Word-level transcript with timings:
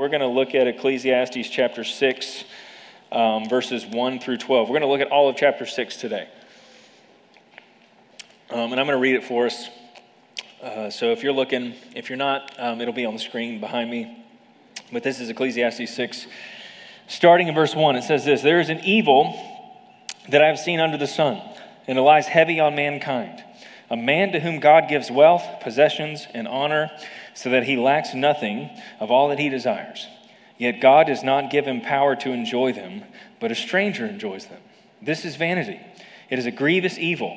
We're 0.00 0.08
going 0.08 0.20
to 0.22 0.28
look 0.28 0.54
at 0.54 0.66
Ecclesiastes 0.66 1.50
chapter 1.50 1.84
6, 1.84 2.44
um, 3.12 3.46
verses 3.50 3.84
1 3.84 4.18
through 4.20 4.38
12. 4.38 4.66
We're 4.66 4.78
going 4.78 4.80
to 4.80 4.88
look 4.88 5.02
at 5.02 5.12
all 5.12 5.28
of 5.28 5.36
chapter 5.36 5.66
6 5.66 5.96
today. 5.98 6.26
Um, 8.48 8.72
and 8.72 8.80
I'm 8.80 8.86
going 8.86 8.96
to 8.96 9.02
read 9.02 9.16
it 9.16 9.24
for 9.24 9.44
us. 9.44 9.68
Uh, 10.62 10.88
so 10.88 11.12
if 11.12 11.22
you're 11.22 11.34
looking, 11.34 11.74
if 11.94 12.08
you're 12.08 12.16
not, 12.16 12.50
um, 12.58 12.80
it'll 12.80 12.94
be 12.94 13.04
on 13.04 13.12
the 13.12 13.20
screen 13.20 13.60
behind 13.60 13.90
me. 13.90 14.24
But 14.90 15.02
this 15.02 15.20
is 15.20 15.28
Ecclesiastes 15.28 15.94
6. 15.94 16.26
Starting 17.06 17.48
in 17.48 17.54
verse 17.54 17.74
1, 17.74 17.96
it 17.96 18.02
says 18.02 18.24
this 18.24 18.40
There 18.40 18.58
is 18.58 18.70
an 18.70 18.80
evil 18.82 19.38
that 20.30 20.40
I 20.40 20.46
have 20.46 20.58
seen 20.58 20.80
under 20.80 20.96
the 20.96 21.06
sun, 21.06 21.42
and 21.86 21.98
it 21.98 22.00
lies 22.00 22.26
heavy 22.26 22.58
on 22.58 22.74
mankind. 22.74 23.44
A 23.90 23.98
man 23.98 24.32
to 24.32 24.40
whom 24.40 24.60
God 24.60 24.88
gives 24.88 25.10
wealth, 25.10 25.44
possessions, 25.60 26.26
and 26.32 26.48
honor 26.48 26.90
so 27.40 27.48
that 27.48 27.64
he 27.64 27.74
lacks 27.74 28.12
nothing 28.12 28.68
of 29.00 29.10
all 29.10 29.28
that 29.28 29.38
he 29.38 29.48
desires. 29.48 30.06
Yet 30.58 30.82
God 30.82 31.06
does 31.06 31.22
not 31.22 31.50
give 31.50 31.64
him 31.64 31.80
power 31.80 32.14
to 32.16 32.32
enjoy 32.32 32.74
them, 32.74 33.02
but 33.40 33.50
a 33.50 33.54
stranger 33.54 34.04
enjoys 34.04 34.44
them. 34.44 34.60
This 35.00 35.24
is 35.24 35.36
vanity. 35.36 35.80
It 36.28 36.38
is 36.38 36.44
a 36.44 36.50
grievous 36.50 36.98
evil. 36.98 37.34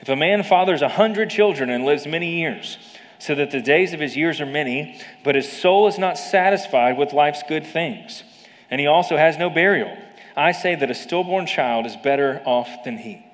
If 0.00 0.08
a 0.08 0.16
man 0.16 0.42
fathers 0.42 0.82
a 0.82 0.88
hundred 0.88 1.30
children 1.30 1.70
and 1.70 1.84
lives 1.84 2.04
many 2.04 2.40
years, 2.40 2.78
so 3.20 3.36
that 3.36 3.52
the 3.52 3.62
days 3.62 3.92
of 3.92 4.00
his 4.00 4.16
years 4.16 4.40
are 4.40 4.46
many, 4.46 5.00
but 5.22 5.36
his 5.36 5.50
soul 5.50 5.86
is 5.86 6.00
not 6.00 6.18
satisfied 6.18 6.98
with 6.98 7.12
life's 7.12 7.44
good 7.48 7.64
things, 7.64 8.24
and 8.70 8.80
he 8.80 8.88
also 8.88 9.16
has 9.16 9.38
no 9.38 9.50
burial, 9.50 9.96
I 10.36 10.50
say 10.50 10.74
that 10.74 10.90
a 10.90 10.94
stillborn 10.96 11.46
child 11.46 11.86
is 11.86 11.94
better 11.94 12.42
off 12.44 12.82
than 12.84 12.98
he. 12.98 13.24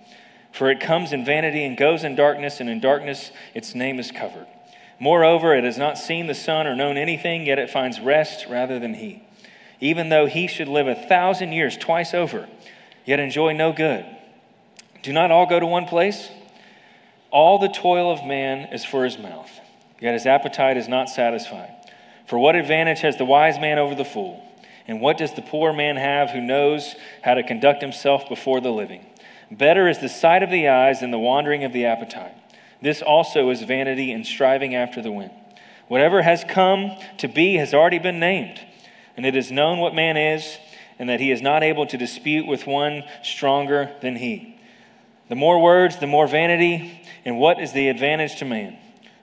For 0.52 0.71
it 0.71 0.80
comes 0.80 1.15
in 1.15 1.24
vanity 1.24 1.65
and 1.65 1.79
goes 1.79 2.05
in 2.05 2.15
darkness, 2.15 2.60
and 2.60 2.68
in 2.68 2.79
darkness 2.79 3.30
its 3.55 3.74
name 3.74 3.98
is 3.98 4.12
covered. 4.12 4.46
Moreover, 5.00 5.54
it 5.56 5.64
has 5.64 5.78
not 5.78 5.96
seen 5.96 6.27
the 6.27 6.34
sun 6.34 6.66
or 6.66 6.77
known 6.77 6.98
anything, 6.98 7.46
yet 7.46 7.59
it 7.59 7.70
finds 7.70 7.98
rest 7.98 8.46
rather 8.48 8.78
than 8.78 8.95
he. 8.95 9.23
Even 9.80 10.10
though 10.10 10.26
he 10.26 10.46
should 10.46 10.68
live 10.68 10.86
a 10.86 10.95
thousand 10.95 11.52
years 11.52 11.78
twice 11.78 12.12
over, 12.12 12.46
yet 13.07 13.18
enjoy 13.18 13.54
no 13.54 13.73
good. 13.73 14.04
Do 15.02 15.15
not 15.15 15.30
all 15.30 15.46
go 15.46 15.59
to 15.59 15.65
one 15.65 15.87
place? 15.87 16.29
All 17.30 17.59
the 17.59 17.68
toil 17.68 18.12
of 18.12 18.26
man 18.26 18.73
is 18.74 18.84
for 18.84 19.04
his 19.04 19.18
mouth, 19.18 19.51
yet 20.01 20.12
his 20.12 20.26
appetite 20.26 20.76
is 20.76 20.87
not 20.87 21.09
satisfied. 21.09 21.70
For 22.26 22.38
what 22.38 22.54
advantage 22.54 23.01
has 23.01 23.16
the 23.16 23.24
wise 23.24 23.59
man 23.59 23.79
over 23.79 23.95
the 23.95 24.04
fool? 24.04 24.45
And 24.87 25.01
what 25.01 25.16
does 25.16 25.32
the 25.35 25.42
poor 25.42 25.73
man 25.73 25.96
have 25.96 26.30
who 26.30 26.40
knows 26.40 26.95
how 27.23 27.35
to 27.35 27.42
conduct 27.42 27.80
himself 27.80 28.29
before 28.29 28.60
the 28.60 28.70
living? 28.70 29.07
Better 29.51 29.88
is 29.88 29.98
the 29.98 30.09
sight 30.09 30.42
of 30.42 30.51
the 30.51 30.68
eyes 30.68 31.01
than 31.01 31.10
the 31.10 31.18
wandering 31.18 31.64
of 31.64 31.73
the 31.73 31.87
appetite. 31.87 32.35
This 32.82 33.02
also 33.02 33.50
is 33.50 33.62
vanity 33.62 34.12
and 34.12 34.26
striving 34.26 34.74
after 34.74 35.02
the 35.02 35.12
wind. 35.12 35.32
Whatever 35.88 36.23
has 36.23 36.45
come 36.45 36.96
to 37.18 37.28
be 37.28 37.56
has 37.56 37.74
already 37.74 37.98
been 37.98 38.20
named, 38.20 38.60
and 39.16 39.26
it 39.26 39.36
is 39.36 39.50
known 39.50 39.78
what 39.78 39.95
man 39.95 40.16
is, 40.16 40.59
and 40.98 41.08
that 41.08 41.20
he 41.20 41.30
is 41.30 41.42
not 41.42 41.62
able 41.62 41.86
to 41.86 41.96
dispute 41.96 42.46
with 42.46 42.66
one 42.66 43.02
stronger 43.23 43.90
than 44.01 44.16
he. 44.16 44.56
The 45.28 45.34
more 45.34 45.60
words, 45.60 45.98
the 45.98 46.06
more 46.06 46.26
vanity, 46.26 47.02
and 47.24 47.38
what 47.38 47.60
is 47.60 47.73
the 47.73 47.88
advantage 47.88 48.36
to 48.36 48.45
man? 48.45 48.76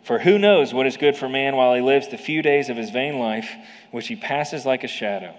For 0.03 0.19
who 0.19 0.38
knows 0.38 0.73
what 0.73 0.88
is 0.88 0.97
good 0.97 1.17
for 1.17 1.28
man 1.28 1.55
while 1.55 1.73
he 1.73 1.81
lives 1.81 2.08
the 2.08 2.17
few 2.17 2.41
days 2.41 2.69
of 2.69 2.78
his 2.78 2.91
vain 2.91 3.19
life, 3.19 3.52
which 3.91 4.08
he 4.08 4.16
passes 4.16 4.66
like 4.66 4.83
a 4.83 4.88
shadow? 4.88 5.35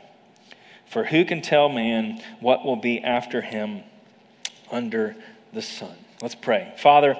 For 0.86 1.04
who 1.04 1.24
can 1.24 1.42
tell 1.42 1.68
man 1.68 2.22
what 2.40 2.64
will 2.64 2.76
be 2.76 3.02
after 3.02 3.40
him 3.40 3.82
under 4.70 5.16
the 5.52 5.62
sun? 5.62 5.96
Let's 6.20 6.34
pray. 6.34 6.74
Father, 6.78 7.16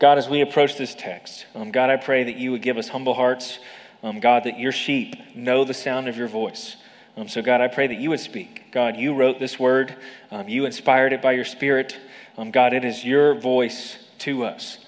God, 0.00 0.16
as 0.16 0.30
we 0.30 0.40
approach 0.40 0.78
this 0.78 0.94
text, 0.94 1.44
um, 1.54 1.70
God, 1.70 1.90
I 1.90 1.98
pray 1.98 2.24
that 2.24 2.36
you 2.36 2.52
would 2.52 2.62
give 2.62 2.78
us 2.78 2.88
humble 2.88 3.12
hearts. 3.12 3.58
Um, 4.02 4.18
God, 4.18 4.44
that 4.44 4.58
your 4.58 4.72
sheep 4.72 5.36
know 5.36 5.62
the 5.62 5.74
sound 5.74 6.08
of 6.08 6.16
your 6.16 6.26
voice. 6.26 6.76
Um, 7.18 7.28
so, 7.28 7.42
God, 7.42 7.60
I 7.60 7.68
pray 7.68 7.86
that 7.86 7.98
you 7.98 8.08
would 8.08 8.20
speak. 8.20 8.72
God, 8.72 8.96
you 8.96 9.12
wrote 9.12 9.38
this 9.38 9.58
word, 9.58 9.94
um, 10.30 10.48
you 10.48 10.64
inspired 10.64 11.12
it 11.12 11.20
by 11.20 11.32
your 11.32 11.44
spirit. 11.44 11.98
Um, 12.38 12.50
God, 12.50 12.72
it 12.72 12.82
is 12.82 13.04
your 13.04 13.34
voice 13.34 13.98
to 14.20 14.44
us. 14.44 14.78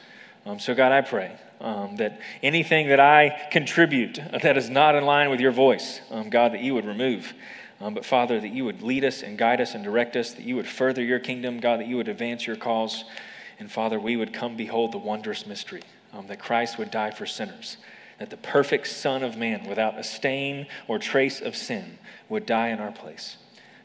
Um, 0.47 0.59
so, 0.59 0.75
God, 0.75 0.92
I 0.92 1.03
pray 1.03 1.36
that 1.60 2.19
anything 2.42 2.88
that 2.88 2.98
I 2.98 3.48
contribute 3.50 4.19
that 4.42 4.56
is 4.56 4.70
not 4.70 4.94
in 4.94 5.04
line 5.04 5.28
with 5.28 5.41
your 5.41 5.53
voice, 5.53 6.00
God, 6.31 6.54
that 6.54 6.62
you 6.62 6.72
would 6.72 6.86
remove. 6.86 7.34
But 7.78 8.06
Father, 8.06 8.41
that 8.41 8.48
you 8.48 8.65
would 8.65 8.82
lead 8.82 9.04
us 9.04 9.22
and 9.22 9.36
guide 9.36 9.60
us 9.60 9.75
and 9.75 9.84
direct 9.84 10.16
us, 10.16 10.32
that 10.32 10.42
you 10.42 10.56
would 10.56 10.66
further 10.66 11.03
your 11.03 11.19
kingdom, 11.19 11.60
God, 11.60 11.81
that 11.81 11.86
you 11.86 11.98
would 11.98 12.09
advance 12.09 12.47
your 12.47 12.56
cause. 12.56 13.04
And 13.58 13.70
Father, 13.70 13.98
we 13.98 14.16
would 14.16 14.32
come 14.32 14.56
behold 14.56 14.92
the 14.92 14.98
wondrous 14.98 15.46
mystery 15.46 15.82
um, 16.12 16.26
that 16.26 16.38
Christ 16.38 16.78
would 16.78 16.90
die 16.90 17.10
for 17.10 17.26
sinners, 17.26 17.76
that 18.18 18.30
the 18.30 18.36
perfect 18.36 18.86
Son 18.86 19.22
of 19.22 19.36
Man, 19.36 19.66
without 19.68 19.98
a 19.98 20.04
stain 20.04 20.66
or 20.88 20.98
trace 20.98 21.40
of 21.40 21.56
sin, 21.56 21.98
would 22.28 22.46
die 22.46 22.68
in 22.68 22.80
our 22.80 22.92
place. 22.92 23.36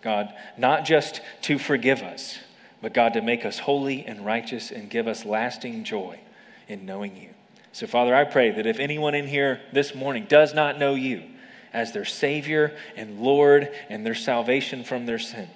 God, 0.01 0.33
not 0.57 0.85
just 0.85 1.21
to 1.43 1.57
forgive 1.57 2.01
us, 2.01 2.39
but 2.81 2.93
God, 2.93 3.13
to 3.13 3.21
make 3.21 3.45
us 3.45 3.59
holy 3.59 4.05
and 4.05 4.25
righteous 4.25 4.71
and 4.71 4.89
give 4.89 5.07
us 5.07 5.25
lasting 5.25 5.83
joy 5.83 6.19
in 6.67 6.85
knowing 6.85 7.15
you. 7.15 7.29
So, 7.71 7.87
Father, 7.87 8.15
I 8.15 8.23
pray 8.23 8.51
that 8.51 8.65
if 8.65 8.79
anyone 8.79 9.15
in 9.15 9.27
here 9.27 9.61
this 9.73 9.93
morning 9.95 10.25
does 10.27 10.53
not 10.53 10.79
know 10.79 10.95
you 10.95 11.23
as 11.73 11.91
their 11.91 12.05
Savior 12.05 12.75
and 12.95 13.19
Lord 13.19 13.71
and 13.89 14.05
their 14.05 14.15
salvation 14.15 14.83
from 14.83 15.05
their 15.05 15.19
sin, 15.19 15.47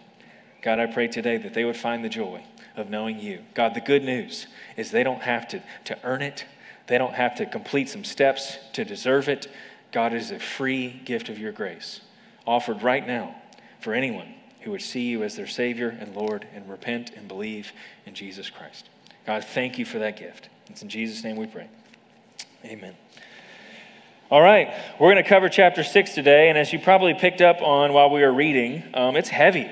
God, 0.61 0.79
I 0.79 0.85
pray 0.87 1.07
today 1.07 1.37
that 1.37 1.53
they 1.53 1.65
would 1.65 1.77
find 1.77 2.03
the 2.03 2.09
joy 2.09 2.43
of 2.75 2.89
knowing 2.89 3.19
you. 3.19 3.43
God, 3.53 3.73
the 3.73 3.81
good 3.81 4.03
news 4.03 4.47
is 4.77 4.91
they 4.91 5.03
don't 5.03 5.21
have 5.21 5.47
to, 5.49 5.61
to 5.85 5.97
earn 6.03 6.21
it, 6.21 6.45
they 6.87 6.97
don't 6.97 7.13
have 7.13 7.35
to 7.35 7.45
complete 7.45 7.89
some 7.89 8.03
steps 8.03 8.57
to 8.73 8.83
deserve 8.83 9.29
it. 9.29 9.47
God 9.91 10.13
is 10.13 10.31
a 10.31 10.39
free 10.39 11.01
gift 11.05 11.29
of 11.29 11.37
your 11.37 11.51
grace, 11.51 12.01
offered 12.45 12.81
right 12.81 13.05
now 13.05 13.35
for 13.79 13.93
anyone 13.93 14.33
who 14.61 14.71
would 14.71 14.81
see 14.81 15.07
you 15.07 15.23
as 15.23 15.35
their 15.35 15.47
Savior 15.47 15.89
and 15.89 16.15
Lord 16.15 16.47
and 16.53 16.69
repent 16.69 17.11
and 17.15 17.27
believe 17.27 17.71
in 18.05 18.13
Jesus 18.13 18.49
Christ. 18.49 18.89
God, 19.25 19.43
thank 19.43 19.77
you 19.77 19.85
for 19.85 19.99
that 19.99 20.17
gift. 20.17 20.49
It's 20.69 20.81
in 20.81 20.89
Jesus' 20.89 21.23
name 21.23 21.35
we 21.35 21.47
pray. 21.47 21.67
Amen. 22.65 22.95
All 24.29 24.41
right, 24.41 24.73
we're 24.97 25.11
going 25.11 25.21
to 25.21 25.27
cover 25.27 25.49
chapter 25.49 25.83
6 25.83 26.13
today, 26.13 26.47
and 26.47 26.57
as 26.57 26.71
you 26.71 26.79
probably 26.79 27.13
picked 27.13 27.41
up 27.41 27.61
on 27.61 27.91
while 27.91 28.09
we 28.09 28.21
were 28.21 28.31
reading, 28.31 28.83
um, 28.93 29.17
it's 29.17 29.27
heavy. 29.27 29.69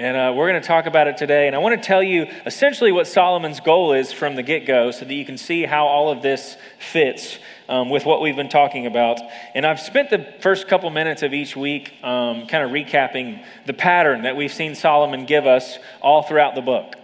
And 0.00 0.16
uh, 0.16 0.32
we're 0.34 0.48
going 0.48 0.62
to 0.62 0.66
talk 0.66 0.86
about 0.86 1.08
it 1.08 1.18
today. 1.18 1.46
And 1.46 1.54
I 1.54 1.58
want 1.58 1.78
to 1.78 1.86
tell 1.86 2.02
you 2.02 2.26
essentially 2.46 2.90
what 2.90 3.06
Solomon's 3.06 3.60
goal 3.60 3.92
is 3.92 4.10
from 4.14 4.34
the 4.34 4.42
get 4.42 4.64
go 4.64 4.92
so 4.92 5.04
that 5.04 5.12
you 5.12 5.26
can 5.26 5.36
see 5.36 5.64
how 5.64 5.86
all 5.86 6.10
of 6.10 6.22
this 6.22 6.56
fits 6.78 7.38
um, 7.68 7.90
with 7.90 8.06
what 8.06 8.22
we've 8.22 8.34
been 8.34 8.48
talking 8.48 8.86
about. 8.86 9.20
And 9.54 9.66
I've 9.66 9.78
spent 9.78 10.08
the 10.08 10.32
first 10.40 10.68
couple 10.68 10.88
minutes 10.88 11.22
of 11.22 11.34
each 11.34 11.54
week 11.54 11.92
um, 12.02 12.46
kind 12.46 12.64
of 12.64 12.70
recapping 12.70 13.44
the 13.66 13.74
pattern 13.74 14.22
that 14.22 14.36
we've 14.36 14.50
seen 14.50 14.74
Solomon 14.74 15.26
give 15.26 15.46
us 15.46 15.76
all 16.00 16.22
throughout 16.22 16.54
the 16.54 16.62
book. 16.62 16.94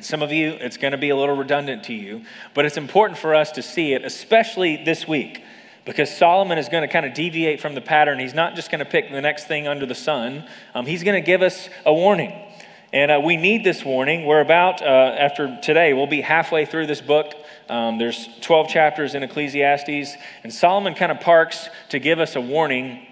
Some 0.00 0.22
of 0.22 0.30
you, 0.30 0.50
it's 0.50 0.76
going 0.76 0.92
to 0.92 0.98
be 0.98 1.10
a 1.10 1.16
little 1.16 1.36
redundant 1.36 1.82
to 1.84 1.94
you, 1.94 2.22
but 2.54 2.64
it's 2.64 2.76
important 2.76 3.18
for 3.18 3.34
us 3.34 3.50
to 3.50 3.62
see 3.62 3.92
it, 3.92 4.04
especially 4.04 4.84
this 4.84 5.08
week 5.08 5.42
because 5.84 6.14
Solomon 6.14 6.58
is 6.58 6.68
going 6.68 6.82
to 6.82 6.88
kind 6.88 7.06
of 7.06 7.14
deviate 7.14 7.60
from 7.60 7.74
the 7.74 7.80
pattern. 7.80 8.18
He's 8.18 8.34
not 8.34 8.54
just 8.54 8.70
going 8.70 8.78
to 8.78 8.84
pick 8.84 9.10
the 9.10 9.20
next 9.20 9.46
thing 9.46 9.68
under 9.68 9.86
the 9.86 9.94
sun, 9.94 10.44
um, 10.74 10.86
he's 10.86 11.02
going 11.02 11.20
to 11.20 11.26
give 11.26 11.42
us 11.42 11.68
a 11.84 11.92
warning. 11.92 12.32
And 12.92 13.10
uh, 13.10 13.20
we 13.24 13.36
need 13.36 13.64
this 13.64 13.84
warning. 13.84 14.24
We're 14.24 14.40
about, 14.40 14.80
uh, 14.80 14.84
after 14.84 15.58
today, 15.60 15.94
we'll 15.94 16.06
be 16.06 16.20
halfway 16.20 16.64
through 16.64 16.86
this 16.86 17.00
book. 17.00 17.34
Um, 17.68 17.98
there's 17.98 18.28
12 18.40 18.68
chapters 18.68 19.16
in 19.16 19.24
Ecclesiastes, 19.24 20.14
and 20.44 20.54
Solomon 20.54 20.94
kind 20.94 21.10
of 21.10 21.18
parks 21.18 21.68
to 21.88 21.98
give 21.98 22.20
us 22.20 22.36
a 22.36 22.40
warning 22.40 23.04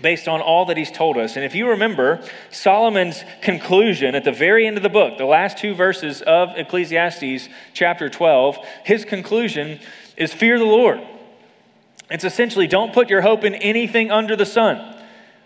based 0.00 0.28
on 0.28 0.40
all 0.40 0.64
that 0.64 0.78
he's 0.78 0.90
told 0.90 1.18
us. 1.18 1.36
And 1.36 1.44
if 1.44 1.54
you 1.54 1.68
remember, 1.68 2.26
Solomon's 2.50 3.22
conclusion 3.42 4.14
at 4.14 4.24
the 4.24 4.32
very 4.32 4.66
end 4.66 4.78
of 4.78 4.82
the 4.82 4.88
book, 4.88 5.18
the 5.18 5.26
last 5.26 5.58
two 5.58 5.74
verses 5.74 6.22
of 6.22 6.48
Ecclesiastes 6.56 7.48
chapter 7.74 8.08
12, 8.08 8.56
his 8.84 9.04
conclusion 9.04 9.78
is 10.16 10.32
fear 10.32 10.58
the 10.58 10.64
Lord. 10.64 11.00
It's 12.12 12.24
essentially 12.24 12.66
don't 12.66 12.92
put 12.92 13.10
your 13.10 13.22
hope 13.22 13.42
in 13.42 13.54
anything 13.54 14.10
under 14.10 14.36
the 14.36 14.46
sun. 14.46 14.98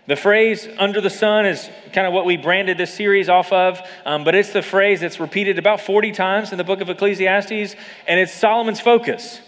The 0.05 0.15
phrase 0.15 0.67
under 0.77 1.01
the 1.01 1.09
sun 1.09 1.45
is 1.45 1.69
kind 1.93 2.07
of 2.07 2.13
what 2.13 2.25
we 2.25 2.37
branded 2.37 2.77
this 2.77 2.93
series 2.93 3.27
off 3.27 3.51
of, 3.51 3.81
um, 4.05 4.23
but 4.23 4.35
it's 4.35 4.53
the 4.53 4.61
phrase 4.61 5.01
that's 5.01 5.19
repeated 5.19 5.59
about 5.59 5.81
40 5.81 6.11
times 6.13 6.51
in 6.51 6.57
the 6.57 6.63
book 6.63 6.79
of 6.79 6.89
Ecclesiastes, 6.89 7.75
and 8.07 8.19
it's 8.19 8.31
Solomon's 8.31 8.79
focus 8.79 9.41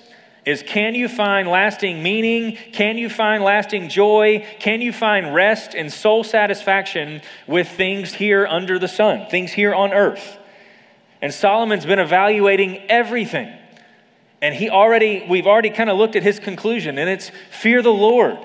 is 0.45 0.63
can 0.63 0.95
you 0.95 1.07
find 1.07 1.47
lasting 1.47 2.01
meaning? 2.01 2.57
Can 2.71 2.97
you 2.97 3.09
find 3.09 3.43
lasting 3.43 3.89
joy? 3.89 4.45
Can 4.59 4.81
you 4.81 4.91
find 4.91 5.35
rest 5.35 5.75
and 5.75 5.91
soul 5.91 6.23
satisfaction 6.23 7.21
with 7.45 7.67
things 7.67 8.13
here 8.13 8.47
under 8.47 8.79
the 8.79 8.87
sun, 8.87 9.27
things 9.29 9.51
here 9.51 9.75
on 9.75 9.93
earth? 9.93 10.39
And 11.21 11.33
Solomon's 11.33 11.85
been 11.85 11.99
evaluating 11.99 12.77
everything 12.89 13.53
and 14.41 14.55
he 14.55 14.69
already, 14.69 15.25
we've 15.27 15.47
already 15.47 15.69
kind 15.69 15.89
of 15.89 15.97
looked 15.97 16.15
at 16.15 16.23
his 16.23 16.39
conclusion, 16.39 16.97
and 16.97 17.09
it's 17.09 17.31
fear 17.51 17.81
the 17.81 17.93
Lord. 17.93 18.37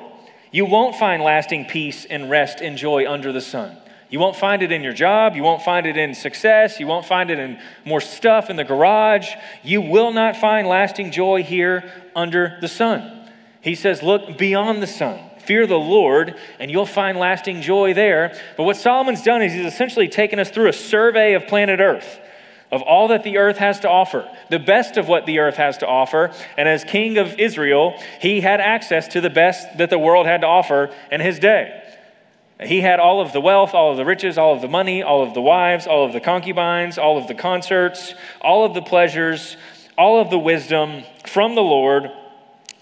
You 0.50 0.64
won't 0.64 0.96
find 0.96 1.22
lasting 1.22 1.66
peace 1.66 2.04
and 2.04 2.30
rest 2.30 2.60
and 2.60 2.76
joy 2.76 3.10
under 3.10 3.32
the 3.32 3.40
sun. 3.40 3.76
You 4.10 4.20
won't 4.20 4.36
find 4.36 4.62
it 4.62 4.70
in 4.70 4.82
your 4.82 4.92
job. 4.92 5.34
You 5.34 5.42
won't 5.42 5.62
find 5.62 5.86
it 5.86 5.96
in 5.96 6.14
success. 6.14 6.78
You 6.78 6.86
won't 6.86 7.06
find 7.06 7.30
it 7.30 7.38
in 7.38 7.58
more 7.84 8.00
stuff 8.00 8.50
in 8.50 8.56
the 8.56 8.62
garage. 8.62 9.28
You 9.64 9.80
will 9.80 10.12
not 10.12 10.36
find 10.36 10.68
lasting 10.68 11.10
joy 11.10 11.42
here 11.42 11.90
under 12.14 12.58
the 12.60 12.68
sun. 12.68 13.28
He 13.60 13.74
says, 13.74 14.02
Look 14.02 14.38
beyond 14.38 14.82
the 14.82 14.86
sun. 14.86 15.18
Fear 15.40 15.66
the 15.66 15.78
Lord, 15.78 16.36
and 16.58 16.70
you'll 16.70 16.86
find 16.86 17.18
lasting 17.18 17.60
joy 17.60 17.92
there. 17.92 18.38
But 18.56 18.64
what 18.64 18.76
Solomon's 18.76 19.22
done 19.22 19.42
is 19.42 19.52
he's 19.52 19.66
essentially 19.66 20.08
taken 20.08 20.38
us 20.38 20.50
through 20.50 20.68
a 20.68 20.72
survey 20.72 21.34
of 21.34 21.46
planet 21.46 21.80
Earth 21.80 22.20
of 22.74 22.82
all 22.82 23.06
that 23.08 23.22
the 23.22 23.38
earth 23.38 23.58
has 23.58 23.78
to 23.80 23.88
offer, 23.88 24.28
the 24.50 24.58
best 24.58 24.96
of 24.96 25.06
what 25.06 25.26
the 25.26 25.38
earth 25.38 25.54
has 25.54 25.78
to 25.78 25.86
offer. 25.86 26.32
And 26.58 26.68
as 26.68 26.82
king 26.82 27.18
of 27.18 27.38
Israel, 27.38 27.94
he 28.20 28.40
had 28.40 28.60
access 28.60 29.06
to 29.08 29.20
the 29.20 29.30
best 29.30 29.78
that 29.78 29.90
the 29.90 29.98
world 29.98 30.26
had 30.26 30.40
to 30.40 30.48
offer 30.48 30.92
in 31.12 31.20
his 31.20 31.38
day. 31.38 31.82
He 32.60 32.80
had 32.80 32.98
all 32.98 33.20
of 33.20 33.32
the 33.32 33.40
wealth, 33.40 33.74
all 33.74 33.92
of 33.92 33.96
the 33.96 34.04
riches, 34.04 34.36
all 34.38 34.54
of 34.54 34.60
the 34.60 34.68
money, 34.68 35.04
all 35.04 35.22
of 35.22 35.34
the 35.34 35.40
wives, 35.40 35.86
all 35.86 36.04
of 36.04 36.12
the 36.12 36.20
concubines, 36.20 36.98
all 36.98 37.16
of 37.16 37.28
the 37.28 37.34
concerts, 37.34 38.12
all 38.40 38.64
of 38.64 38.74
the 38.74 38.82
pleasures, 38.82 39.56
all 39.96 40.20
of 40.20 40.30
the 40.30 40.38
wisdom 40.38 41.04
from 41.26 41.54
the 41.54 41.62
Lord 41.62 42.10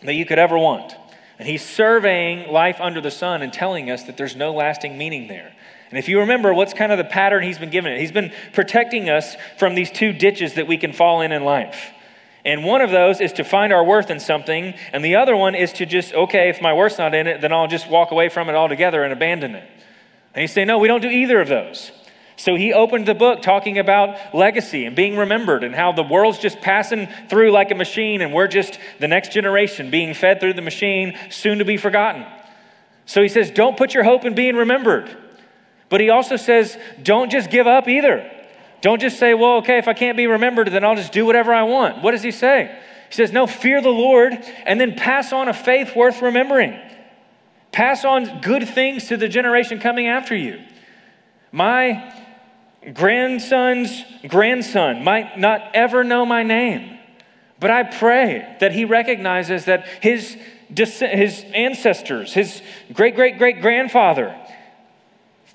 that 0.02 0.14
you 0.14 0.24
could 0.24 0.38
ever 0.38 0.56
want. 0.56 0.96
And 1.38 1.46
he's 1.46 1.64
surveying 1.64 2.50
life 2.50 2.80
under 2.80 3.02
the 3.02 3.10
sun 3.10 3.42
and 3.42 3.52
telling 3.52 3.90
us 3.90 4.04
that 4.04 4.16
there's 4.16 4.36
no 4.36 4.54
lasting 4.54 4.96
meaning 4.96 5.28
there. 5.28 5.52
And 5.92 5.98
if 5.98 6.08
you 6.08 6.20
remember, 6.20 6.54
what's 6.54 6.72
kind 6.72 6.90
of 6.90 6.96
the 6.96 7.04
pattern 7.04 7.42
he's 7.42 7.58
been 7.58 7.68
giving 7.68 7.92
it? 7.92 8.00
He's 8.00 8.10
been 8.10 8.32
protecting 8.54 9.10
us 9.10 9.36
from 9.58 9.74
these 9.74 9.90
two 9.90 10.14
ditches 10.14 10.54
that 10.54 10.66
we 10.66 10.78
can 10.78 10.94
fall 10.94 11.20
in 11.20 11.32
in 11.32 11.44
life. 11.44 11.90
And 12.46 12.64
one 12.64 12.80
of 12.80 12.90
those 12.90 13.20
is 13.20 13.34
to 13.34 13.44
find 13.44 13.74
our 13.74 13.84
worth 13.84 14.10
in 14.10 14.18
something, 14.18 14.72
and 14.94 15.04
the 15.04 15.16
other 15.16 15.36
one 15.36 15.54
is 15.54 15.70
to 15.74 15.84
just, 15.84 16.14
okay, 16.14 16.48
if 16.48 16.62
my 16.62 16.72
worth's 16.72 16.96
not 16.96 17.14
in 17.14 17.26
it, 17.26 17.42
then 17.42 17.52
I'll 17.52 17.68
just 17.68 17.90
walk 17.90 18.10
away 18.10 18.30
from 18.30 18.48
it 18.48 18.54
altogether 18.54 19.04
and 19.04 19.12
abandon 19.12 19.54
it. 19.54 19.68
And 20.34 20.40
he's 20.40 20.50
saying, 20.50 20.66
no, 20.66 20.78
we 20.78 20.88
don't 20.88 21.02
do 21.02 21.10
either 21.10 21.42
of 21.42 21.48
those. 21.48 21.92
So 22.36 22.54
he 22.54 22.72
opened 22.72 23.04
the 23.04 23.14
book 23.14 23.42
talking 23.42 23.78
about 23.78 24.34
legacy 24.34 24.86
and 24.86 24.96
being 24.96 25.18
remembered 25.18 25.62
and 25.62 25.74
how 25.74 25.92
the 25.92 26.02
world's 26.02 26.38
just 26.38 26.62
passing 26.62 27.06
through 27.28 27.52
like 27.52 27.70
a 27.70 27.74
machine 27.74 28.22
and 28.22 28.32
we're 28.32 28.48
just 28.48 28.78
the 28.98 29.08
next 29.08 29.32
generation 29.32 29.90
being 29.90 30.14
fed 30.14 30.40
through 30.40 30.54
the 30.54 30.62
machine, 30.62 31.18
soon 31.28 31.58
to 31.58 31.66
be 31.66 31.76
forgotten. 31.76 32.24
So 33.04 33.20
he 33.20 33.28
says, 33.28 33.50
don't 33.50 33.76
put 33.76 33.92
your 33.92 34.04
hope 34.04 34.24
in 34.24 34.34
being 34.34 34.56
remembered. 34.56 35.14
But 35.92 36.00
he 36.00 36.08
also 36.08 36.36
says, 36.36 36.78
don't 37.02 37.30
just 37.30 37.50
give 37.50 37.66
up 37.66 37.86
either. 37.86 38.26
Don't 38.80 38.98
just 38.98 39.18
say, 39.18 39.34
well, 39.34 39.58
okay, 39.58 39.76
if 39.76 39.88
I 39.88 39.92
can't 39.92 40.16
be 40.16 40.26
remembered, 40.26 40.68
then 40.68 40.84
I'll 40.84 40.96
just 40.96 41.12
do 41.12 41.26
whatever 41.26 41.52
I 41.52 41.64
want. 41.64 42.02
What 42.02 42.12
does 42.12 42.22
he 42.22 42.30
say? 42.30 42.74
He 43.10 43.14
says, 43.14 43.30
no, 43.30 43.46
fear 43.46 43.82
the 43.82 43.90
Lord 43.90 44.32
and 44.64 44.80
then 44.80 44.94
pass 44.94 45.34
on 45.34 45.48
a 45.48 45.52
faith 45.52 45.94
worth 45.94 46.22
remembering. 46.22 46.80
Pass 47.72 48.06
on 48.06 48.40
good 48.40 48.66
things 48.70 49.08
to 49.08 49.18
the 49.18 49.28
generation 49.28 49.80
coming 49.80 50.06
after 50.06 50.34
you. 50.34 50.62
My 51.52 52.10
grandson's 52.94 54.02
grandson 54.26 55.04
might 55.04 55.38
not 55.38 55.60
ever 55.74 56.04
know 56.04 56.24
my 56.24 56.42
name, 56.42 56.98
but 57.60 57.70
I 57.70 57.82
pray 57.82 58.56
that 58.60 58.72
he 58.72 58.86
recognizes 58.86 59.66
that 59.66 59.86
his, 60.00 60.38
his 60.74 61.44
ancestors, 61.52 62.32
his 62.32 62.62
great 62.94 63.14
great 63.14 63.36
great 63.36 63.60
grandfather, 63.60 64.34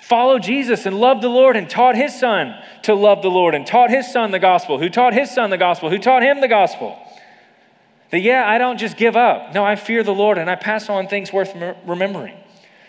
followed 0.07 0.41
Jesus 0.41 0.85
and 0.85 0.97
loved 0.97 1.21
the 1.21 1.27
Lord 1.27 1.57
and 1.57 1.69
taught 1.69 1.95
his 1.95 2.17
son 2.17 2.55
to 2.83 2.95
love 2.95 3.21
the 3.21 3.29
Lord 3.29 3.53
and 3.53 3.67
taught 3.67 3.89
his 3.89 4.09
son 4.09 4.31
the 4.31 4.39
gospel, 4.39 4.79
who 4.79 4.87
taught 4.87 5.13
his 5.13 5.29
son 5.29 5.49
the 5.49 5.57
gospel, 5.57 5.89
who 5.89 5.97
taught 5.97 6.23
him 6.23 6.39
the 6.39 6.47
gospel. 6.47 6.97
That, 8.11 8.21
yeah, 8.21 8.49
I 8.49 8.57
don't 8.57 8.77
just 8.77 8.95
give 8.95 9.17
up. 9.17 9.53
No, 9.53 9.65
I 9.65 9.75
fear 9.75 10.03
the 10.03 10.13
Lord 10.13 10.37
and 10.37 10.49
I 10.49 10.55
pass 10.55 10.89
on 10.89 11.09
things 11.09 11.33
worth 11.33 11.53
remembering. 11.85 12.37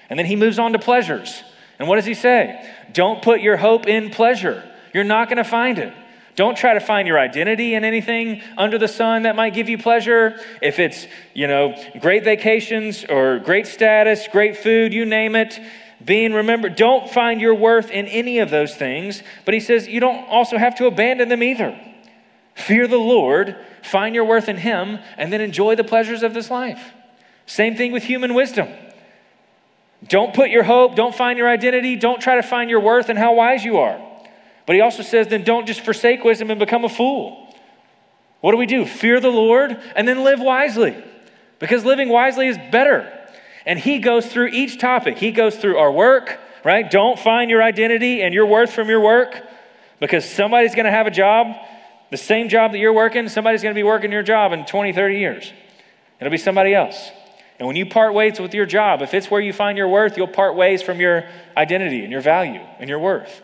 And 0.09 0.17
then 0.17 0.27
he 0.27 0.37
moves 0.37 0.61
on 0.61 0.73
to 0.75 0.79
pleasures. 0.79 1.43
And 1.81 1.89
what 1.89 1.97
does 1.97 2.07
he 2.07 2.15
say? 2.15 2.65
Don't 2.93 3.21
put 3.21 3.41
your 3.41 3.57
hope 3.57 3.89
in 3.89 4.11
pleasure. 4.11 4.63
You're 4.95 5.03
not 5.03 5.29
going 5.29 5.39
to 5.39 5.45
find 5.45 5.79
it. 5.79 5.93
Don't 6.37 6.57
try 6.57 6.75
to 6.75 6.81
find 6.81 7.09
your 7.09 7.19
identity 7.19 7.75
in 7.75 7.83
anything 7.83 8.43
under 8.57 8.79
the 8.79 8.87
sun 8.87 9.25
that 9.25 9.35
might 9.35 9.55
give 9.55 9.69
you 9.69 9.77
pleasure. 9.77 10.39
If 10.63 10.79
it's, 10.79 11.09
you 11.35 11.49
know, 11.49 11.75
great 12.01 12.23
vacations 12.23 13.05
or 13.05 13.41
great 13.41 13.67
status, 13.67 14.29
great 14.31 14.57
food, 14.57 14.93
you 14.93 15.05
name 15.05 15.35
it, 15.35 15.59
being 16.05 16.33
remembered. 16.33 16.77
Don't 16.77 17.11
find 17.11 17.41
your 17.41 17.55
worth 17.55 17.91
in 17.91 18.07
any 18.07 18.39
of 18.39 18.51
those 18.51 18.75
things, 18.75 19.23
but 19.45 19.55
he 19.55 19.61
says 19.61 19.89
you 19.89 20.01
don't 20.01 20.29
also 20.29 20.57
have 20.57 20.77
to 20.77 20.87
abandon 20.87 21.29
them 21.29 21.43
either. 21.43 21.79
Fear 22.55 22.89
the 22.89 22.99
Lord, 22.99 23.57
find 23.83 24.15
your 24.15 24.25
worth 24.25 24.49
in 24.49 24.57
Him, 24.57 24.99
and 25.17 25.33
then 25.33 25.41
enjoy 25.41 25.77
the 25.77 25.85
pleasures 25.85 26.25
of 26.25 26.35
this 26.35 26.51
life. 26.51 26.93
Same 27.47 27.77
thing 27.77 27.93
with 27.93 28.03
human 28.03 28.35
wisdom. 28.35 28.69
Don't 30.07 30.35
put 30.35 30.51
your 30.51 30.65
hope, 30.65 30.97
don't 30.97 31.15
find 31.15 31.39
your 31.39 31.49
identity, 31.49 31.97
don't 31.97 32.21
try 32.21 32.35
to 32.37 32.43
find 32.43 32.69
your 32.69 32.81
worth 32.81 33.11
in 33.11 33.17
how 33.17 33.35
wise 33.35 33.65
you 33.65 33.79
are. 33.79 34.01
But 34.67 34.75
he 34.77 34.83
also 34.83 35.03
says, 35.03 35.29
then 35.29 35.45
don't 35.45 35.67
just 35.67 35.81
forsake 35.81 36.25
wisdom 36.25 36.51
and 36.51 36.61
become 36.61 36.85
a 36.85 36.89
fool. 36.89 37.55
What 38.41 38.53
do 38.53 38.59
we 38.59 38.67
do? 38.67 38.85
Fear 38.85 39.21
the 39.21 39.31
Lord 39.31 39.81
and 39.97 40.07
then 40.07 40.23
live 40.23 40.41
wisely. 40.41 40.97
Because 41.59 41.85
living 41.85 42.09
wisely 42.09 42.49
is 42.49 42.59
better. 42.71 43.18
And 43.69 43.79
he 43.79 43.99
goes 43.99 44.27
through 44.27 44.47
each 44.49 44.81
topic. 44.81 45.19
He 45.19 45.31
goes 45.31 45.55
through 45.55 45.77
our 45.77 45.93
work, 45.93 46.41
right? 46.65 46.91
Don't 46.91 47.19
find 47.19 47.51
your 47.51 47.63
identity 47.63 48.23
and 48.23 48.33
your 48.33 48.47
worth 48.47 48.73
from 48.73 48.89
your 48.89 49.01
work 49.01 49.47
because 50.01 50.25
somebody's 50.25 50.75
going 50.75 50.87
to 50.87 50.91
have 50.91 51.07
a 51.07 51.11
job, 51.11 51.55
the 52.11 52.17
same 52.17 52.49
job 52.49 52.73
that 52.73 52.79
you're 52.79 52.95
working, 52.95 53.29
somebody's 53.29 53.63
going 53.63 53.75
to 53.75 53.79
be 53.79 53.83
working 53.83 54.11
your 54.11 54.23
job 54.23 54.55
in 54.55 54.65
20, 54.65 54.95
30 54.95 55.19
years. 55.19 55.53
It'll 56.19 56.31
be 56.31 56.39
somebody 56.39 56.75
else. 56.75 57.11
And 57.59 57.67
when 57.67 57.77
you 57.77 57.85
part 57.85 58.15
ways 58.15 58.41
with 58.41 58.55
your 58.55 58.65
job, 58.65 59.03
if 59.03 59.13
it's 59.13 59.31
where 59.31 59.41
you 59.41 59.53
find 59.53 59.77
your 59.77 59.89
worth, 59.89 60.17
you'll 60.17 60.29
part 60.29 60.55
ways 60.55 60.81
from 60.81 60.99
your 60.99 61.29
identity 61.55 62.03
and 62.05 62.11
your 62.11 62.23
value 62.23 62.63
and 62.79 62.89
your 62.89 62.99
worth. 62.99 63.43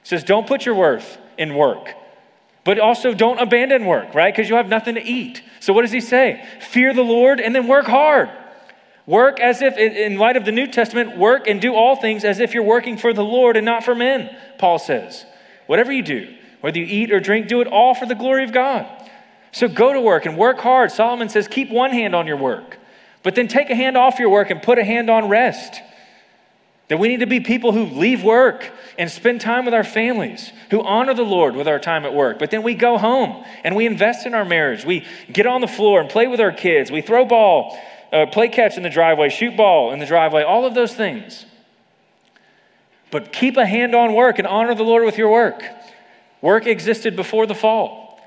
It 0.00 0.08
says, 0.08 0.24
don't 0.24 0.46
put 0.46 0.64
your 0.64 0.76
worth 0.76 1.18
in 1.36 1.54
work, 1.54 1.92
but 2.64 2.78
also 2.78 3.12
don't 3.12 3.38
abandon 3.38 3.84
work, 3.84 4.14
right? 4.14 4.32
Because 4.34 4.48
you'll 4.48 4.56
have 4.56 4.70
nothing 4.70 4.94
to 4.94 5.04
eat. 5.04 5.42
So 5.60 5.74
what 5.74 5.82
does 5.82 5.92
he 5.92 6.00
say? 6.00 6.42
Fear 6.62 6.94
the 6.94 7.02
Lord 7.02 7.38
and 7.38 7.54
then 7.54 7.66
work 7.66 7.84
hard. 7.84 8.30
Work 9.08 9.40
as 9.40 9.62
if, 9.62 9.78
in 9.78 10.18
light 10.18 10.36
of 10.36 10.44
the 10.44 10.52
New 10.52 10.66
Testament, 10.66 11.16
work 11.16 11.48
and 11.48 11.62
do 11.62 11.74
all 11.74 11.96
things 11.96 12.24
as 12.24 12.40
if 12.40 12.52
you're 12.52 12.62
working 12.62 12.98
for 12.98 13.14
the 13.14 13.24
Lord 13.24 13.56
and 13.56 13.64
not 13.64 13.82
for 13.82 13.94
men, 13.94 14.36
Paul 14.58 14.78
says. 14.78 15.24
Whatever 15.66 15.90
you 15.90 16.02
do, 16.02 16.36
whether 16.60 16.78
you 16.78 16.84
eat 16.84 17.10
or 17.10 17.18
drink, 17.18 17.48
do 17.48 17.62
it 17.62 17.68
all 17.68 17.94
for 17.94 18.04
the 18.04 18.14
glory 18.14 18.44
of 18.44 18.52
God. 18.52 18.86
So 19.50 19.66
go 19.66 19.94
to 19.94 20.00
work 20.02 20.26
and 20.26 20.36
work 20.36 20.58
hard. 20.58 20.92
Solomon 20.92 21.30
says, 21.30 21.48
keep 21.48 21.70
one 21.70 21.90
hand 21.90 22.14
on 22.14 22.26
your 22.26 22.36
work, 22.36 22.76
but 23.22 23.34
then 23.34 23.48
take 23.48 23.70
a 23.70 23.74
hand 23.74 23.96
off 23.96 24.18
your 24.18 24.28
work 24.28 24.50
and 24.50 24.60
put 24.60 24.78
a 24.78 24.84
hand 24.84 25.08
on 25.08 25.30
rest. 25.30 25.80
That 26.88 26.98
we 26.98 27.08
need 27.08 27.20
to 27.20 27.26
be 27.26 27.40
people 27.40 27.72
who 27.72 27.86
leave 27.86 28.22
work 28.22 28.70
and 28.98 29.10
spend 29.10 29.40
time 29.40 29.64
with 29.64 29.72
our 29.72 29.84
families, 29.84 30.52
who 30.70 30.82
honor 30.82 31.14
the 31.14 31.22
Lord 31.22 31.56
with 31.56 31.66
our 31.66 31.78
time 31.78 32.04
at 32.04 32.12
work. 32.12 32.38
But 32.38 32.50
then 32.50 32.62
we 32.62 32.74
go 32.74 32.98
home 32.98 33.42
and 33.64 33.74
we 33.74 33.86
invest 33.86 34.26
in 34.26 34.34
our 34.34 34.44
marriage. 34.44 34.84
We 34.84 35.06
get 35.32 35.46
on 35.46 35.62
the 35.62 35.66
floor 35.66 35.98
and 35.98 36.10
play 36.10 36.26
with 36.26 36.40
our 36.40 36.52
kids. 36.52 36.90
We 36.90 37.00
throw 37.00 37.24
ball 37.24 37.78
uh, 38.12 38.26
play 38.26 38.48
catch 38.48 38.76
in 38.76 38.82
the 38.82 38.90
driveway, 38.90 39.28
shoot 39.28 39.56
ball 39.56 39.92
in 39.92 39.98
the 39.98 40.06
driveway, 40.06 40.42
all 40.42 40.64
of 40.64 40.74
those 40.74 40.94
things. 40.94 41.46
But 43.10 43.32
keep 43.32 43.56
a 43.56 43.66
hand 43.66 43.94
on 43.94 44.14
work 44.14 44.38
and 44.38 44.46
honor 44.46 44.74
the 44.74 44.82
Lord 44.82 45.04
with 45.04 45.18
your 45.18 45.30
work. 45.30 45.62
Work 46.40 46.66
existed 46.66 47.16
before 47.16 47.46
the 47.46 47.54
fall. 47.54 48.20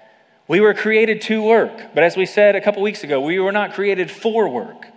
We 0.47 0.59
were 0.59 0.73
created 0.73 1.21
to 1.23 1.41
work, 1.41 1.93
but 1.93 2.03
as 2.03 2.17
we 2.17 2.25
said 2.25 2.55
a 2.55 2.61
couple 2.61 2.81
weeks 2.81 3.03
ago, 3.03 3.21
we 3.21 3.39
were 3.39 3.51
not 3.51 3.73
created 3.73 4.11
for 4.11 4.49
work. 4.49 4.87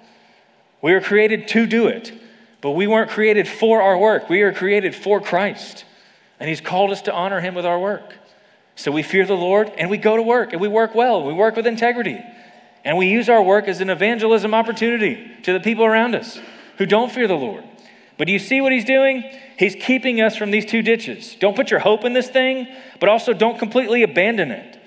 We 0.82 0.92
were 0.92 1.00
created 1.00 1.46
to 1.48 1.66
do 1.66 1.86
it, 1.86 2.12
but 2.60 2.72
we 2.72 2.86
weren't 2.86 3.10
created 3.10 3.46
for 3.46 3.80
our 3.80 3.96
work. 3.96 4.28
We 4.28 4.42
were 4.42 4.52
created 4.52 4.94
for 4.94 5.20
Christ, 5.20 5.84
and 6.40 6.48
He's 6.48 6.60
called 6.60 6.90
us 6.90 7.02
to 7.02 7.12
honor 7.12 7.40
Him 7.40 7.54
with 7.54 7.66
our 7.66 7.78
work. 7.78 8.14
So 8.76 8.90
we 8.90 9.02
fear 9.02 9.24
the 9.24 9.36
Lord 9.36 9.70
and 9.78 9.88
we 9.88 9.98
go 9.98 10.16
to 10.16 10.22
work 10.22 10.52
and 10.52 10.60
we 10.60 10.68
work 10.68 10.94
well, 10.94 11.24
we 11.24 11.32
work 11.32 11.56
with 11.56 11.66
integrity. 11.66 12.20
And 12.84 12.98
we 12.98 13.08
use 13.08 13.28
our 13.28 13.42
work 13.42 13.66
as 13.66 13.80
an 13.80 13.90
evangelism 13.90 14.54
opportunity 14.54 15.30
to 15.42 15.52
the 15.52 15.60
people 15.60 15.84
around 15.84 16.14
us 16.14 16.38
who 16.78 16.86
don't 16.86 17.10
fear 17.10 17.26
the 17.26 17.34
Lord. 17.34 17.64
But 18.16 18.26
do 18.26 18.32
you 18.32 18.38
see 18.38 18.60
what 18.60 18.72
he's 18.72 18.84
doing? 18.84 19.24
He's 19.58 19.74
keeping 19.74 20.20
us 20.20 20.36
from 20.36 20.50
these 20.50 20.66
two 20.66 20.82
ditches. 20.82 21.36
Don't 21.36 21.56
put 21.56 21.70
your 21.70 21.80
hope 21.80 22.04
in 22.04 22.12
this 22.12 22.28
thing, 22.28 22.68
but 23.00 23.08
also 23.08 23.32
don't 23.32 23.58
completely 23.58 24.02
abandon 24.02 24.50
it. 24.50 24.80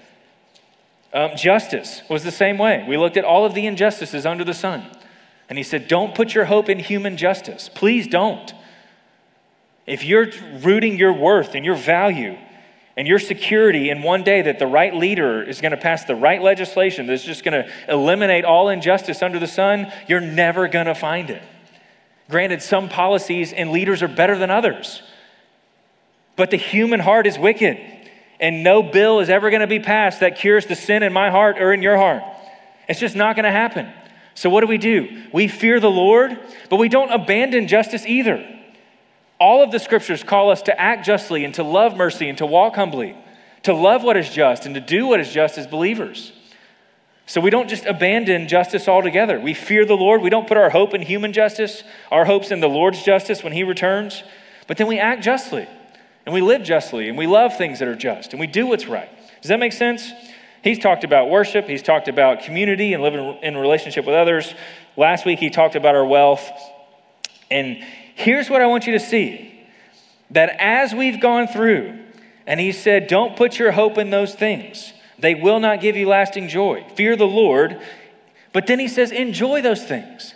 Um, 1.14 1.32
justice 1.36 2.02
was 2.10 2.24
the 2.24 2.32
same 2.32 2.58
way. 2.58 2.86
We 2.88 2.98
looked 2.98 3.18
at 3.18 3.26
all 3.26 3.46
of 3.46 3.54
the 3.54 3.66
injustices 3.66 4.26
under 4.26 4.44
the 4.44 4.54
sun. 4.54 4.86
And 5.50 5.58
he 5.58 5.64
said, 5.64 5.88
Don't 5.88 6.14
put 6.14 6.36
your 6.36 6.46
hope 6.46 6.70
in 6.70 6.80
human 6.80 7.18
justice. 7.18 7.70
Please 7.74 8.08
don't. 8.08 8.54
If 9.86 10.04
you're 10.04 10.28
rooting 10.62 10.98
your 10.98 11.14
worth 11.14 11.56
and 11.56 11.66
your 11.66 11.76
value 11.76 12.38
and 12.98 13.08
your 13.08 13.20
security 13.20 13.92
in 13.92 14.02
one 14.02 14.24
day 14.24 14.42
that 14.42 14.58
the 14.58 14.66
right 14.66 14.94
leader 14.94 15.44
is 15.44 15.62
going 15.62 15.72
to 15.72 15.78
pass 15.78 16.06
the 16.06 16.16
right 16.16 16.42
legislation 16.42 17.06
that's 17.06 17.24
just 17.24 17.44
going 17.44 17.64
to 17.64 17.72
eliminate 17.88 18.44
all 18.44 18.70
injustice 18.70 19.22
under 19.22 19.38
the 19.38 19.48
sun, 19.48 19.94
you're 20.08 20.20
never 20.20 20.68
going 20.68 20.88
to 20.88 20.96
find 20.96 21.30
it. 21.30 21.44
Granted, 22.28 22.64
some 22.64 22.90
policies 22.90 23.54
and 23.54 23.72
leaders 23.72 24.02
are 24.02 24.08
better 24.08 24.36
than 24.36 24.50
others, 24.50 25.04
but 26.36 26.50
the 26.50 26.58
human 26.58 27.00
heart 27.00 27.28
is 27.28 27.38
wicked, 27.38 27.78
and 28.40 28.64
no 28.64 28.82
bill 28.82 29.20
is 29.20 29.30
ever 29.30 29.52
going 29.52 29.62
to 29.62 29.68
be 29.68 29.80
passed 29.80 30.20
that 30.22 30.38
cures 30.38 30.66
the 30.66 30.76
sin 30.76 31.04
in 31.04 31.14
my 31.14 31.30
heart 31.30 31.60
or 31.60 31.72
in 31.74 31.84
your 31.84 31.98
heart. 31.98 32.24
It's 32.90 33.00
just 33.00 33.16
not 33.16 33.36
going 33.36 33.46
to 33.46 33.52
happen. 33.52 33.94
So, 34.34 34.50
what 34.50 34.62
do 34.62 34.68
we 34.68 34.78
do? 34.78 35.26
We 35.32 35.48
fear 35.48 35.80
the 35.80 35.90
Lord, 35.90 36.38
but 36.70 36.78
we 36.78 36.90
don't 36.90 37.12
abandon 37.12 37.68
justice 37.68 38.06
either. 38.06 38.57
All 39.40 39.64
of 39.64 39.72
the 39.72 39.80
scriptures 39.80 40.24
call 40.24 40.50
us 40.50 40.64
to 40.64 40.80
act 40.80 41.06
justly 41.06 41.46
and 41.46 41.54
to 41.56 41.64
love 41.64 41.96
mercy 41.96 42.28
and 42.30 42.38
to 42.40 42.46
walk 42.46 42.76
humbly, 42.76 43.16
to 43.64 43.74
love 43.74 44.04
what 44.04 44.18
is 44.18 44.30
just 44.30 44.66
and 44.66 44.74
to 44.76 44.82
do 44.82 45.08
what 45.08 45.20
is 45.20 45.32
just 45.32 45.58
as 45.58 45.68
believers. 45.68 46.32
So 47.28 47.42
we 47.42 47.50
don't 47.50 47.68
just 47.68 47.86
abandon 47.86 48.48
justice 48.48 48.88
altogether. 48.88 49.40
We 49.40 49.54
fear 49.54 49.86
the 49.86 49.98
Lord. 49.98 50.22
We 50.22 50.30
don't 50.30 50.48
put 50.48 50.56
our 50.56 50.70
hope 50.70 50.94
in 50.94 51.02
human 51.02 51.34
justice, 51.34 51.84
our 52.10 52.24
hopes 52.24 52.52
in 52.52 52.62
the 52.62 52.70
Lord's 52.70 53.04
justice 53.04 53.44
when 53.44 53.52
He 53.52 53.64
returns. 53.64 54.24
But 54.66 54.78
then 54.78 54.88
we 54.88 54.98
act 54.98 55.24
justly 55.24 55.68
and 56.26 56.34
we 56.34 56.42
live 56.42 56.64
justly 56.64 57.10
and 57.10 57.18
we 57.18 57.28
love 57.28 57.58
things 57.58 57.80
that 57.80 57.88
are 57.88 57.96
just 57.96 58.32
and 58.32 58.40
we 58.40 58.48
do 58.48 58.66
what's 58.66 58.88
right. 58.88 59.10
Does 59.42 59.50
that 59.50 59.60
make 59.60 59.74
sense? 59.74 60.12
He's 60.64 60.80
talked 60.80 61.04
about 61.04 61.30
worship, 61.30 61.68
he's 61.68 61.84
talked 61.84 62.08
about 62.08 62.42
community 62.44 62.94
and 62.94 63.04
living 63.04 63.38
in 63.44 63.58
relationship 63.58 64.06
with 64.06 64.16
others. 64.16 64.54
Last 64.96 65.26
week 65.26 65.40
he 65.40 65.50
talked 65.50 65.76
about 65.76 65.96
our 65.96 66.06
wealth. 66.06 66.50
And 67.52 67.84
here's 68.18 68.50
what 68.50 68.62
I 68.62 68.66
want 68.66 68.88
you 68.88 68.94
to 68.94 69.00
see 69.00 69.54
that 70.32 70.58
as 70.60 70.94
we've 70.94 71.22
gone 71.22 71.48
through, 71.48 71.98
and 72.46 72.60
he 72.60 72.72
said, 72.72 73.08
Don't 73.08 73.38
put 73.38 73.60
your 73.60 73.72
hope 73.72 73.98
in 73.98 74.10
those 74.10 74.34
things. 74.34 74.94
They 75.20 75.36
will 75.36 75.60
not 75.60 75.82
give 75.82 75.96
you 75.96 76.08
lasting 76.08 76.50
joy. 76.50 76.86
Fear 76.96 77.16
the 77.16 77.28
Lord. 77.28 77.82
But 78.54 78.68
then 78.68 78.80
he 78.80 78.88
says, 78.88 79.12
Enjoy 79.12 79.62
those 79.62 79.84
things. 79.86 80.34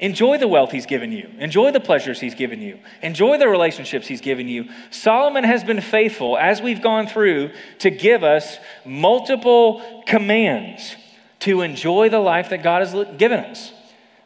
Enjoy 0.00 0.38
the 0.38 0.48
wealth 0.48 0.70
he's 0.70 0.86
given 0.86 1.12
you. 1.12 1.30
Enjoy 1.38 1.70
the 1.70 1.80
pleasures 1.80 2.20
he's 2.20 2.34
given 2.34 2.60
you. 2.60 2.78
Enjoy 3.02 3.38
the 3.38 3.48
relationships 3.48 4.06
he's 4.06 4.20
given 4.20 4.48
you. 4.48 4.68
Solomon 4.90 5.44
has 5.44 5.64
been 5.64 5.80
faithful 5.80 6.36
as 6.36 6.60
we've 6.60 6.82
gone 6.82 7.06
through 7.06 7.50
to 7.78 7.90
give 7.90 8.24
us 8.24 8.58
multiple 8.84 10.02
commands 10.06 10.96
to 11.40 11.60
enjoy 11.60 12.08
the 12.08 12.18
life 12.18 12.50
that 12.50 12.62
God 12.62 12.86
has 12.86 13.16
given 13.18 13.40
us. 13.40 13.72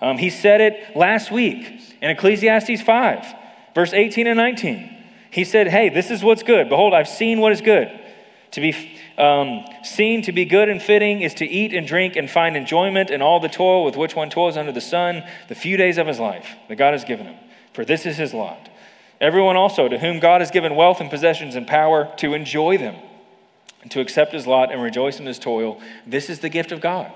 Um, 0.00 0.18
he 0.18 0.30
said 0.30 0.60
it 0.60 0.96
last 0.96 1.30
week 1.30 1.80
in 2.00 2.10
Ecclesiastes 2.10 2.82
5, 2.82 3.34
verse 3.74 3.92
18 3.92 4.26
and 4.26 4.36
19. 4.36 4.96
He 5.30 5.44
said, 5.44 5.68
Hey, 5.68 5.88
this 5.88 6.10
is 6.10 6.22
what's 6.22 6.42
good. 6.42 6.68
Behold, 6.68 6.94
I've 6.94 7.08
seen 7.08 7.40
what 7.40 7.52
is 7.52 7.60
good. 7.60 7.88
To 8.52 8.60
be 8.60 8.72
um, 9.18 9.64
seen 9.82 10.22
to 10.22 10.32
be 10.32 10.44
good 10.44 10.68
and 10.68 10.80
fitting 10.80 11.22
is 11.22 11.34
to 11.34 11.46
eat 11.46 11.74
and 11.74 11.86
drink 11.86 12.16
and 12.16 12.30
find 12.30 12.56
enjoyment 12.56 13.10
in 13.10 13.20
all 13.20 13.40
the 13.40 13.48
toil 13.48 13.84
with 13.84 13.96
which 13.96 14.14
one 14.14 14.30
toils 14.30 14.56
under 14.56 14.72
the 14.72 14.80
sun, 14.80 15.24
the 15.48 15.54
few 15.54 15.76
days 15.76 15.98
of 15.98 16.06
his 16.06 16.20
life 16.20 16.46
that 16.68 16.76
God 16.76 16.92
has 16.92 17.04
given 17.04 17.26
him. 17.26 17.36
For 17.74 17.84
this 17.84 18.06
is 18.06 18.16
his 18.16 18.32
lot. 18.32 18.70
Everyone 19.20 19.56
also 19.56 19.88
to 19.88 19.98
whom 19.98 20.20
God 20.20 20.40
has 20.40 20.52
given 20.52 20.76
wealth 20.76 21.00
and 21.00 21.10
possessions 21.10 21.56
and 21.56 21.66
power 21.66 22.12
to 22.18 22.34
enjoy 22.34 22.78
them 22.78 22.94
and 23.82 23.90
to 23.90 24.00
accept 24.00 24.32
his 24.32 24.46
lot 24.46 24.70
and 24.70 24.80
rejoice 24.80 25.18
in 25.18 25.26
his 25.26 25.38
toil, 25.38 25.80
this 26.06 26.30
is 26.30 26.38
the 26.38 26.48
gift 26.48 26.70
of 26.70 26.80
God. 26.80 27.12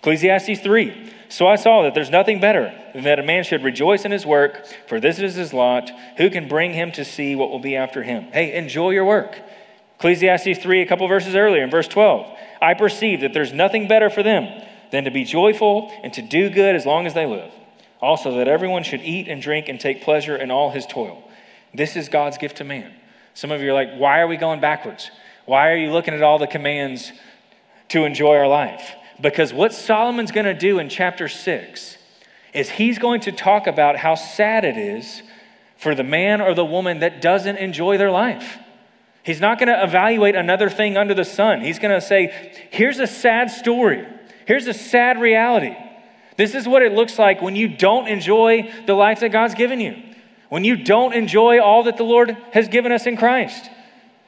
Ecclesiastes 0.00 0.60
3. 0.60 1.12
So 1.28 1.46
I 1.46 1.56
saw 1.56 1.82
that 1.82 1.94
there's 1.94 2.10
nothing 2.10 2.40
better 2.40 2.74
than 2.92 3.04
that 3.04 3.18
a 3.18 3.22
man 3.22 3.44
should 3.44 3.62
rejoice 3.62 4.04
in 4.04 4.10
his 4.10 4.26
work, 4.26 4.66
for 4.88 4.98
this 4.98 5.18
is 5.18 5.34
his 5.34 5.52
lot. 5.52 5.90
Who 6.16 6.30
can 6.30 6.48
bring 6.48 6.72
him 6.72 6.90
to 6.92 7.04
see 7.04 7.36
what 7.36 7.50
will 7.50 7.60
be 7.60 7.76
after 7.76 8.02
him? 8.02 8.24
Hey, 8.32 8.54
enjoy 8.54 8.90
your 8.90 9.04
work. 9.04 9.38
Ecclesiastes 9.98 10.58
3, 10.62 10.80
a 10.80 10.86
couple 10.86 11.06
verses 11.06 11.36
earlier, 11.36 11.62
in 11.62 11.70
verse 11.70 11.86
12. 11.86 12.26
I 12.62 12.74
perceive 12.74 13.20
that 13.20 13.34
there's 13.34 13.52
nothing 13.52 13.86
better 13.86 14.10
for 14.10 14.22
them 14.22 14.66
than 14.90 15.04
to 15.04 15.10
be 15.10 15.24
joyful 15.24 15.92
and 16.02 16.12
to 16.14 16.22
do 16.22 16.50
good 16.50 16.74
as 16.74 16.86
long 16.86 17.06
as 17.06 17.14
they 17.14 17.26
live. 17.26 17.52
Also, 18.00 18.38
that 18.38 18.48
everyone 18.48 18.82
should 18.82 19.02
eat 19.02 19.28
and 19.28 19.42
drink 19.42 19.68
and 19.68 19.78
take 19.78 20.02
pleasure 20.02 20.34
in 20.34 20.50
all 20.50 20.70
his 20.70 20.86
toil. 20.86 21.22
This 21.74 21.94
is 21.94 22.08
God's 22.08 22.38
gift 22.38 22.56
to 22.56 22.64
man. 22.64 22.92
Some 23.34 23.52
of 23.52 23.60
you 23.60 23.70
are 23.70 23.74
like, 23.74 23.94
why 23.94 24.20
are 24.20 24.26
we 24.26 24.38
going 24.38 24.60
backwards? 24.60 25.10
Why 25.44 25.70
are 25.70 25.76
you 25.76 25.92
looking 25.92 26.14
at 26.14 26.22
all 26.22 26.38
the 26.38 26.46
commands 26.46 27.12
to 27.90 28.04
enjoy 28.04 28.36
our 28.36 28.48
life? 28.48 28.94
Because 29.20 29.52
what 29.52 29.72
Solomon's 29.72 30.32
going 30.32 30.46
to 30.46 30.54
do 30.54 30.78
in 30.78 30.88
chapter 30.88 31.28
6 31.28 31.96
is 32.54 32.70
he's 32.70 32.98
going 32.98 33.20
to 33.22 33.32
talk 33.32 33.66
about 33.66 33.96
how 33.96 34.14
sad 34.14 34.64
it 34.64 34.76
is 34.76 35.22
for 35.76 35.94
the 35.94 36.04
man 36.04 36.40
or 36.40 36.54
the 36.54 36.64
woman 36.64 37.00
that 37.00 37.20
doesn't 37.20 37.56
enjoy 37.56 37.98
their 37.98 38.10
life. 38.10 38.58
He's 39.22 39.40
not 39.40 39.58
going 39.58 39.68
to 39.68 39.82
evaluate 39.82 40.34
another 40.34 40.70
thing 40.70 40.96
under 40.96 41.14
the 41.14 41.24
sun. 41.24 41.60
He's 41.60 41.78
going 41.78 41.94
to 41.94 42.00
say, 42.00 42.52
here's 42.70 42.98
a 42.98 43.06
sad 43.06 43.50
story. 43.50 44.06
Here's 44.46 44.66
a 44.66 44.74
sad 44.74 45.20
reality. 45.20 45.76
This 46.36 46.54
is 46.54 46.66
what 46.66 46.82
it 46.82 46.92
looks 46.92 47.18
like 47.18 47.42
when 47.42 47.54
you 47.54 47.68
don't 47.68 48.08
enjoy 48.08 48.72
the 48.86 48.94
life 48.94 49.20
that 49.20 49.28
God's 49.28 49.54
given 49.54 49.78
you, 49.78 50.02
when 50.48 50.64
you 50.64 50.76
don't 50.76 51.12
enjoy 51.12 51.60
all 51.60 51.82
that 51.82 51.98
the 51.98 52.02
Lord 52.02 52.36
has 52.52 52.68
given 52.68 52.92
us 52.92 53.06
in 53.06 53.16
Christ. 53.16 53.70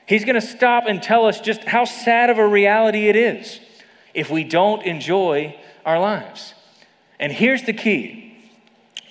He's 0.06 0.24
going 0.24 0.34
to 0.34 0.46
stop 0.46 0.84
and 0.86 1.02
tell 1.02 1.24
us 1.24 1.40
just 1.40 1.64
how 1.64 1.86
sad 1.86 2.28
of 2.28 2.36
a 2.38 2.46
reality 2.46 3.08
it 3.08 3.16
is 3.16 3.60
if 4.14 4.30
we 4.30 4.44
don't 4.44 4.82
enjoy 4.82 5.56
our 5.84 5.98
lives. 5.98 6.54
And 7.18 7.32
here's 7.32 7.62
the 7.64 7.72
key 7.72 8.28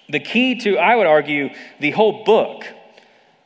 the 0.09 0.19
key 0.19 0.55
to, 0.55 0.77
I 0.77 0.95
would 0.95 1.07
argue, 1.07 1.49
the 1.79 1.91
whole 1.91 2.25
book. 2.25 2.65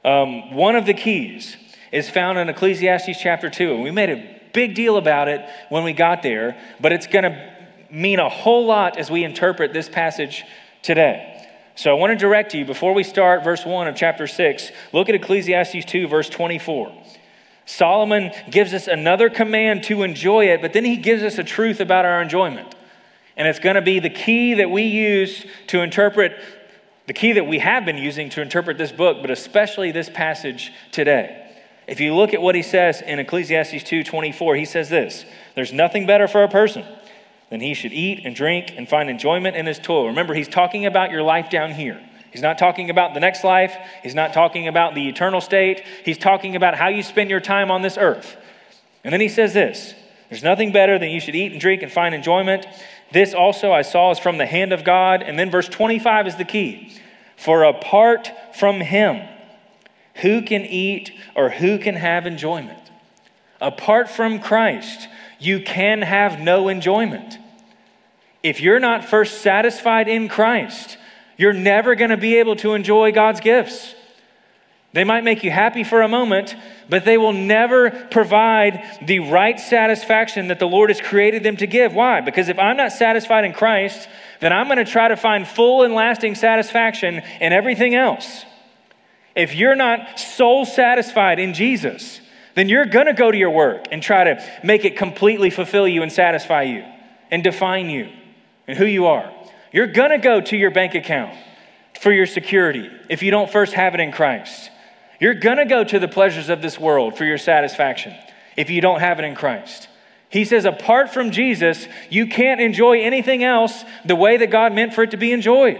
Um, 0.04 0.54
one 0.54 0.76
of 0.76 0.86
the 0.86 0.94
keys 0.94 1.58
is 1.92 2.10
found 2.10 2.38
in 2.40 2.50
Ecclesiastes 2.50 3.22
chapter 3.22 3.50
2. 3.50 3.76
And 3.76 3.84
we 3.84 3.92
made 3.92 4.10
a 4.10 4.40
big 4.52 4.74
deal 4.74 4.98
about 4.98 5.28
it 5.28 5.48
when 5.70 5.84
we 5.84 5.94
got 5.94 6.24
there, 6.24 6.58
but 6.80 6.92
it's 6.92 7.08
going 7.08 7.24
to 7.24 7.54
mean 7.92 8.20
a 8.20 8.30
whole 8.30 8.66
lot 8.66 8.98
as 8.98 9.12
we 9.12 9.24
interpret 9.24 9.74
this 9.74 9.88
passage 9.88 10.44
today. 10.82 11.48
So 11.76 11.92
I 11.92 11.94
want 11.94 12.12
to 12.12 12.18
direct 12.18 12.54
you, 12.54 12.66
before 12.66 12.94
we 12.94 13.04
start 13.04 13.44
verse 13.44 13.66
1 13.66 13.88
of 13.88 13.96
chapter 13.96 14.28
6, 14.28 14.72
look 14.94 15.10
at 15.10 15.16
Ecclesiastes 15.16 15.86
2, 15.86 16.08
verse 16.08 16.30
24. 16.30 16.92
Solomon 17.66 18.32
gives 18.50 18.74
us 18.74 18.88
another 18.88 19.30
command 19.30 19.84
to 19.86 20.04
enjoy 20.04 20.46
it, 20.46 20.62
but 20.62 20.74
then 20.74 20.86
he 20.86 20.98
gives 20.98 21.24
us 21.24 21.38
a 21.38 21.44
truth 21.44 21.80
about 21.80 22.06
our 22.06 22.22
enjoyment. 22.22 22.76
And 23.36 23.48
it's 23.48 23.60
going 23.60 23.76
to 23.76 23.82
be 23.82 24.00
the 24.00 24.10
key 24.10 24.56
that 24.56 24.70
we 24.70 24.84
use 24.84 25.46
to 25.68 25.82
interpret, 25.82 26.40
the 27.08 27.14
key 27.14 27.34
that 27.34 27.48
we 27.48 27.60
have 27.60 27.86
been 27.86 27.98
using 27.98 28.30
to 28.32 28.42
interpret 28.42 28.78
this 28.78 28.92
book, 28.92 29.18
but 29.22 29.32
especially 29.32 29.92
this 29.92 30.10
passage 30.10 30.72
today. 30.92 31.42
If 31.88 32.00
you 32.00 32.16
look 32.16 32.34
at 32.34 32.42
what 32.42 32.56
he 32.56 32.62
says 32.62 33.02
in 33.02 33.20
Ecclesiastes 33.20 33.84
2:24, 33.84 34.58
he 34.58 34.66
says 34.66 34.90
this: 34.90 35.26
There's 35.56 35.74
nothing 35.74 36.06
better 36.06 36.28
for 36.28 36.44
a 36.44 36.48
person 36.48 36.84
than 37.50 37.62
he 37.62 37.74
should 37.74 37.94
eat 37.94 38.22
and 38.26 38.36
drink 38.36 38.74
and 38.76 38.90
find 38.90 39.10
enjoyment 39.10 39.56
in 39.56 39.66
his 39.66 39.78
toil. 39.78 40.08
Remember, 40.08 40.34
he's 40.34 40.48
talking 40.48 40.86
about 40.86 41.12
your 41.12 41.22
life 41.22 41.50
down 41.50 41.72
here. 41.72 42.02
He's 42.36 42.42
not 42.42 42.58
talking 42.58 42.89
about 42.89 43.13
the 43.13 43.22
next 43.22 43.46
life. 43.46 43.77
He's 44.04 44.13
not 44.13 44.34
talking 44.34 44.68
about 44.68 44.94
the 44.94 45.08
eternal 45.08 45.39
state. 45.39 45.86
He's 46.04 46.18
talking 46.18 46.58
about 46.58 46.75
how 46.75 46.89
you 46.89 47.01
spend 47.01 47.30
your 47.30 47.39
time 47.39 47.72
on 47.72 47.82
this 47.82 47.98
earth. 47.98 48.36
And 49.06 49.13
then 49.13 49.22
he 49.22 49.30
says 49.30 49.54
this 49.54 49.94
There's 50.30 50.44
nothing 50.44 50.74
better 50.74 51.00
than 51.00 51.12
you 51.12 51.22
should 51.22 51.34
eat 51.34 51.54
and 51.54 51.62
drink 51.62 51.82
and 51.82 51.89
find 51.89 52.13
enjoyment. 52.13 52.65
This 53.13 53.34
also 53.34 53.72
I 53.72 53.84
saw 53.84 54.12
is 54.12 54.20
from 54.20 54.38
the 54.38 54.46
hand 54.46 54.74
of 54.74 54.84
God. 54.84 55.24
And 55.24 55.39
then 55.39 55.50
verse 55.50 55.70
25 55.70 56.27
is 56.27 56.36
the 56.36 56.44
key. 56.44 56.92
For 57.38 57.63
apart 57.63 58.34
from 58.54 58.82
him, 58.82 59.25
who 60.15 60.42
can 60.42 60.65
eat 60.65 61.13
or 61.38 61.51
who 61.51 61.80
can 61.80 61.96
have 61.96 62.27
enjoyment? 62.27 62.92
Apart 63.62 64.10
from 64.10 64.42
Christ, 64.42 65.08
you 65.39 65.62
can 65.62 66.01
have 66.01 66.42
no 66.42 66.68
enjoyment. 66.68 67.38
If 68.44 68.60
you're 68.60 68.82
not 68.82 69.06
first 69.06 69.39
satisfied 69.39 70.10
in 70.10 70.27
Christ, 70.27 70.98
you're 71.38 71.54
never 71.54 71.96
going 71.96 72.12
to 72.12 72.18
be 72.18 72.38
able 72.38 72.56
to 72.58 72.74
enjoy 72.74 73.12
God's 73.12 73.39
gifts. 73.39 73.94
They 74.94 75.04
might 75.04 75.25
make 75.25 75.44
you 75.44 75.51
happy 75.51 75.84
for 75.84 76.01
a 76.01 76.08
moment, 76.08 76.56
but 76.88 77.04
they 77.04 77.18
will 77.18 77.34
never 77.34 77.92
provide 77.92 79.00
the 79.06 79.20
right 79.20 79.60
satisfaction 79.60 80.48
that 80.48 80.60
the 80.60 80.68
Lord 80.68 80.89
has 80.89 81.01
created 81.01 81.44
them 81.44 81.58
to 81.58 81.68
give. 81.68 81.94
Why? 81.94 82.22
Because 82.22 82.48
if 82.48 82.58
I'm 82.58 82.77
not 82.77 82.94
satisfied 82.94 83.44
in 83.44 83.51
Christ, 83.51 84.08
then 84.39 84.54
I'm 84.54 84.68
going 84.68 84.77
to 84.77 84.89
try 84.89 85.10
to 85.10 85.18
find 85.18 85.46
full 85.46 85.84
and 85.84 85.94
lasting 85.94 86.36
satisfaction 86.36 87.22
in 87.42 87.51
everything 87.51 87.94
else. 87.94 88.46
If 89.36 89.54
you're 89.54 89.75
not 89.75 90.18
soul 90.18 90.65
satisfied 90.65 91.39
in 91.39 91.54
Jesus, 91.54 92.22
then 92.54 92.70
you're 92.70 92.86
going 92.86 93.08
to 93.08 93.13
go 93.13 93.30
to 93.30 93.38
your 93.38 93.50
work 93.50 93.88
and 93.92 94.01
try 94.01 94.24
to 94.24 94.42
make 94.63 94.86
it 94.86 94.96
completely 94.96 95.50
fulfill 95.50 95.89
you 95.89 96.04
and 96.04 96.12
satisfy 96.12 96.62
you 96.62 96.86
and 97.32 97.44
define 97.44 97.89
you 97.89 98.10
and 98.65 98.77
who 98.77 98.86
you 98.86 99.08
are. 99.08 99.35
You're 99.75 99.88
going 99.88 100.12
to 100.12 100.17
go 100.17 100.39
to 100.39 100.55
your 100.55 100.72
bank 100.72 100.96
account 100.96 101.36
for 102.00 102.12
your 102.12 102.25
security 102.25 102.89
if 103.10 103.22
you 103.22 103.29
don't 103.29 103.51
first 103.51 103.74
have 103.74 103.94
it 103.94 104.00
in 104.00 104.13
Christ. 104.13 104.72
You're 105.20 105.34
going 105.34 105.58
to 105.58 105.65
go 105.65 105.84
to 105.84 106.00
the 106.00 106.08
pleasures 106.08 106.48
of 106.48 106.62
this 106.62 106.79
world 106.79 107.17
for 107.17 107.25
your 107.25 107.38
satisfaction 107.38 108.15
if 108.55 108.70
you 108.70 108.79
don't 108.79 109.01
have 109.01 109.20
it 109.20 109.25
in 109.25 109.36
Christ. 109.36 109.89
He 110.29 110.46
says, 110.46 110.63
apart 110.63 111.13
from 111.13 111.32
Jesus, 111.32 111.88
you 112.10 112.27
can't 112.27 112.62
enjoy 112.62 113.01
anything 113.01 113.44
else 113.44 113.84
the 114.05 114.15
way 114.15 114.38
that 114.38 114.50
God 114.50 114.74
meant 114.74 114.94
for 114.94 115.03
it 115.03 115.12
to 115.12 115.17
be 115.17 115.34
enjoyed. 115.34 115.79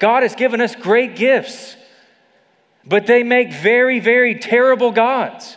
God 0.00 0.24
has 0.24 0.34
given 0.34 0.60
us 0.60 0.74
great 0.74 1.14
gifts 1.14 1.76
but 2.86 3.06
they 3.06 3.22
make 3.22 3.52
very, 3.52 4.00
very 4.00 4.34
terrible 4.38 4.90
gods. 4.90 5.56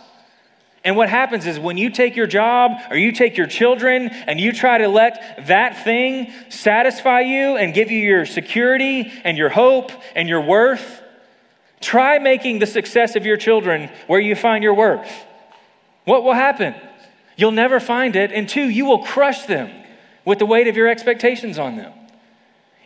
And 0.87 0.95
what 0.95 1.09
happens 1.09 1.45
is 1.45 1.59
when 1.59 1.75
you 1.75 1.89
take 1.89 2.15
your 2.15 2.27
job 2.27 2.79
or 2.89 2.95
you 2.95 3.11
take 3.11 3.35
your 3.35 3.45
children 3.45 4.07
and 4.07 4.39
you 4.39 4.53
try 4.53 4.77
to 4.77 4.87
let 4.87 5.45
that 5.47 5.83
thing 5.83 6.31
satisfy 6.47 7.19
you 7.19 7.57
and 7.57 7.73
give 7.73 7.91
you 7.91 7.99
your 7.99 8.25
security 8.25 9.11
and 9.25 9.37
your 9.37 9.49
hope 9.49 9.91
and 10.15 10.29
your 10.29 10.39
worth, 10.39 11.03
try 11.81 12.19
making 12.19 12.59
the 12.59 12.65
success 12.65 13.17
of 13.17 13.25
your 13.25 13.35
children 13.35 13.89
where 14.07 14.21
you 14.21 14.33
find 14.33 14.63
your 14.63 14.75
worth. 14.75 15.11
What 16.05 16.23
will 16.23 16.31
happen? 16.31 16.73
You'll 17.35 17.51
never 17.51 17.81
find 17.81 18.15
it. 18.15 18.31
And 18.31 18.47
two, 18.47 18.69
you 18.69 18.85
will 18.85 19.03
crush 19.03 19.43
them 19.43 19.69
with 20.23 20.39
the 20.39 20.45
weight 20.45 20.69
of 20.69 20.77
your 20.77 20.87
expectations 20.87 21.59
on 21.59 21.75
them. 21.75 21.91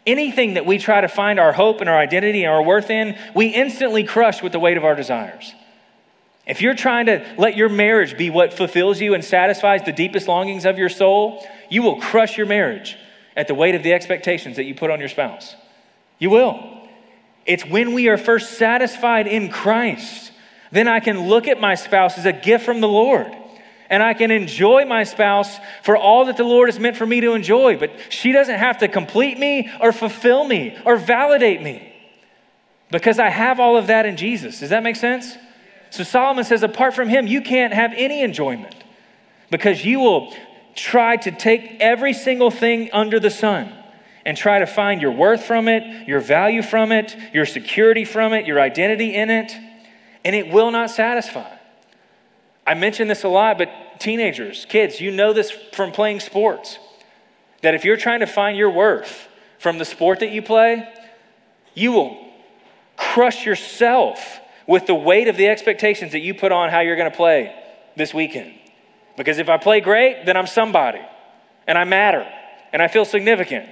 Anything 0.08 0.56
that 0.56 0.66
we 0.66 0.80
try 0.80 1.02
to 1.02 1.08
find 1.08 1.40
our 1.40 1.54
hope 1.54 1.82
and 1.82 1.88
our 1.88 2.00
identity 2.00 2.46
and 2.46 2.52
our 2.52 2.64
worth 2.64 2.90
in, 2.90 3.16
we 3.36 3.50
instantly 3.50 4.04
crush 4.04 4.42
with 4.42 4.54
the 4.54 4.60
weight 4.60 4.78
of 4.78 4.86
our 4.86 4.96
desires. 4.96 5.54
If 6.52 6.62
you're 6.62 6.76
trying 6.76 7.06
to 7.06 7.26
let 7.38 7.56
your 7.56 7.70
marriage 7.70 8.18
be 8.18 8.30
what 8.30 8.54
fulfills 8.54 9.00
you 9.00 9.14
and 9.14 9.24
satisfies 9.24 9.84
the 9.84 9.94
deepest 9.94 10.28
longings 10.28 10.66
of 10.66 10.78
your 10.78 10.90
soul, 10.90 11.48
you 11.70 11.82
will 11.82 12.02
crush 12.02 12.38
your 12.38 12.46
marriage 12.46 12.98
at 13.38 13.48
the 13.48 13.54
weight 13.54 13.74
of 13.74 13.84
the 13.84 13.94
expectations 13.94 14.58
that 14.58 14.66
you 14.66 14.76
put 14.76 14.92
on 14.92 15.00
your 15.00 15.08
spouse. 15.08 15.56
You 16.20 16.30
will. 16.30 16.60
It's 17.46 17.66
when 17.66 17.94
we 17.94 18.10
are 18.10 18.18
first 18.18 18.58
satisfied 18.58 19.28
in 19.28 19.50
Christ, 19.50 20.34
then 20.74 20.90
I 20.90 21.00
can 21.00 21.30
look 21.30 21.48
at 21.48 21.62
my 21.62 21.76
spouse 21.76 22.18
as 22.18 22.26
a 22.26 22.34
gift 22.34 22.66
from 22.66 22.82
the 22.82 22.88
Lord. 22.90 23.34
And 23.90 24.04
I 24.04 24.14
can 24.14 24.30
enjoy 24.30 24.84
my 24.84 25.06
spouse 25.06 25.58
for 25.84 25.96
all 25.96 26.26
that 26.26 26.36
the 26.36 26.44
Lord 26.44 26.68
has 26.68 26.82
meant 26.82 26.98
for 26.98 27.06
me 27.06 27.22
to 27.22 27.32
enjoy. 27.32 27.78
But 27.78 27.92
she 28.10 28.34
doesn't 28.34 28.60
have 28.60 28.80
to 28.80 28.90
complete 28.90 29.40
me 29.40 29.72
or 29.80 29.94
fulfill 29.94 30.44
me 30.44 30.78
or 30.86 30.98
validate 30.98 31.62
me 31.62 31.94
because 32.92 33.20
I 33.20 33.30
have 33.30 33.62
all 33.62 33.78
of 33.78 33.88
that 33.88 34.06
in 34.06 34.18
Jesus. 34.18 34.60
Does 34.60 34.72
that 34.72 34.84
make 34.84 34.98
sense? 34.98 35.38
So 35.92 36.04
Solomon 36.04 36.44
says, 36.46 36.64
apart 36.64 36.94
from 36.94 37.10
him, 37.10 37.28
you 37.28 37.42
can't 37.42 37.74
have 37.74 37.94
any 37.96 38.22
enjoyment 38.22 38.76
because 39.52 39.86
you 39.86 40.00
will 40.00 40.34
try 40.74 41.18
to 41.18 41.32
take 41.32 41.78
every 41.80 42.14
single 42.14 42.50
thing 42.50 42.90
under 42.94 43.20
the 43.20 43.30
sun 43.30 43.72
and 44.26 44.38
try 44.38 44.60
to 44.60 44.66
find 44.66 45.02
your 45.02 45.12
worth 45.12 45.44
from 45.44 45.68
it, 45.68 46.08
your 46.08 46.22
value 46.22 46.62
from 46.62 46.92
it, 46.92 47.16
your 47.34 47.46
security 47.46 48.06
from 48.06 48.34
it, 48.34 48.46
your 48.46 48.60
identity 48.60 49.14
in 49.14 49.30
it, 49.30 49.54
and 50.24 50.36
it 50.36 50.52
will 50.52 50.72
not 50.72 50.90
satisfy. 50.90 51.52
I 52.66 52.74
mention 52.74 53.08
this 53.08 53.24
a 53.24 53.28
lot, 53.28 53.58
but 53.58 54.00
teenagers, 54.00 54.66
kids, 54.70 55.02
you 55.02 55.12
know 55.12 55.34
this 55.34 55.52
from 55.52 55.92
playing 55.92 56.22
sports. 56.22 56.80
That 57.64 57.76
if 57.76 57.84
you're 57.84 57.98
trying 57.98 58.22
to 58.22 58.28
find 58.28 58.58
your 58.58 58.70
worth 58.70 59.28
from 59.60 59.78
the 59.78 59.86
sport 59.86 60.22
that 60.22 60.32
you 60.32 60.42
play, 60.42 60.88
you 61.74 61.92
will 61.92 62.32
crush 62.96 63.46
yourself 63.46 64.41
with 64.72 64.88
the 64.88 64.96
weight 64.96 65.28
of 65.28 65.36
the 65.36 65.50
expectations 65.50 66.14
that 66.14 66.22
you 66.22 66.34
put 66.34 66.54
on 66.54 66.70
how 66.70 66.80
you're 66.80 66.96
going 66.96 67.12
to 67.12 67.18
play 67.18 67.54
this 67.98 68.14
weekend. 68.14 68.54
Because 69.18 69.38
if 69.38 69.50
I 69.50 69.58
play 69.58 69.82
great, 69.82 70.26
then 70.26 70.38
I'm 70.38 70.48
somebody 70.48 71.02
and 71.68 71.78
I 71.78 71.84
matter 71.84 72.26
and 72.72 72.82
I 72.82 72.88
feel 72.88 73.04
significant. 73.04 73.68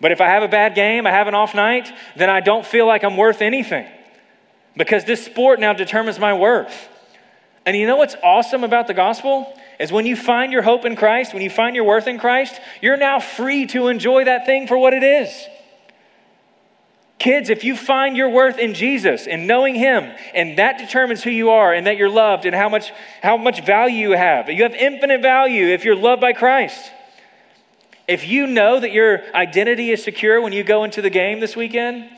But 0.00 0.10
if 0.10 0.20
I 0.20 0.26
have 0.26 0.42
a 0.42 0.48
bad 0.48 0.74
game, 0.74 1.06
I 1.06 1.12
have 1.12 1.28
an 1.28 1.36
off 1.36 1.54
night, 1.54 1.92
then 2.16 2.28
I 2.28 2.40
don't 2.40 2.66
feel 2.66 2.88
like 2.88 3.04
I'm 3.04 3.16
worth 3.16 3.40
anything 3.40 3.86
because 4.76 5.04
this 5.04 5.24
sport 5.24 5.60
now 5.60 5.74
determines 5.74 6.18
my 6.18 6.34
worth. 6.34 6.88
And 7.64 7.76
you 7.76 7.86
know 7.86 7.98
what's 7.98 8.16
awesome 8.24 8.64
about 8.64 8.88
the 8.88 8.94
gospel? 8.94 9.56
Is 9.78 9.92
when 9.92 10.06
you 10.06 10.16
find 10.16 10.52
your 10.52 10.62
hope 10.62 10.84
in 10.84 10.96
Christ, 10.96 11.34
when 11.34 11.44
you 11.44 11.50
find 11.50 11.76
your 11.76 11.84
worth 11.84 12.08
in 12.08 12.18
Christ, 12.18 12.60
you're 12.80 12.96
now 12.96 13.20
free 13.20 13.66
to 13.66 13.86
enjoy 13.86 14.24
that 14.24 14.44
thing 14.44 14.66
for 14.66 14.76
what 14.76 14.92
it 14.92 15.04
is. 15.04 15.30
Kids, 17.22 17.50
if 17.50 17.62
you 17.62 17.76
find 17.76 18.16
your 18.16 18.30
worth 18.30 18.58
in 18.58 18.74
Jesus 18.74 19.28
and 19.28 19.46
knowing 19.46 19.76
Him, 19.76 20.12
and 20.34 20.58
that 20.58 20.78
determines 20.78 21.22
who 21.22 21.30
you 21.30 21.50
are 21.50 21.72
and 21.72 21.86
that 21.86 21.96
you're 21.96 22.10
loved 22.10 22.46
and 22.46 22.52
how 22.52 22.68
much, 22.68 22.90
how 23.22 23.36
much 23.36 23.64
value 23.64 24.08
you 24.08 24.16
have, 24.16 24.48
you 24.48 24.64
have 24.64 24.74
infinite 24.74 25.22
value 25.22 25.66
if 25.66 25.84
you're 25.84 25.94
loved 25.94 26.20
by 26.20 26.32
Christ. 26.32 26.90
If 28.08 28.26
you 28.26 28.48
know 28.48 28.80
that 28.80 28.90
your 28.90 29.22
identity 29.36 29.92
is 29.92 30.02
secure 30.02 30.40
when 30.40 30.52
you 30.52 30.64
go 30.64 30.82
into 30.82 31.00
the 31.00 31.10
game 31.10 31.38
this 31.38 31.54
weekend, 31.54 32.10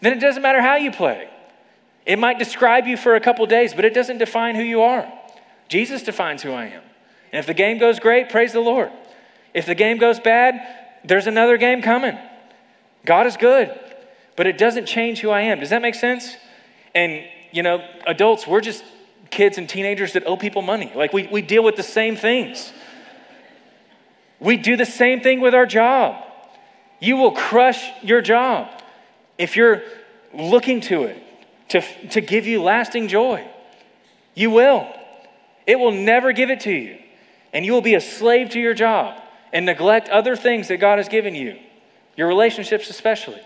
then 0.00 0.14
it 0.14 0.20
doesn't 0.20 0.42
matter 0.42 0.60
how 0.60 0.74
you 0.74 0.90
play. 0.90 1.30
It 2.04 2.18
might 2.18 2.40
describe 2.40 2.88
you 2.88 2.96
for 2.96 3.14
a 3.14 3.20
couple 3.20 3.46
days, 3.46 3.72
but 3.72 3.84
it 3.84 3.94
doesn't 3.94 4.18
define 4.18 4.56
who 4.56 4.64
you 4.64 4.82
are. 4.82 5.06
Jesus 5.68 6.02
defines 6.02 6.42
who 6.42 6.50
I 6.50 6.64
am. 6.64 6.82
And 7.32 7.38
if 7.38 7.46
the 7.46 7.54
game 7.54 7.78
goes 7.78 8.00
great, 8.00 8.30
praise 8.30 8.52
the 8.52 8.58
Lord. 8.58 8.90
If 9.54 9.66
the 9.66 9.76
game 9.76 9.98
goes 9.98 10.18
bad, 10.18 10.60
there's 11.04 11.28
another 11.28 11.56
game 11.56 11.82
coming. 11.82 12.18
God 13.06 13.28
is 13.28 13.36
good, 13.36 13.78
but 14.40 14.46
it 14.46 14.56
doesn't 14.56 14.86
change 14.86 15.20
who 15.20 15.28
I 15.28 15.42
am. 15.42 15.60
Does 15.60 15.68
that 15.68 15.82
make 15.82 15.94
sense? 15.94 16.34
And, 16.94 17.22
you 17.52 17.62
know, 17.62 17.86
adults, 18.06 18.46
we're 18.46 18.62
just 18.62 18.82
kids 19.28 19.58
and 19.58 19.68
teenagers 19.68 20.14
that 20.14 20.26
owe 20.26 20.38
people 20.38 20.62
money. 20.62 20.90
Like, 20.94 21.12
we, 21.12 21.26
we 21.26 21.42
deal 21.42 21.62
with 21.62 21.76
the 21.76 21.82
same 21.82 22.16
things. 22.16 22.72
We 24.38 24.56
do 24.56 24.78
the 24.78 24.86
same 24.86 25.20
thing 25.20 25.42
with 25.42 25.54
our 25.54 25.66
job. 25.66 26.24
You 27.00 27.18
will 27.18 27.32
crush 27.32 27.84
your 28.02 28.22
job 28.22 28.70
if 29.36 29.56
you're 29.56 29.82
looking 30.32 30.80
to 30.80 31.02
it 31.02 31.22
to, 31.68 31.82
to 32.08 32.22
give 32.22 32.46
you 32.46 32.62
lasting 32.62 33.08
joy. 33.08 33.46
You 34.34 34.52
will. 34.52 34.90
It 35.66 35.78
will 35.78 35.92
never 35.92 36.32
give 36.32 36.48
it 36.48 36.60
to 36.60 36.72
you. 36.72 36.96
And 37.52 37.66
you 37.66 37.74
will 37.74 37.82
be 37.82 37.94
a 37.94 38.00
slave 38.00 38.48
to 38.52 38.58
your 38.58 38.72
job 38.72 39.20
and 39.52 39.66
neglect 39.66 40.08
other 40.08 40.34
things 40.34 40.68
that 40.68 40.78
God 40.78 40.96
has 40.96 41.10
given 41.10 41.34
you, 41.34 41.58
your 42.16 42.26
relationships 42.26 42.88
especially, 42.88 43.42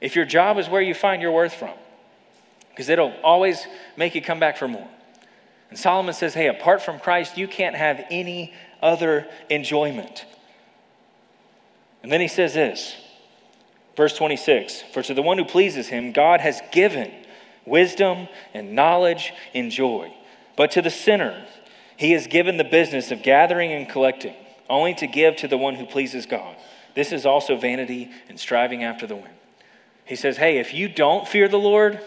if 0.00 0.16
your 0.16 0.24
job 0.24 0.58
is 0.58 0.68
where 0.68 0.82
you 0.82 0.94
find 0.94 1.22
your 1.22 1.32
worth 1.32 1.54
from, 1.54 1.74
because 2.70 2.88
it'll 2.88 3.14
always 3.22 3.66
make 3.96 4.14
you 4.14 4.22
come 4.22 4.38
back 4.38 4.56
for 4.56 4.68
more. 4.68 4.88
And 5.70 5.78
Solomon 5.78 6.14
says, 6.14 6.34
hey, 6.34 6.48
apart 6.48 6.82
from 6.82 7.00
Christ, 7.00 7.36
you 7.36 7.48
can't 7.48 7.74
have 7.74 8.04
any 8.10 8.54
other 8.82 9.26
enjoyment. 9.50 10.26
And 12.02 12.12
then 12.12 12.20
he 12.20 12.28
says 12.28 12.54
this, 12.54 12.94
verse 13.96 14.16
26 14.16 14.84
For 14.92 15.02
to 15.02 15.14
the 15.14 15.22
one 15.22 15.38
who 15.38 15.44
pleases 15.44 15.88
him, 15.88 16.12
God 16.12 16.40
has 16.40 16.60
given 16.70 17.10
wisdom 17.64 18.28
and 18.54 18.74
knowledge 18.74 19.32
and 19.54 19.70
joy. 19.70 20.14
But 20.56 20.70
to 20.72 20.82
the 20.82 20.90
sinner, 20.90 21.44
he 21.96 22.12
has 22.12 22.26
given 22.26 22.58
the 22.58 22.64
business 22.64 23.10
of 23.10 23.22
gathering 23.22 23.72
and 23.72 23.88
collecting, 23.88 24.34
only 24.68 24.94
to 24.94 25.06
give 25.06 25.36
to 25.36 25.48
the 25.48 25.58
one 25.58 25.74
who 25.74 25.86
pleases 25.86 26.26
God. 26.26 26.56
This 26.94 27.12
is 27.12 27.26
also 27.26 27.56
vanity 27.56 28.10
and 28.28 28.38
striving 28.38 28.84
after 28.84 29.06
the 29.06 29.16
wind. 29.16 29.34
He 30.06 30.16
says, 30.16 30.38
Hey, 30.38 30.58
if 30.58 30.72
you 30.72 30.88
don't 30.88 31.28
fear 31.28 31.48
the 31.48 31.58
Lord, 31.58 32.00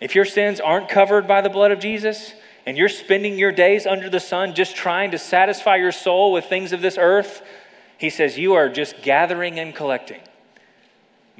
if 0.00 0.14
your 0.14 0.26
sins 0.26 0.60
aren't 0.60 0.88
covered 0.88 1.26
by 1.26 1.40
the 1.40 1.48
blood 1.48 1.70
of 1.70 1.80
Jesus, 1.80 2.34
and 2.66 2.76
you're 2.76 2.90
spending 2.90 3.38
your 3.38 3.52
days 3.52 3.86
under 3.86 4.10
the 4.10 4.20
sun 4.20 4.54
just 4.54 4.76
trying 4.76 5.12
to 5.12 5.18
satisfy 5.18 5.76
your 5.76 5.92
soul 5.92 6.32
with 6.32 6.44
things 6.44 6.72
of 6.72 6.82
this 6.82 6.98
earth, 6.98 7.42
he 7.96 8.10
says, 8.10 8.36
You 8.36 8.54
are 8.54 8.68
just 8.68 9.02
gathering 9.02 9.58
and 9.58 9.74
collecting 9.74 10.20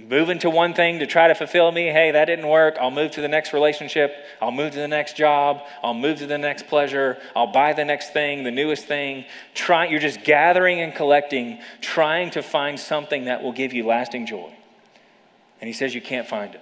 moving 0.07 0.39
to 0.39 0.51
one 0.51 0.75
thing 0.75 1.01
to 1.01 1.07
try 1.07 1.29
to 1.29 1.35
fulfill 1.35 1.73
me. 1.73 1.87
Hey, 1.87 2.13
that 2.13 2.27
didn't 2.27 2.47
work. 2.47 2.77
I'll 2.81 2.91
move 2.91 3.11
to 3.13 3.21
the 3.21 3.29
next 3.29 3.53
relationship. 3.53 4.15
I'll 4.41 4.53
move 4.53 4.73
to 4.73 4.79
the 4.79 4.89
next 4.89 5.17
job. 5.17 5.63
I'll 5.83 5.95
move 5.95 6.19
to 6.19 6.27
the 6.27 6.39
next 6.39 6.67
pleasure. 6.69 7.19
I'll 7.35 7.53
buy 7.53 7.73
the 7.73 7.85
next 7.85 8.13
thing, 8.13 8.45
the 8.45 8.51
newest 8.51 8.87
thing. 8.87 9.25
Try, 9.55 9.87
you're 9.87 10.01
just 10.01 10.25
gathering 10.25 10.81
and 10.81 10.95
collecting, 10.95 11.61
trying 11.81 12.31
to 12.33 12.43
find 12.43 12.79
something 12.79 13.25
that 13.25 13.43
will 13.43 13.53
give 13.53 13.73
you 13.73 13.87
lasting 13.87 14.27
joy. 14.27 14.53
And 15.61 15.67
he 15.67 15.73
says 15.73 15.95
you 15.95 16.01
can't 16.01 16.27
find 16.27 16.55
it. 16.55 16.61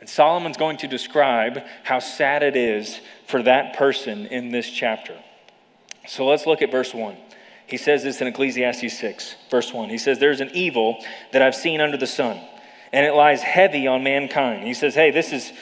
And 0.00 0.08
Solomon's 0.08 0.56
going 0.56 0.78
to 0.78 0.88
describe 0.88 1.62
how 1.84 2.00
sad 2.00 2.42
it 2.42 2.56
is 2.56 3.00
for 3.26 3.42
that 3.44 3.76
person 3.76 4.26
in 4.26 4.50
this 4.50 4.68
chapter. 4.68 5.16
So 6.08 6.26
let's 6.26 6.46
look 6.46 6.62
at 6.62 6.70
verse 6.70 6.92
1. 6.92 7.16
He 7.66 7.76
says 7.76 8.02
this 8.02 8.20
in 8.20 8.26
Ecclesiastes 8.26 8.98
6, 8.98 9.36
verse 9.50 9.72
1. 9.72 9.88
He 9.88 9.98
says, 9.98 10.18
There's 10.18 10.40
an 10.40 10.50
evil 10.52 11.02
that 11.32 11.40
I've 11.40 11.54
seen 11.54 11.80
under 11.80 11.96
the 11.96 12.06
sun 12.06 12.40
and 12.92 13.06
it 13.06 13.14
lies 13.14 13.42
heavy 13.42 13.86
on 13.86 14.02
mankind. 14.02 14.66
He 14.66 14.74
says, 14.74 14.94
hey, 14.94 15.10
this 15.10 15.32
is 15.32 15.52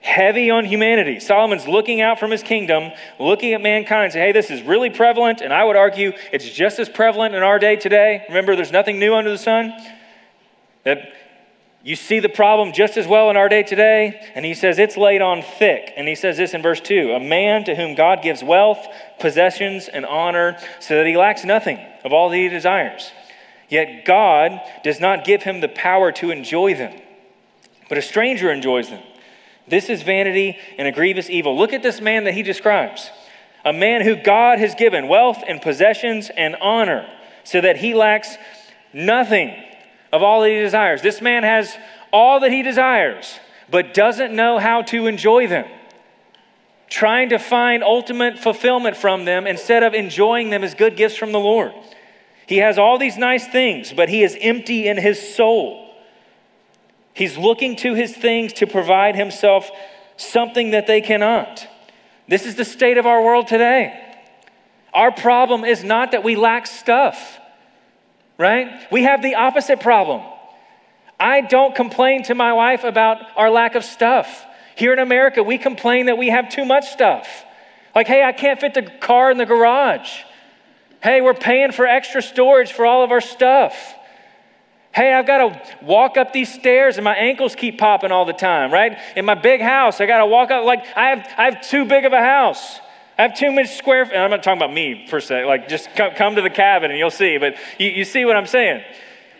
heavy 0.00 0.50
on 0.50 0.64
humanity. 0.64 1.20
Solomon's 1.20 1.68
looking 1.68 2.00
out 2.00 2.18
from 2.18 2.30
his 2.30 2.42
kingdom, 2.42 2.90
looking 3.18 3.54
at 3.54 3.62
mankind, 3.62 4.12
say, 4.12 4.20
hey, 4.20 4.32
this 4.32 4.50
is 4.50 4.60
really 4.62 4.90
prevalent, 4.90 5.40
and 5.40 5.52
I 5.52 5.64
would 5.64 5.76
argue 5.76 6.12
it's 6.32 6.48
just 6.50 6.78
as 6.78 6.88
prevalent 6.88 7.34
in 7.34 7.42
our 7.42 7.58
day 7.58 7.76
today. 7.76 8.24
Remember, 8.28 8.56
there's 8.56 8.72
nothing 8.72 8.98
new 8.98 9.14
under 9.14 9.30
the 9.30 9.38
sun. 9.38 9.72
That 10.82 11.12
you 11.84 11.96
see 11.96 12.18
the 12.18 12.30
problem 12.30 12.72
just 12.72 12.96
as 12.96 13.06
well 13.06 13.28
in 13.28 13.36
our 13.36 13.50
day 13.50 13.62
today. 13.62 14.32
And 14.34 14.42
he 14.42 14.54
says 14.54 14.78
it's 14.78 14.96
laid 14.96 15.20
on 15.20 15.42
thick. 15.42 15.92
And 15.96 16.08
he 16.08 16.14
says 16.14 16.38
this 16.38 16.54
in 16.54 16.62
verse 16.62 16.80
2 16.80 17.12
A 17.12 17.20
man 17.20 17.62
to 17.64 17.74
whom 17.74 17.94
God 17.94 18.22
gives 18.22 18.42
wealth, 18.42 18.86
possessions, 19.20 19.88
and 19.88 20.06
honor, 20.06 20.56
so 20.80 20.96
that 20.96 21.06
he 21.06 21.18
lacks 21.18 21.44
nothing 21.44 21.78
of 22.02 22.14
all 22.14 22.30
that 22.30 22.36
he 22.36 22.48
desires. 22.48 23.12
Yet 23.68 24.06
God 24.06 24.62
does 24.82 24.98
not 24.98 25.26
give 25.26 25.42
him 25.42 25.60
the 25.60 25.68
power 25.68 26.10
to 26.12 26.30
enjoy 26.30 26.74
them, 26.74 26.98
but 27.90 27.98
a 27.98 28.02
stranger 28.02 28.50
enjoys 28.50 28.88
them. 28.88 29.02
This 29.68 29.90
is 29.90 30.02
vanity 30.02 30.58
and 30.78 30.88
a 30.88 30.92
grievous 30.92 31.28
evil. 31.28 31.56
Look 31.56 31.74
at 31.74 31.82
this 31.82 32.00
man 32.00 32.24
that 32.24 32.34
he 32.34 32.42
describes 32.42 33.10
a 33.62 33.72
man 33.72 34.02
who 34.02 34.16
God 34.16 34.58
has 34.58 34.74
given 34.74 35.08
wealth 35.08 35.42
and 35.46 35.60
possessions 35.60 36.30
and 36.34 36.56
honor, 36.56 37.06
so 37.44 37.60
that 37.60 37.76
he 37.76 37.94
lacks 37.94 38.36
nothing 38.94 39.54
of 40.14 40.22
all 40.22 40.42
that 40.42 40.48
he 40.48 40.60
desires. 40.60 41.02
This 41.02 41.20
man 41.20 41.42
has 41.42 41.76
all 42.12 42.38
that 42.40 42.52
he 42.52 42.62
desires, 42.62 43.40
but 43.68 43.92
doesn't 43.92 44.34
know 44.34 44.60
how 44.60 44.82
to 44.82 45.08
enjoy 45.08 45.48
them. 45.48 45.66
Trying 46.88 47.30
to 47.30 47.38
find 47.40 47.82
ultimate 47.82 48.38
fulfillment 48.38 48.96
from 48.96 49.24
them 49.24 49.48
instead 49.48 49.82
of 49.82 49.92
enjoying 49.92 50.50
them 50.50 50.62
as 50.62 50.74
good 50.74 50.96
gifts 50.96 51.16
from 51.16 51.32
the 51.32 51.40
Lord. 51.40 51.72
He 52.46 52.58
has 52.58 52.78
all 52.78 52.96
these 52.96 53.16
nice 53.16 53.48
things, 53.48 53.92
but 53.92 54.08
he 54.08 54.22
is 54.22 54.36
empty 54.40 54.86
in 54.86 54.98
his 54.98 55.34
soul. 55.34 55.92
He's 57.12 57.36
looking 57.36 57.74
to 57.76 57.94
his 57.94 58.14
things 58.14 58.52
to 58.54 58.68
provide 58.68 59.16
himself 59.16 59.68
something 60.16 60.70
that 60.70 60.86
they 60.86 61.00
cannot. 61.00 61.66
This 62.28 62.46
is 62.46 62.54
the 62.54 62.64
state 62.64 62.98
of 62.98 63.06
our 63.06 63.20
world 63.20 63.48
today. 63.48 64.00
Our 64.92 65.10
problem 65.10 65.64
is 65.64 65.82
not 65.82 66.12
that 66.12 66.22
we 66.22 66.36
lack 66.36 66.68
stuff, 66.68 67.40
right? 68.38 68.86
We 68.90 69.04
have 69.04 69.22
the 69.22 69.36
opposite 69.36 69.80
problem. 69.80 70.22
I 71.18 71.40
don't 71.40 71.74
complain 71.74 72.24
to 72.24 72.34
my 72.34 72.52
wife 72.52 72.84
about 72.84 73.18
our 73.36 73.50
lack 73.50 73.74
of 73.74 73.84
stuff. 73.84 74.44
Here 74.76 74.92
in 74.92 74.98
America, 74.98 75.42
we 75.42 75.58
complain 75.58 76.06
that 76.06 76.18
we 76.18 76.28
have 76.28 76.48
too 76.48 76.64
much 76.64 76.90
stuff. 76.90 77.44
Like, 77.94 78.08
hey, 78.08 78.24
I 78.24 78.32
can't 78.32 78.60
fit 78.60 78.74
the 78.74 78.82
car 78.82 79.30
in 79.30 79.38
the 79.38 79.46
garage. 79.46 80.10
Hey, 81.02 81.20
we're 81.20 81.34
paying 81.34 81.70
for 81.70 81.86
extra 81.86 82.22
storage 82.22 82.72
for 82.72 82.84
all 82.84 83.04
of 83.04 83.12
our 83.12 83.20
stuff. 83.20 83.94
Hey, 84.92 85.12
I've 85.12 85.26
got 85.26 85.38
to 85.38 85.84
walk 85.84 86.16
up 86.16 86.32
these 86.32 86.52
stairs 86.52 86.96
and 86.96 87.04
my 87.04 87.14
ankles 87.14 87.54
keep 87.54 87.78
popping 87.78 88.12
all 88.12 88.24
the 88.24 88.32
time, 88.32 88.72
right? 88.72 88.96
In 89.16 89.24
my 89.24 89.34
big 89.34 89.60
house, 89.60 90.00
I 90.00 90.06
got 90.06 90.18
to 90.18 90.26
walk 90.26 90.50
up 90.50 90.64
like 90.64 90.84
I 90.96 91.10
have, 91.10 91.28
I 91.36 91.44
have 91.50 91.68
too 91.68 91.84
big 91.84 92.04
of 92.04 92.12
a 92.12 92.20
house. 92.20 92.78
I 93.16 93.22
have 93.22 93.34
too 93.34 93.52
much 93.52 93.76
square, 93.76 94.02
and 94.02 94.16
I'm 94.16 94.30
not 94.30 94.42
talking 94.42 94.58
about 94.58 94.72
me 94.72 95.06
per 95.08 95.20
se, 95.20 95.44
like 95.44 95.68
just 95.68 95.88
come, 95.94 96.14
come 96.14 96.34
to 96.34 96.42
the 96.42 96.50
cabin 96.50 96.90
and 96.90 96.98
you'll 96.98 97.10
see, 97.10 97.38
but 97.38 97.54
you, 97.78 97.88
you 97.88 98.04
see 98.04 98.24
what 98.24 98.36
I'm 98.36 98.46
saying. 98.46 98.82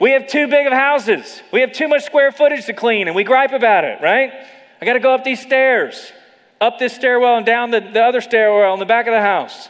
We 0.00 0.12
have 0.12 0.28
too 0.28 0.46
big 0.46 0.66
of 0.66 0.72
houses. 0.72 1.42
We 1.52 1.60
have 1.60 1.72
too 1.72 1.88
much 1.88 2.04
square 2.04 2.30
footage 2.30 2.66
to 2.66 2.72
clean 2.72 3.08
and 3.08 3.16
we 3.16 3.24
gripe 3.24 3.52
about 3.52 3.84
it, 3.84 4.00
right? 4.00 4.32
I 4.80 4.84
got 4.84 4.94
to 4.94 5.00
go 5.00 5.14
up 5.14 5.24
these 5.24 5.40
stairs, 5.40 6.12
up 6.60 6.78
this 6.78 6.94
stairwell 6.94 7.36
and 7.36 7.46
down 7.46 7.70
the, 7.70 7.80
the 7.80 8.02
other 8.02 8.20
stairwell 8.20 8.74
in 8.74 8.80
the 8.80 8.86
back 8.86 9.06
of 9.06 9.12
the 9.12 9.20
house. 9.20 9.68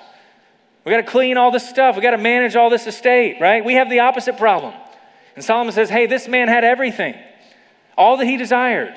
We 0.84 0.90
got 0.90 0.98
to 0.98 1.10
clean 1.10 1.38
all 1.38 1.50
this 1.50 1.66
stuff. 1.66 1.96
We 1.96 2.02
got 2.02 2.10
to 2.10 2.18
manage 2.18 2.56
all 2.56 2.68
this 2.68 2.86
estate, 2.86 3.38
right? 3.40 3.64
We 3.64 3.74
have 3.74 3.88
the 3.88 4.00
opposite 4.00 4.36
problem. 4.36 4.74
And 5.34 5.44
Solomon 5.44 5.72
says, 5.72 5.88
hey, 5.88 6.06
this 6.06 6.28
man 6.28 6.48
had 6.48 6.62
everything, 6.62 7.14
all 7.96 8.18
that 8.18 8.26
he 8.26 8.36
desired, 8.36 8.94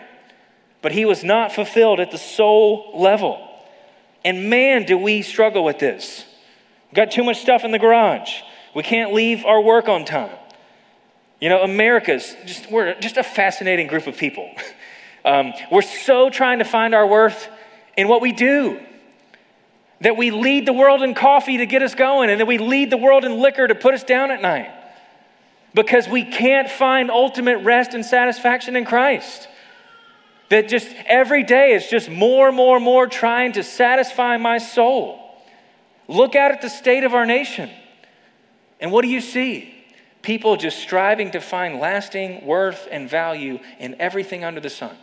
but 0.81 0.91
he 0.91 1.05
was 1.05 1.23
not 1.23 1.53
fulfilled 1.53 1.99
at 1.99 2.11
the 2.11 2.17
soul 2.17 2.91
level. 2.93 3.46
And 4.27 4.49
man, 4.49 4.83
do 4.83 4.97
we 4.97 5.21
struggle 5.21 5.63
with 5.63 5.79
this. 5.79 6.25
We've 6.89 6.97
got 6.97 7.11
too 7.11 7.23
much 7.23 7.39
stuff 7.39 7.63
in 7.63 7.71
the 7.71 7.79
garage. 7.79 8.41
We 8.75 8.83
can't 8.83 9.13
leave 9.13 9.45
our 9.45 9.61
work 9.61 9.87
on 9.87 10.03
time. 10.03 10.35
You 11.39 11.47
know, 11.47 11.63
America's 11.63 12.35
just, 12.45 12.69
we're 12.69 12.99
just 12.99 13.15
a 13.15 13.23
fascinating 13.23 13.87
group 13.87 14.05
of 14.05 14.17
people. 14.17 14.51
Um, 15.25 15.51
we're 15.69 15.81
so 15.81 16.29
trying 16.29 16.59
to 16.59 16.63
find 16.63 16.95
our 16.95 17.05
worth 17.05 17.49
in 17.97 18.07
what 18.07 18.21
we 18.21 18.31
do 18.31 18.79
that 19.99 20.15
we 20.15 20.31
lead 20.31 20.65
the 20.65 20.71
world 20.71 21.03
in 21.03 21.15
coffee 21.15 21.57
to 21.57 21.65
get 21.65 21.81
us 21.81 21.95
going, 21.95 22.29
and 22.29 22.39
that 22.39 22.45
we 22.45 22.57
lead 22.57 22.89
the 22.89 22.97
world 22.97 23.25
in 23.25 23.33
liquor 23.33 23.67
to 23.67 23.75
put 23.75 23.93
us 23.93 24.05
down 24.05 24.31
at 24.31 24.41
night 24.41 24.71
because 25.73 26.07
we 26.07 26.23
can't 26.23 26.69
find 26.69 27.11
ultimate 27.11 27.57
rest 27.57 27.93
and 27.93 28.05
satisfaction 28.05 28.77
in 28.77 28.85
Christ. 28.85 29.49
That 30.49 30.69
just 30.69 30.87
every 31.05 31.43
day 31.43 31.73
is 31.73 31.87
just 31.87 32.09
more 32.09 32.47
and 32.47 32.55
more 32.55 32.77
and 32.77 32.85
more 32.85 33.07
trying 33.07 33.53
to 33.53 33.63
satisfy 33.63 34.37
my 34.37 34.59
soul. 34.59 35.19
Look 36.07 36.35
out 36.35 36.51
at 36.51 36.61
the 36.61 36.69
state 36.69 37.03
of 37.03 37.13
our 37.13 37.25
nation. 37.25 37.69
And 38.79 38.91
what 38.91 39.01
do 39.01 39.09
you 39.09 39.21
see? 39.21 39.73
People 40.21 40.55
just 40.55 40.79
striving 40.79 41.31
to 41.31 41.41
find 41.41 41.79
lasting 41.79 42.45
worth 42.45 42.87
and 42.91 43.09
value 43.09 43.59
in 43.79 43.95
everything 43.99 44.43
under 44.43 44.61
the 44.61 44.69
sun. 44.69 44.95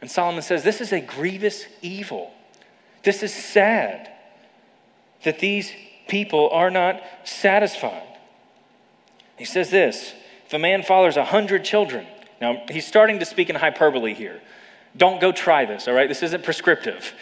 And 0.00 0.10
Solomon 0.10 0.42
says 0.42 0.62
this 0.62 0.80
is 0.80 0.92
a 0.92 1.00
grievous 1.00 1.64
evil. 1.82 2.32
This 3.02 3.22
is 3.22 3.34
sad 3.34 4.10
that 5.24 5.38
these 5.38 5.72
people 6.08 6.50
are 6.50 6.70
not 6.70 7.02
satisfied. 7.24 8.18
He 9.36 9.44
says 9.44 9.70
this 9.70 10.12
if 10.46 10.52
a 10.52 10.58
man 10.58 10.82
fathers 10.82 11.16
a 11.16 11.24
hundred 11.24 11.64
children, 11.64 12.06
now 12.40 12.62
he's 12.70 12.86
starting 12.86 13.18
to 13.18 13.24
speak 13.24 13.50
in 13.50 13.56
hyperbole 13.56 14.14
here. 14.14 14.40
Don't 14.96 15.20
go 15.20 15.30
try 15.32 15.64
this, 15.66 15.86
all 15.86 15.94
right? 15.94 16.08
This 16.08 16.22
isn't 16.22 16.44
prescriptive. 16.44 17.12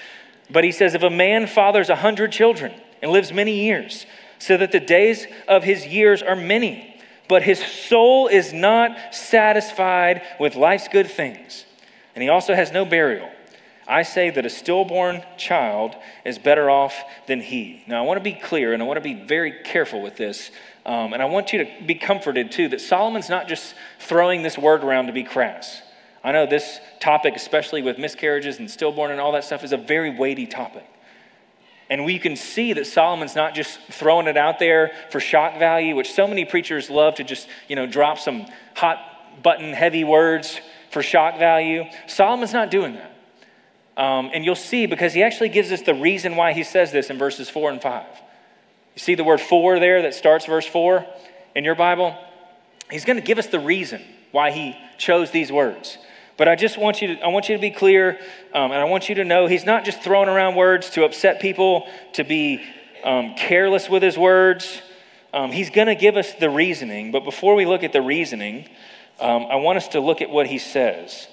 But 0.50 0.64
he 0.64 0.72
says, 0.72 0.94
if 0.94 1.02
a 1.02 1.11
man 1.11 1.46
fathers 1.46 1.90
a 1.90 1.96
hundred 1.96 2.33
children 2.33 2.72
and 3.02 3.12
lives 3.12 3.33
many 3.33 3.64
years, 3.64 4.07
so 4.38 4.57
that 4.57 4.72
the 4.72 4.81
days 4.81 5.26
of 5.46 5.64
his 5.64 5.87
years 5.87 6.22
are 6.22 6.37
many, 6.37 7.00
but 7.28 7.42
his 7.42 7.59
soul 7.59 8.28
is 8.28 8.52
not 8.52 9.14
satisfied 9.14 10.22
with 10.40 10.57
life's 10.57 10.88
good 10.88 11.11
things, 11.11 11.66
and 12.14 12.22
he 12.22 12.28
also 12.28 12.54
has 12.54 12.72
no 12.72 12.85
burial, 12.85 13.28
I 13.88 14.02
say 14.02 14.28
that 14.28 14.44
a 14.44 14.50
stillborn 14.50 15.22
child 15.38 15.94
is 16.24 16.38
better 16.38 16.68
off 16.68 17.02
than 17.26 17.40
he. 17.40 17.83
Now, 17.87 18.02
I 18.02 18.07
want 18.07 18.18
to 18.18 18.24
be 18.24 18.35
clear 18.35 18.74
and 18.74 18.83
I 18.83 18.87
want 18.87 18.98
to 18.98 19.02
be 19.02 19.14
very 19.14 19.62
careful 19.64 20.02
with 20.02 20.16
this. 20.16 20.50
Um, 20.88 21.12
and 21.12 21.20
I 21.22 21.27
want 21.27 21.53
you 21.53 21.59
to 21.66 21.70
be 21.85 21.94
comforted 21.94 22.51
too 22.51 22.70
that 22.70 22.81
Solomon's 22.81 23.29
not 23.29 23.46
just 23.46 23.74
throwing 23.98 24.42
this 24.42 24.57
word 24.57 24.83
around 24.83 25.09
to 25.09 25.12
be 25.12 25.22
crass. 25.22 25.83
I 26.24 26.33
know 26.33 26.46
this 26.46 26.81
topic, 26.98 27.37
especially 27.37 27.83
with 27.83 27.98
miscarriages 27.98 28.59
and 28.59 28.70
stillborn 28.70 29.11
and 29.11 29.20
all 29.20 29.33
that 29.33 29.44
stuff, 29.44 29.62
is 29.62 29.72
a 29.72 29.77
very 29.77 30.16
weighty 30.16 30.46
topic. 30.46 30.87
And 31.90 32.07
we 32.07 32.18
can 32.18 32.37
see 32.37 32.72
that 32.72 32.87
Solomon's 32.87 33.37
not 33.37 33.55
just 33.55 33.79
throwing 33.90 34.29
it 34.29 34.38
out 34.38 34.59
there 34.59 34.92
for 35.11 35.20
shock 35.20 35.59
value, 35.59 35.94
which 35.94 36.11
so 36.11 36.27
many 36.27 36.46
preachers 36.46 36.88
love 36.88 37.16
to 37.16 37.24
just, 37.24 37.48
you 37.68 37.77
know, 37.77 37.87
drop 37.87 38.18
some 38.18 38.46
hot 38.74 39.42
button 39.42 39.74
heavy 39.74 40.05
words 40.05 40.59
for 40.90 41.03
shock 41.03 41.38
value. 41.38 41.85
Solomon's 42.07 42.55
not 42.55 42.70
doing 42.70 42.94
that. 42.94 44.03
Um, 44.03 44.31
and 44.33 44.42
you'll 44.42 44.55
see 44.55 44.87
because 44.87 45.12
he 45.12 45.22
actually 45.22 45.51
gives 45.51 45.70
us 45.70 45.83
the 45.83 45.94
reason 45.94 46.35
why 46.35 46.55
he 46.55 46.64
says 46.64 46.92
this 46.92 47.11
in 47.11 47.18
verses 47.18 47.51
four 47.51 47.70
and 47.70 47.83
five. 47.83 48.07
You 48.98 49.00
see 49.00 49.14
the 49.14 49.22
word 49.22 49.40
for 49.40 49.78
there 49.78 50.02
that 50.02 50.12
starts 50.12 50.44
verse 50.44 50.66
four 50.66 51.06
in 51.54 51.62
your 51.62 51.76
Bible? 51.76 52.18
He's 52.90 53.04
going 53.04 53.14
to 53.14 53.22
give 53.22 53.38
us 53.38 53.46
the 53.46 53.61
reason 53.61 54.02
why 54.32 54.50
he 54.50 54.74
chose 54.98 55.30
these 55.30 55.52
words. 55.52 55.98
But 56.37 56.48
I 56.48 56.56
just 56.56 56.76
want 56.76 57.00
you 57.00 57.14
to, 57.14 57.22
I 57.22 57.28
want 57.28 57.48
you 57.48 57.54
to 57.54 57.61
be 57.61 57.70
clear, 57.70 58.18
um, 58.52 58.72
and 58.72 58.74
I 58.74 58.87
want 58.87 59.08
you 59.08 59.14
to 59.14 59.24
know 59.24 59.46
he's 59.46 59.64
not 59.64 59.84
just 59.84 60.02
throwing 60.02 60.28
around 60.28 60.56
words 60.56 60.90
to 60.90 61.04
upset 61.04 61.40
people, 61.40 61.87
to 62.14 62.24
be 62.24 62.61
um, 63.04 63.37
careless 63.37 63.88
with 63.88 64.02
his 64.02 64.18
words. 64.18 64.82
Um, 65.32 65.52
he's 65.52 65.70
going 65.70 65.87
to 65.87 65.94
give 65.94 66.16
us 66.16 66.34
the 66.34 66.50
reasoning. 66.50 67.12
But 67.12 67.22
before 67.22 67.54
we 67.54 67.66
look 67.66 67.84
at 67.84 67.92
the 67.92 68.02
reasoning, 68.02 68.68
um, 69.20 69.46
I 69.48 69.54
want 69.54 69.76
us 69.76 69.87
to 69.90 70.00
look 70.00 70.22
at 70.22 70.28
what 70.28 70.48
he 70.48 70.58
says. 70.58 71.28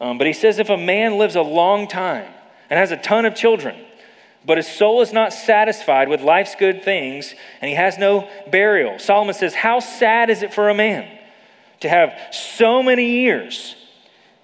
Um, 0.00 0.18
but 0.18 0.28
he 0.28 0.32
says 0.32 0.60
if 0.60 0.70
a 0.70 0.76
man 0.76 1.18
lives 1.18 1.34
a 1.34 1.42
long 1.42 1.88
time 1.88 2.32
and 2.70 2.78
has 2.78 2.92
a 2.92 2.96
ton 2.96 3.24
of 3.24 3.34
children, 3.34 3.74
but 4.48 4.56
his 4.56 4.66
soul 4.66 5.02
is 5.02 5.12
not 5.12 5.32
satisfied 5.32 6.08
with 6.08 6.22
life's 6.22 6.56
good 6.56 6.82
things, 6.82 7.34
and 7.60 7.68
he 7.68 7.76
has 7.76 7.98
no 7.98 8.28
burial. 8.50 8.98
Solomon 8.98 9.34
says, 9.34 9.54
How 9.54 9.78
sad 9.78 10.30
is 10.30 10.42
it 10.42 10.54
for 10.54 10.70
a 10.70 10.74
man 10.74 11.06
to 11.80 11.88
have 11.88 12.18
so 12.32 12.82
many 12.82 13.20
years 13.20 13.76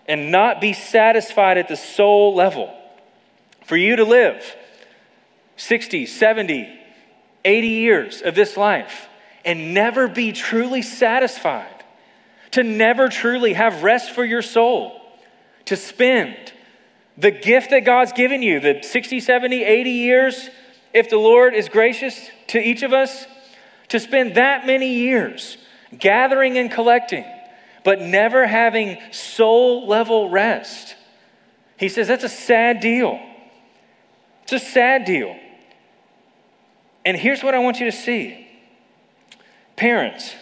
and 0.06 0.30
not 0.30 0.60
be 0.60 0.72
satisfied 0.72 1.58
at 1.58 1.68
the 1.68 1.76
soul 1.76 2.34
level. 2.34 2.72
For 3.64 3.76
you 3.76 3.96
to 3.96 4.04
live 4.04 4.56
60, 5.56 6.06
70, 6.06 6.68
80 7.44 7.66
years 7.66 8.22
of 8.22 8.34
this 8.34 8.56
life 8.56 9.08
and 9.44 9.74
never 9.74 10.08
be 10.08 10.32
truly 10.32 10.82
satisfied, 10.82 11.84
to 12.50 12.62
never 12.62 13.08
truly 13.08 13.54
have 13.54 13.82
rest 13.82 14.10
for 14.10 14.24
your 14.24 14.42
soul, 14.42 15.00
to 15.64 15.76
spend 15.76 16.52
the 17.16 17.31
gift 17.31 17.70
that 17.70 17.85
God's 17.85 18.12
given 18.12 18.42
you, 18.42 18.61
the 18.61 18.83
60, 18.83 19.20
70, 19.20 19.62
80 19.62 19.90
years, 19.90 20.50
if 20.92 21.11
the 21.11 21.16
Lord 21.16 21.55
is 21.55 21.68
gracious 21.68 22.31
to 22.48 22.59
each 22.59 22.83
of 22.83 22.92
us, 22.92 23.27
to 23.88 24.00
spend 24.00 24.35
that 24.35 24.66
many 24.66 24.94
years 24.94 25.57
gathering 25.98 26.59
and 26.59 26.70
collecting 26.70 27.24
but 27.85 28.00
never 28.00 28.46
having 28.46 28.98
soul 29.12 29.87
level 29.87 30.31
rest. 30.31 30.96
He 31.77 31.88
says 31.88 32.09
that's 32.09 32.24
a 32.24 32.29
sad 32.29 32.81
deal. 32.81 33.20
It's 34.42 34.55
a 34.55 34.59
sad 34.59 35.05
deal. 35.05 35.37
And 37.05 37.16
here's 37.16 37.42
what 37.42 37.55
I 37.55 37.59
want 37.59 37.79
you 37.79 37.87
to 37.87 37.96
see 37.96 38.48
parents, 39.77 40.35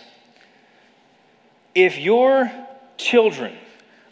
if 1.74 1.98
your 1.98 2.50
children 2.96 3.56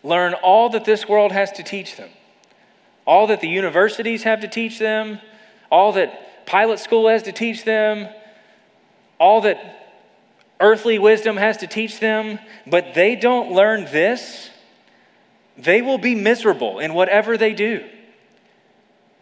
learn 0.03 0.35
all 0.35 0.71
that 0.71 0.85
this 0.85 1.09
world 1.09 1.31
has 1.31 1.53
to 1.53 1.63
teach 1.63 1.97
them, 1.97 2.09
all 3.11 3.27
that 3.27 3.41
the 3.41 3.49
universities 3.49 4.23
have 4.23 4.41
to 4.43 4.47
teach 4.47 4.79
them, 4.79 5.19
all 5.69 5.91
that 5.95 6.47
pilot 6.47 6.79
school 6.79 7.09
has 7.09 7.25
to 7.25 7.33
teach 7.33 7.65
them, 7.65 8.09
all 9.19 9.41
that 9.41 9.59
earthly 10.61 10.97
wisdom 10.97 11.37
has 11.37 11.57
to 11.57 11.67
teach 11.67 11.99
them, 11.99 12.39
but 12.69 12.95
they 12.95 13.17
don't 13.17 13.51
learn 13.51 13.85
this, 13.87 14.51
they 15.59 15.83
will 15.83 15.99
be 15.99 16.15
miserable 16.15 16.79
in 16.79 16.95
whatever 16.95 17.37
they 17.37 17.53
do. 17.53 17.85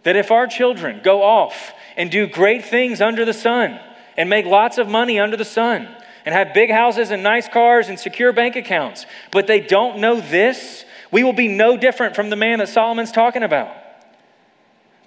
That 0.03 0.17
if 0.17 0.31
our 0.31 0.47
children 0.47 1.01
go 1.03 1.23
off 1.23 1.73
and 1.97 2.11
do 2.11 2.27
great 2.27 2.67
things 2.67 3.01
under 3.01 3.25
the 3.25 3.33
sun 3.33 3.81
and 4.19 4.29
make 4.29 4.45
lots 4.45 4.77
of 4.77 4.87
money 4.87 5.19
under 5.19 5.39
the 5.39 5.47
sun 5.47 5.89
and 6.27 6.35
have 6.35 6.53
big 6.53 6.71
houses 6.71 7.11
and 7.11 7.23
nice 7.23 7.49
cars 7.49 7.89
and 7.89 7.99
secure 7.99 8.35
bank 8.35 8.55
accounts, 8.55 9.07
but 9.33 9.47
they 9.47 9.61
don't 9.61 9.99
know 9.99 10.21
this, 10.21 10.85
we 11.11 11.25
will 11.25 11.33
be 11.33 11.49
no 11.49 11.79
different 11.79 12.15
from 12.15 12.29
the 12.29 12.37
man 12.37 12.59
that 12.59 12.69
Solomon's 12.69 13.13
talking 13.13 13.43
about. 13.43 13.78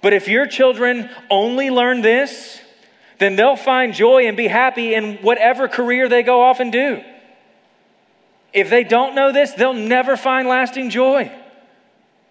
But 0.02 0.12
if 0.12 0.28
your 0.28 0.46
children 0.46 1.08
only 1.30 1.70
learn 1.70 2.02
this, 2.02 2.60
then 3.18 3.36
they'll 3.36 3.56
find 3.56 3.94
joy 3.94 4.26
and 4.26 4.36
be 4.36 4.48
happy 4.48 4.94
in 4.94 5.18
whatever 5.18 5.68
career 5.68 6.08
they 6.08 6.22
go 6.22 6.42
off 6.42 6.60
and 6.60 6.72
do. 6.72 7.02
If 8.52 8.68
they 8.68 8.84
don't 8.84 9.14
know 9.14 9.32
this, 9.32 9.52
they'll 9.52 9.72
never 9.72 10.16
find 10.16 10.48
lasting 10.48 10.90
joy. 10.90 11.32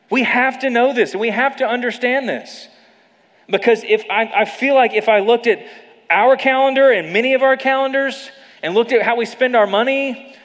We 0.10 0.24
have 0.24 0.60
to 0.60 0.70
know 0.70 0.94
this 0.94 1.14
and 1.14 1.22
we 1.22 1.30
have 1.30 1.56
to 1.58 1.66
understand 1.66 2.28
this. 2.28 2.68
Because 3.50 3.84
if 3.86 4.04
I, 4.10 4.32
I 4.42 4.46
feel 4.46 4.76
like 4.76 4.94
if 4.94 5.08
I 5.08 5.20
looked 5.20 5.48
at 5.48 5.66
our 6.10 6.36
calendar 6.36 6.92
and 6.92 7.14
many 7.14 7.34
of 7.34 7.42
our 7.42 7.56
calendars 7.56 8.30
and 8.62 8.74
looked 8.74 8.92
at 8.92 9.02
how 9.02 9.16
we 9.16 9.26
spend 9.26 9.56
our 9.56 9.66
money, 9.66 10.36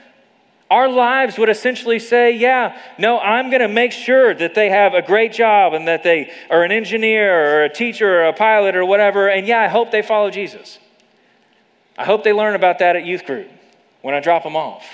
Our 0.71 0.89
lives 0.89 1.39
would 1.39 1.49
essentially 1.49 2.01
say, 2.01 2.33
yeah, 2.33 2.81
no, 2.99 3.21
I'm 3.21 3.51
going 3.51 3.63
to 3.63 3.69
make 3.69 3.93
sure 3.93 4.35
that 4.35 4.55
they 4.55 4.69
have 4.69 4.95
a 4.95 5.03
great 5.03 5.33
job 5.33 5.75
and 5.75 5.87
that 5.87 6.03
they 6.03 6.33
are 6.51 6.65
an 6.65 6.73
engineer 6.73 7.61
or 7.61 7.65
a 7.65 7.73
teacher 7.73 8.21
or 8.21 8.25
a 8.25 8.33
pilot 8.33 8.75
or 8.75 8.85
whatever. 8.85 9.29
And 9.29 9.47
yeah, 9.47 9.61
I 9.61 9.69
hope 9.69 9.93
they 9.93 10.03
follow 10.03 10.31
Jesus. 10.31 10.79
I 11.97 12.05
hope 12.05 12.25
they 12.25 12.33
learn 12.33 12.57
about 12.57 12.81
that 12.81 12.97
at 12.97 13.05
youth 13.05 13.25
group 13.25 13.49
when 14.03 14.15
I 14.15 14.21
drop 14.21 14.43
them 14.43 14.57
off. 14.57 14.85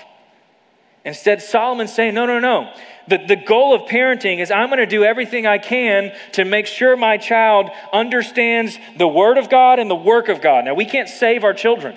Instead, 1.04 1.42
Solomon's 1.42 1.92
saying, 1.92 2.14
no, 2.14 2.26
no, 2.26 2.38
no. 2.38 2.72
The, 3.08 3.18
the 3.26 3.36
goal 3.36 3.74
of 3.74 3.82
parenting 3.90 4.38
is 4.38 4.50
I'm 4.50 4.68
going 4.68 4.78
to 4.78 4.86
do 4.86 5.02
everything 5.02 5.46
I 5.46 5.58
can 5.58 6.12
to 6.32 6.44
make 6.44 6.66
sure 6.66 6.96
my 6.96 7.16
child 7.16 7.70
understands 7.92 8.78
the 8.96 9.08
Word 9.08 9.38
of 9.38 9.50
God 9.50 9.80
and 9.80 9.90
the 9.90 9.96
work 9.96 10.28
of 10.28 10.40
God. 10.40 10.64
Now, 10.66 10.74
we 10.74 10.84
can't 10.84 11.08
save 11.08 11.42
our 11.42 11.54
children, 11.54 11.96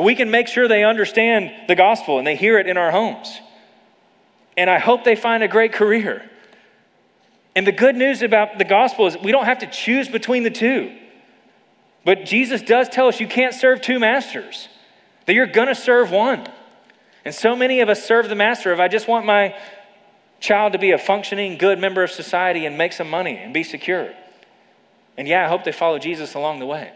but 0.00 0.04
we 0.04 0.14
can 0.14 0.30
make 0.30 0.48
sure 0.48 0.66
they 0.66 0.82
understand 0.82 1.52
the 1.68 1.74
gospel 1.74 2.16
and 2.16 2.26
they 2.26 2.34
hear 2.34 2.58
it 2.58 2.66
in 2.66 2.78
our 2.78 2.90
homes. 2.90 3.38
And 4.56 4.70
I 4.70 4.78
hope 4.78 5.04
they 5.04 5.14
find 5.14 5.42
a 5.42 5.46
great 5.46 5.74
career. 5.74 6.26
And 7.54 7.66
the 7.66 7.72
good 7.72 7.96
news 7.96 8.22
about 8.22 8.56
the 8.56 8.64
gospel 8.64 9.06
is 9.08 9.18
we 9.18 9.30
don't 9.30 9.44
have 9.44 9.58
to 9.58 9.66
choose 9.66 10.08
between 10.08 10.42
the 10.42 10.50
two. 10.50 10.90
But 12.02 12.24
Jesus 12.24 12.62
does 12.62 12.88
tell 12.88 13.08
us 13.08 13.20
you 13.20 13.28
can't 13.28 13.52
serve 13.52 13.82
two 13.82 13.98
masters, 13.98 14.70
that 15.26 15.34
you're 15.34 15.44
going 15.46 15.68
to 15.68 15.74
serve 15.74 16.10
one. 16.10 16.48
And 17.26 17.34
so 17.34 17.54
many 17.54 17.80
of 17.80 17.90
us 17.90 18.02
serve 18.02 18.30
the 18.30 18.34
master 18.34 18.72
of 18.72 18.80
I 18.80 18.88
just 18.88 19.06
want 19.06 19.26
my 19.26 19.54
child 20.40 20.72
to 20.72 20.78
be 20.78 20.92
a 20.92 20.98
functioning, 20.98 21.58
good 21.58 21.78
member 21.78 22.02
of 22.02 22.10
society 22.10 22.64
and 22.64 22.78
make 22.78 22.94
some 22.94 23.10
money 23.10 23.36
and 23.36 23.52
be 23.52 23.62
secure. 23.62 24.14
And 25.18 25.28
yeah, 25.28 25.44
I 25.44 25.48
hope 25.48 25.64
they 25.64 25.72
follow 25.72 25.98
Jesus 25.98 26.32
along 26.32 26.58
the 26.58 26.64
way. 26.64 26.90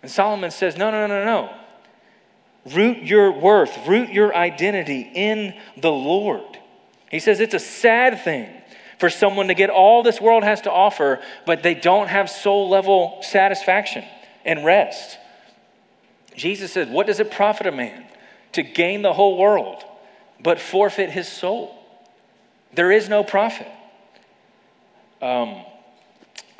And 0.00 0.08
Solomon 0.08 0.52
says, 0.52 0.76
no, 0.76 0.92
no, 0.92 1.08
no, 1.08 1.24
no, 1.24 1.24
no. 1.24 1.54
Root 2.66 2.98
your 3.02 3.32
worth, 3.32 3.86
root 3.86 4.10
your 4.10 4.34
identity 4.34 5.10
in 5.14 5.54
the 5.76 5.90
Lord. 5.90 6.58
He 7.10 7.20
says 7.20 7.40
it's 7.40 7.54
a 7.54 7.58
sad 7.58 8.22
thing 8.22 8.48
for 8.98 9.08
someone 9.08 9.48
to 9.48 9.54
get 9.54 9.70
all 9.70 10.02
this 10.02 10.20
world 10.20 10.44
has 10.44 10.60
to 10.62 10.72
offer, 10.72 11.20
but 11.46 11.62
they 11.62 11.74
don't 11.74 12.08
have 12.08 12.28
soul 12.28 12.68
level 12.68 13.18
satisfaction 13.22 14.04
and 14.44 14.64
rest. 14.64 15.18
Jesus 16.36 16.72
said, 16.72 16.90
What 16.90 17.06
does 17.06 17.20
it 17.20 17.30
profit 17.30 17.66
a 17.66 17.72
man 17.72 18.04
to 18.52 18.62
gain 18.62 19.02
the 19.02 19.12
whole 19.12 19.38
world 19.38 19.84
but 20.42 20.60
forfeit 20.60 21.10
his 21.10 21.28
soul? 21.28 21.74
There 22.74 22.92
is 22.92 23.08
no 23.08 23.24
profit. 23.24 23.68
Um, 25.22 25.64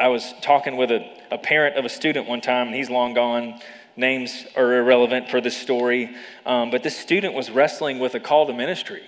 I 0.01 0.09
was 0.09 0.33
talking 0.43 0.77
with 0.77 0.91
a, 0.91 1.05
a 1.31 1.39
parent 1.39 1.77
of 1.77 1.85
a 1.85 1.89
student 1.89 2.29
one 2.29 2.41
time, 2.41 2.69
and 2.69 2.77
he's 2.77 2.91
long 2.91 3.15
gone. 3.15 3.61
Names 3.99 4.47
are 4.55 4.77
irrelevant 4.77 5.29
for 5.29 5.41
this 5.41 5.57
story. 5.57 6.15
Um, 6.47 6.71
but 6.71 6.85
this 6.85 6.97
student 6.97 7.35
was 7.35 7.51
wrestling 7.51 7.99
with 7.99 8.15
a 8.15 8.21
call 8.21 8.47
to 8.47 8.53
ministry. 8.53 9.03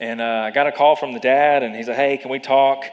And 0.00 0.20
uh, 0.20 0.42
I 0.46 0.50
got 0.50 0.66
a 0.66 0.72
call 0.72 0.96
from 0.96 1.12
the 1.12 1.20
dad, 1.20 1.62
and 1.62 1.76
he 1.76 1.84
said, 1.84 1.94
Hey, 1.94 2.16
can 2.16 2.32
we 2.32 2.40
talk? 2.40 2.84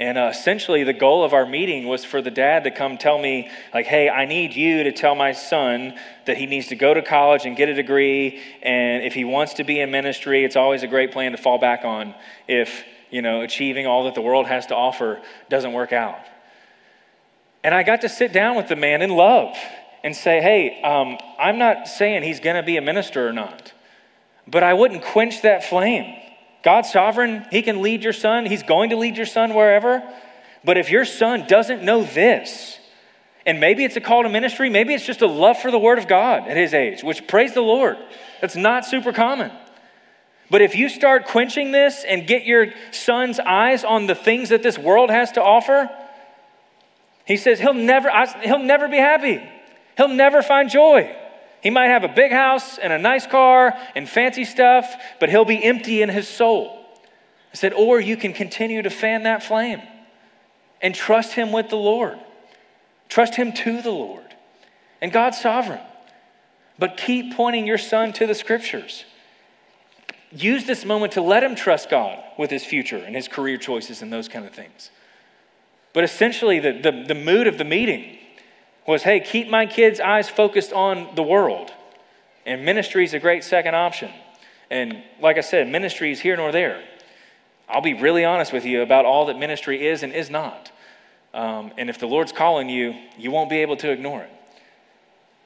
And 0.00 0.18
uh, 0.18 0.30
essentially, 0.32 0.82
the 0.82 0.92
goal 0.92 1.22
of 1.22 1.34
our 1.34 1.46
meeting 1.46 1.86
was 1.86 2.04
for 2.04 2.20
the 2.20 2.32
dad 2.32 2.64
to 2.64 2.72
come 2.72 2.98
tell 2.98 3.16
me, 3.16 3.48
like, 3.72 3.86
hey, 3.86 4.08
I 4.08 4.26
need 4.26 4.54
you 4.54 4.82
to 4.84 4.92
tell 4.92 5.14
my 5.14 5.30
son 5.30 5.96
that 6.26 6.36
he 6.36 6.46
needs 6.46 6.66
to 6.68 6.76
go 6.76 6.94
to 6.94 7.02
college 7.02 7.46
and 7.46 7.56
get 7.56 7.68
a 7.68 7.74
degree. 7.74 8.40
And 8.62 9.04
if 9.04 9.14
he 9.14 9.22
wants 9.22 9.54
to 9.54 9.64
be 9.64 9.78
in 9.78 9.92
ministry, 9.92 10.44
it's 10.44 10.56
always 10.56 10.82
a 10.82 10.88
great 10.88 11.12
plan 11.12 11.30
to 11.30 11.38
fall 11.38 11.58
back 11.58 11.84
on 11.84 12.12
if, 12.48 12.84
you 13.10 13.22
know, 13.22 13.42
achieving 13.42 13.86
all 13.86 14.04
that 14.04 14.16
the 14.16 14.20
world 14.20 14.48
has 14.48 14.66
to 14.66 14.74
offer 14.74 15.22
doesn't 15.48 15.72
work 15.72 15.92
out. 15.92 16.18
And 17.62 17.72
I 17.72 17.84
got 17.84 18.00
to 18.00 18.08
sit 18.08 18.32
down 18.32 18.56
with 18.56 18.68
the 18.68 18.76
man 18.76 19.00
in 19.02 19.10
love 19.10 19.56
and 20.04 20.14
say, 20.14 20.40
hey, 20.40 20.80
um, 20.82 21.18
I'm 21.38 21.58
not 21.58 21.88
saying 21.88 22.22
he's 22.22 22.40
going 22.40 22.56
to 22.56 22.62
be 22.62 22.76
a 22.76 22.82
minister 22.82 23.28
or 23.28 23.32
not, 23.32 23.72
but 24.46 24.62
I 24.62 24.74
wouldn't 24.74 25.02
quench 25.02 25.42
that 25.42 25.64
flame. 25.64 26.14
God's 26.62 26.90
sovereign. 26.90 27.46
He 27.50 27.62
can 27.62 27.82
lead 27.82 28.02
your 28.02 28.12
son. 28.12 28.46
He's 28.46 28.62
going 28.62 28.90
to 28.90 28.96
lead 28.96 29.16
your 29.16 29.26
son 29.26 29.54
wherever. 29.54 30.02
But 30.64 30.76
if 30.76 30.90
your 30.90 31.04
son 31.04 31.46
doesn't 31.46 31.82
know 31.82 32.02
this, 32.02 32.78
and 33.46 33.60
maybe 33.60 33.84
it's 33.84 33.96
a 33.96 34.00
call 34.00 34.24
to 34.24 34.28
ministry, 34.28 34.68
maybe 34.68 34.92
it's 34.92 35.06
just 35.06 35.22
a 35.22 35.26
love 35.26 35.58
for 35.58 35.70
the 35.70 35.78
Word 35.78 35.98
of 35.98 36.08
God 36.08 36.48
at 36.48 36.56
his 36.56 36.74
age, 36.74 37.02
which 37.02 37.26
praise 37.26 37.54
the 37.54 37.62
Lord. 37.62 37.96
That's 38.40 38.56
not 38.56 38.84
super 38.84 39.12
common. 39.12 39.50
But 40.50 40.62
if 40.62 40.74
you 40.74 40.88
start 40.88 41.26
quenching 41.26 41.72
this 41.72 42.04
and 42.06 42.26
get 42.26 42.44
your 42.44 42.68
son's 42.90 43.38
eyes 43.38 43.84
on 43.84 44.06
the 44.06 44.14
things 44.14 44.48
that 44.48 44.62
this 44.62 44.78
world 44.78 45.10
has 45.10 45.32
to 45.32 45.42
offer, 45.42 45.90
he 47.24 47.36
says 47.36 47.60
he'll 47.60 47.74
never, 47.74 48.10
he'll 48.42 48.58
never 48.58 48.88
be 48.88 48.96
happy. 48.96 49.42
He'll 49.98 50.08
never 50.08 50.42
find 50.42 50.70
joy. 50.70 51.14
He 51.60 51.70
might 51.70 51.88
have 51.88 52.04
a 52.04 52.08
big 52.08 52.30
house 52.30 52.78
and 52.78 52.92
a 52.92 52.98
nice 52.98 53.26
car 53.26 53.76
and 53.96 54.08
fancy 54.08 54.44
stuff, 54.44 54.94
but 55.18 55.28
he'll 55.28 55.44
be 55.44 55.62
empty 55.62 56.02
in 56.02 56.08
his 56.08 56.28
soul. 56.28 56.86
I 57.52 57.56
said, 57.56 57.72
or 57.72 57.98
you 57.98 58.16
can 58.16 58.32
continue 58.32 58.80
to 58.80 58.90
fan 58.90 59.24
that 59.24 59.42
flame 59.42 59.82
and 60.80 60.94
trust 60.94 61.32
him 61.32 61.50
with 61.50 61.68
the 61.68 61.76
Lord. 61.76 62.16
Trust 63.08 63.34
him 63.34 63.52
to 63.54 63.82
the 63.82 63.90
Lord. 63.90 64.36
And 65.02 65.10
God's 65.10 65.40
sovereign. 65.40 65.80
But 66.78 66.96
keep 66.96 67.34
pointing 67.34 67.66
your 67.66 67.78
son 67.78 68.12
to 68.14 68.26
the 68.26 68.36
scriptures. 68.36 69.04
Use 70.30 70.64
this 70.64 70.84
moment 70.84 71.14
to 71.14 71.22
let 71.22 71.42
him 71.42 71.56
trust 71.56 71.90
God 71.90 72.22
with 72.38 72.50
his 72.50 72.64
future 72.64 72.98
and 72.98 73.16
his 73.16 73.26
career 73.26 73.56
choices 73.56 74.00
and 74.00 74.12
those 74.12 74.28
kind 74.28 74.46
of 74.46 74.52
things. 74.52 74.92
But 75.92 76.04
essentially, 76.04 76.60
the, 76.60 76.72
the, 76.72 77.04
the 77.08 77.14
mood 77.16 77.48
of 77.48 77.58
the 77.58 77.64
meeting 77.64 78.17
was 78.88 79.02
hey, 79.02 79.20
keep 79.20 79.48
my 79.48 79.66
kids' 79.66 80.00
eyes 80.00 80.28
focused 80.28 80.72
on 80.72 81.14
the 81.14 81.22
world. 81.22 81.70
And 82.46 82.64
ministry 82.64 83.04
is 83.04 83.12
a 83.12 83.18
great 83.18 83.44
second 83.44 83.74
option. 83.74 84.10
And 84.70 85.02
like 85.20 85.36
I 85.36 85.42
said, 85.42 85.68
ministry 85.68 86.10
is 86.10 86.20
here 86.20 86.36
nor 86.36 86.50
there. 86.50 86.82
I'll 87.68 87.82
be 87.82 87.92
really 87.92 88.24
honest 88.24 88.50
with 88.50 88.64
you 88.64 88.80
about 88.80 89.04
all 89.04 89.26
that 89.26 89.38
ministry 89.38 89.86
is 89.86 90.02
and 90.02 90.12
is 90.14 90.30
not. 90.30 90.72
Um, 91.34 91.72
and 91.76 91.90
if 91.90 91.98
the 91.98 92.06
Lord's 92.06 92.32
calling 92.32 92.70
you, 92.70 92.94
you 93.18 93.30
won't 93.30 93.50
be 93.50 93.58
able 93.58 93.76
to 93.76 93.90
ignore 93.90 94.22
it. 94.22 94.30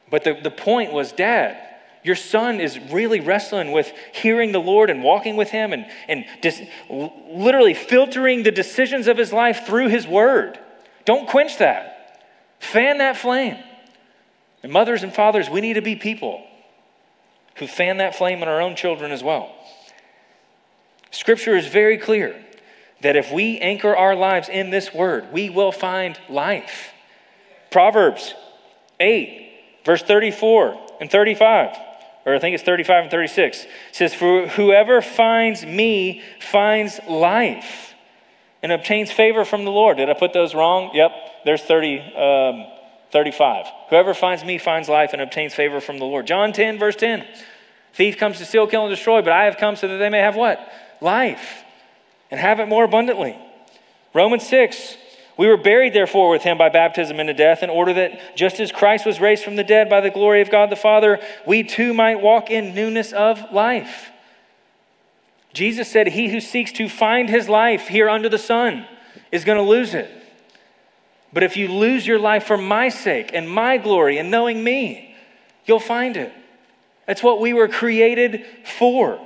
But 0.09 0.23
the, 0.23 0.35
the 0.41 0.51
point 0.51 0.93
was, 0.93 1.11
Dad, 1.11 1.59
your 2.05 2.15
son 2.15 2.61
is 2.61 2.79
really 2.79 3.19
wrestling 3.19 3.73
with 3.73 3.93
hearing 4.13 4.53
the 4.53 4.61
Lord 4.61 4.89
and 4.89 5.03
walking 5.03 5.37
with 5.37 5.49
Him 5.49 5.73
and, 5.73 5.87
and 6.09 6.25
dis- 6.41 6.63
literally 6.89 7.75
filtering 7.75 8.45
the 8.45 8.53
decisions 8.53 9.09
of 9.09 9.17
his 9.17 9.33
life 9.33 9.67
through 9.67 9.89
His 9.89 10.07
Word. 10.07 10.61
Don't 11.05 11.29
quench 11.29 11.59
that. 11.59 11.92
Fan 12.62 12.98
that 12.98 13.16
flame. 13.16 13.57
And 14.62 14.72
mothers 14.72 15.03
and 15.03 15.12
fathers, 15.12 15.51
we 15.51 15.61
need 15.61 15.75
to 15.75 15.83
be 15.83 15.96
people 15.96 16.44
who 17.57 17.66
fan 17.66 17.96
that 17.98 18.14
flame 18.14 18.40
in 18.40 18.48
our 18.48 18.61
own 18.61 18.77
children 18.77 19.11
as 19.11 19.22
well. 19.22 19.53
Scripture 21.11 21.57
is 21.57 21.66
very 21.66 21.98
clear 21.98 22.40
that 23.03 23.16
if 23.16 23.33
we 23.33 23.59
anchor 23.59 23.94
our 23.94 24.14
lives 24.14 24.48
in 24.48 24.70
this 24.70 24.94
word, 24.94 25.33
we 25.33 25.51
will 25.51 25.72
find 25.72 26.18
life. 26.31 26.92
Proverbs 27.70 28.33
8, 29.01 29.83
verse 29.85 30.03
34 30.03 30.81
and 31.01 31.11
35, 31.11 31.77
or 32.25 32.37
I 32.37 32.38
think 32.38 32.55
it's 32.55 32.62
35 32.62 33.03
and 33.03 33.11
36, 33.11 33.66
says, 33.90 34.14
For 34.14 34.46
whoever 34.46 35.03
finds 35.03 35.66
me 35.66 36.22
finds 36.38 37.01
life 37.09 37.92
and 38.62 38.72
obtains 38.72 39.11
favor 39.11 39.44
from 39.44 39.64
the 39.64 39.70
Lord. 39.70 39.96
Did 39.96 40.09
I 40.09 40.14
put 40.14 40.33
those 40.33 40.55
wrong? 40.55 40.90
Yep, 40.94 41.12
there's 41.44 41.62
30, 41.62 41.98
um, 42.14 42.66
35. 43.11 43.66
Whoever 43.90 44.14
finds 44.14 44.44
me 44.44 44.59
finds 44.59 44.88
life 44.88 45.12
and 45.12 45.20
obtains 45.20 45.55
favor 45.55 45.81
from 45.81 45.98
the 45.98 46.05
Lord. 46.05 46.27
John 46.27 46.53
10, 46.53 46.79
verse 46.79 46.96
10. 46.96 47.27
Thief 47.94 48.16
comes 48.16 48.38
to 48.38 48.44
steal, 48.44 48.66
kill, 48.66 48.87
and 48.87 48.94
destroy, 48.94 49.20
but 49.20 49.33
I 49.33 49.44
have 49.44 49.59
come 49.59 49.77
so 49.77 49.88
that 49.88 49.98
they 49.98 50.09
may 50.09 50.20
have 50.20 50.37
what? 50.37 50.61
Life, 51.01 51.64
and 52.31 52.40
have 52.40 52.61
it 52.61 52.68
more 52.68 52.85
abundantly. 52.85 53.37
Romans 54.14 54.46
6. 54.46 54.96
We 55.37 55.48
were 55.48 55.57
buried, 55.57 55.94
therefore, 55.94 56.31
with 56.31 56.42
him 56.42 56.59
by 56.59 56.68
baptism 56.68 57.18
into 57.18 57.35
death, 57.35 57.62
in 57.62 57.70
order 57.70 57.94
that 57.94 58.37
just 58.37 58.61
as 58.61 58.70
Christ 58.70 59.05
was 59.05 59.20
raised 59.20 59.42
from 59.42 59.57
the 59.57 59.64
dead 59.64 59.88
by 59.88 60.01
the 60.01 60.11
glory 60.11 60.40
of 60.40 60.51
God 60.51 60.70
the 60.70 60.77
Father, 60.77 61.20
we 61.46 61.62
too 61.62 61.92
might 61.92 62.20
walk 62.20 62.51
in 62.51 62.75
newness 62.75 63.12
of 63.12 63.53
life. 63.53 64.12
Jesus 65.53 65.91
said, 65.91 66.09
He 66.09 66.29
who 66.29 66.41
seeks 66.41 66.73
to 66.73 66.88
find 66.88 67.29
his 67.29 67.49
life 67.49 67.88
here 67.88 68.09
under 68.09 68.29
the 68.29 68.38
sun 68.38 68.87
is 69.31 69.45
going 69.45 69.59
to 69.59 69.62
lose 69.62 69.95
it. 69.95 70.11
But 71.33 71.43
if 71.43 71.57
you 71.57 71.69
lose 71.69 72.07
your 72.07 72.19
life 72.19 72.45
for 72.45 72.59
my 72.59 72.88
sake 72.88 73.31
and 73.33 73.49
my 73.49 73.79
glory 73.79 74.19
and 74.19 74.31
knowing 74.31 74.62
me, 74.62 75.15
you'll 75.65 75.81
find 75.81 76.17
it. 76.17 76.33
That's 77.07 77.23
what 77.23 77.41
we 77.41 77.53
were 77.53 77.69
created 77.69 78.45
for. 78.65 79.21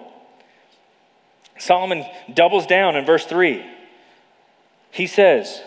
Solomon 1.59 2.05
doubles 2.33 2.67
down 2.67 2.97
in 2.97 3.05
verse 3.05 3.25
3. 3.27 3.65
He 4.91 5.07
says, 5.07 5.63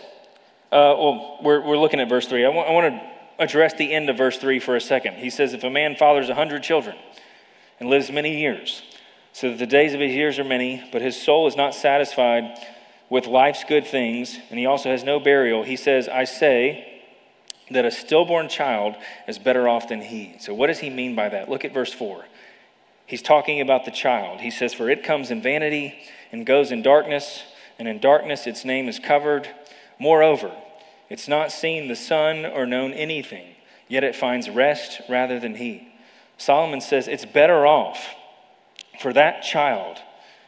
uh, 0.71 0.93
well, 0.97 1.39
we're, 1.41 1.61
we're 1.65 1.77
looking 1.77 1.99
at 1.99 2.09
verse 2.09 2.27
3. 2.27 2.45
I 2.45 2.49
want, 2.49 2.93
to 2.93 3.09
address 3.39 3.73
the 3.73 3.91
end 3.91 4.09
of 4.09 4.17
verse 4.17 4.37
3 4.37 4.59
for 4.59 4.75
a 4.75 4.81
second. 4.81 5.15
He 5.15 5.29
says, 5.29 5.53
If 5.53 5.63
a 5.63 5.69
man 5.69 5.95
fathers 5.95 6.29
a 6.29 6.35
hundred 6.35 6.61
children 6.61 6.95
and 7.79 7.89
lives 7.89 8.11
many 8.11 8.39
years, 8.39 8.83
so 9.33 9.49
that 9.49 9.59
the 9.59 9.67
days 9.67 9.93
of 9.93 9.99
his 9.99 10.13
years 10.13 10.39
are 10.39 10.43
many, 10.43 10.83
but 10.91 11.01
his 11.01 11.21
soul 11.21 11.47
is 11.47 11.55
not 11.55 11.75
satisfied 11.75 12.57
with 13.09 13.25
life's 13.25 13.63
good 13.63 13.87
things, 13.87 14.37
and 14.49 14.59
he 14.59 14.65
also 14.65 14.89
has 14.89 15.03
no 15.03 15.19
burial. 15.19 15.63
He 15.63 15.75
says, 15.75 16.07
I 16.07 16.25
say 16.25 17.01
that 17.71 17.85
a 17.85 17.91
stillborn 17.91 18.49
child 18.49 18.95
is 19.27 19.39
better 19.39 19.67
off 19.67 19.89
than 19.89 20.01
he. 20.01 20.35
So, 20.39 20.53
what 20.53 20.67
does 20.67 20.79
he 20.79 20.89
mean 20.89 21.15
by 21.15 21.29
that? 21.29 21.49
Look 21.49 21.65
at 21.65 21.73
verse 21.73 21.93
4. 21.93 22.25
he's 23.05 23.21
talking 23.21 23.61
about 23.61 23.85
the 23.85 23.91
child. 23.91 24.41
He 24.41 24.51
says, 24.51 24.73
For 24.73 24.89
it 24.89 25.03
comes 25.03 25.31
in 25.31 25.41
vanity 25.41 25.95
and 26.31 26.45
goes 26.45 26.71
in 26.71 26.81
darkness, 26.81 27.43
and 27.77 27.87
in 27.87 27.99
darkness 27.99 28.47
its 28.47 28.65
name 28.65 28.87
is 28.87 28.99
covered. 28.99 29.47
Moreover, 29.99 30.51
it's 31.09 31.27
not 31.27 31.51
seen 31.51 31.87
the 31.87 31.95
sun 31.95 32.45
or 32.45 32.65
known 32.65 32.93
anything, 32.93 33.55
yet 33.87 34.03
it 34.03 34.15
finds 34.15 34.49
rest 34.49 35.01
rather 35.09 35.39
than 35.39 35.55
he. 35.55 35.87
Solomon 36.37 36.81
says, 36.81 37.07
It's 37.07 37.25
better 37.25 37.65
off 37.65 38.15
for 38.99 39.13
that 39.13 39.41
child 39.43 39.97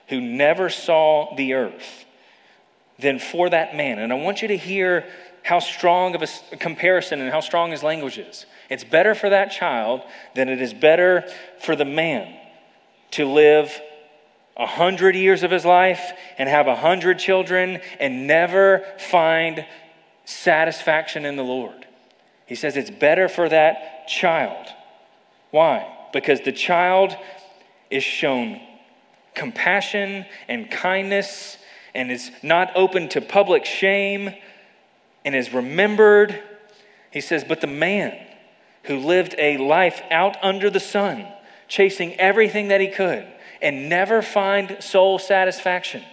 who 0.10 0.20
never 0.20 0.70
saw 0.70 1.36
the 1.36 1.54
earth 1.54 2.06
than 3.00 3.18
for 3.18 3.50
that 3.50 3.76
man. 3.76 4.00
And 4.00 4.12
I 4.12 4.16
want 4.16 4.42
you 4.42 4.50
to 4.50 4.58
hear 4.58 5.06
how 5.44 5.60
strong 5.60 6.14
of 6.16 6.22
a 6.22 6.58
comparison 6.58 7.20
and 7.22 7.32
how 7.32 7.40
strong 7.40 7.72
his 7.72 7.82
language 7.82 8.18
is. 8.18 8.46
It's 8.70 8.84
better 8.84 9.16
for 9.16 9.30
that 9.30 9.52
child 9.52 10.02
than 10.36 10.50
it 10.50 10.62
is 10.62 10.74
better 10.74 11.28
for 11.62 11.76
the 11.76 11.86
man 11.86 12.34
to 13.12 13.26
live 13.26 13.82
a 14.58 14.68
hundred 14.68 15.16
years 15.16 15.44
of 15.44 15.52
his 15.52 15.66
life 15.66 16.12
and 16.38 16.48
have 16.48 16.68
a 16.68 16.76
hundred 16.76 17.18
children 17.18 17.82
and 18.00 18.28
never 18.28 18.86
find 19.00 19.66
satisfaction 20.26 21.26
in 21.26 21.36
the 21.36 21.44
Lord. 21.44 21.88
He 22.46 22.56
says 22.56 22.78
it's 22.78 22.92
better 22.92 23.28
for 23.28 23.50
that 23.50 24.08
child. 24.08 24.68
Why? 25.52 25.88
Because 26.14 26.42
the 26.42 26.52
child 26.52 27.16
is 27.92 28.04
shown 28.04 28.60
compassion 29.34 30.26
and 30.48 30.70
kindness 30.70 31.58
and 31.94 32.12
is 32.12 32.32
not 32.44 32.72
open 32.76 33.10
to 33.10 33.22
public 33.22 33.66
shame 33.66 34.34
and 35.26 35.36
is 35.36 35.54
remembered. 35.54 36.42
He 37.12 37.22
says, 37.22 37.44
But 37.44 37.62
the 37.62 37.68
man 37.68 38.18
who 38.84 38.98
lived 38.98 39.36
a 39.38 39.58
life 39.58 40.02
out 40.10 40.38
under 40.42 40.70
the 40.70 40.80
sun, 40.80 41.28
chasing 41.68 42.14
everything 42.16 42.70
that 42.70 42.82
he 42.82 42.88
could, 42.88 43.28
and 43.62 43.90
never 43.90 44.22
find 44.22 44.78
soul 44.80 45.20
satisfaction. 45.20 46.04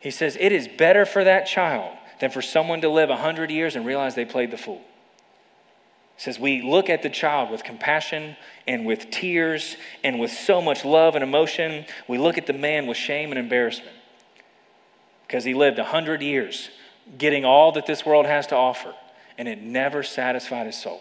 He 0.00 0.10
says, 0.10 0.36
It 0.38 0.52
is 0.52 0.68
better 0.68 1.04
for 1.04 1.24
that 1.24 1.46
child 1.46 1.96
than 2.20 2.30
for 2.30 2.42
someone 2.42 2.80
to 2.80 2.88
live 2.88 3.08
100 3.08 3.50
years 3.50 3.76
and 3.76 3.84
realize 3.84 4.14
they 4.14 4.24
played 4.24 4.50
the 4.50 4.56
fool. 4.56 4.82
He 6.16 6.22
says, 6.22 6.38
We 6.38 6.62
look 6.62 6.88
at 6.88 7.02
the 7.02 7.10
child 7.10 7.50
with 7.50 7.62
compassion 7.62 8.36
and 8.66 8.86
with 8.86 9.10
tears 9.10 9.76
and 10.02 10.18
with 10.18 10.32
so 10.32 10.60
much 10.60 10.84
love 10.84 11.14
and 11.14 11.22
emotion. 11.22 11.84
We 12.08 12.18
look 12.18 12.38
at 12.38 12.46
the 12.46 12.52
man 12.52 12.86
with 12.86 12.96
shame 12.96 13.30
and 13.30 13.38
embarrassment 13.38 13.96
because 15.26 15.44
he 15.44 15.54
lived 15.54 15.78
100 15.78 16.22
years 16.22 16.70
getting 17.18 17.44
all 17.44 17.72
that 17.72 17.86
this 17.86 18.04
world 18.04 18.26
has 18.26 18.46
to 18.48 18.56
offer, 18.56 18.94
and 19.38 19.46
it 19.48 19.62
never 19.62 20.02
satisfied 20.02 20.66
his 20.66 20.80
soul. 20.80 21.00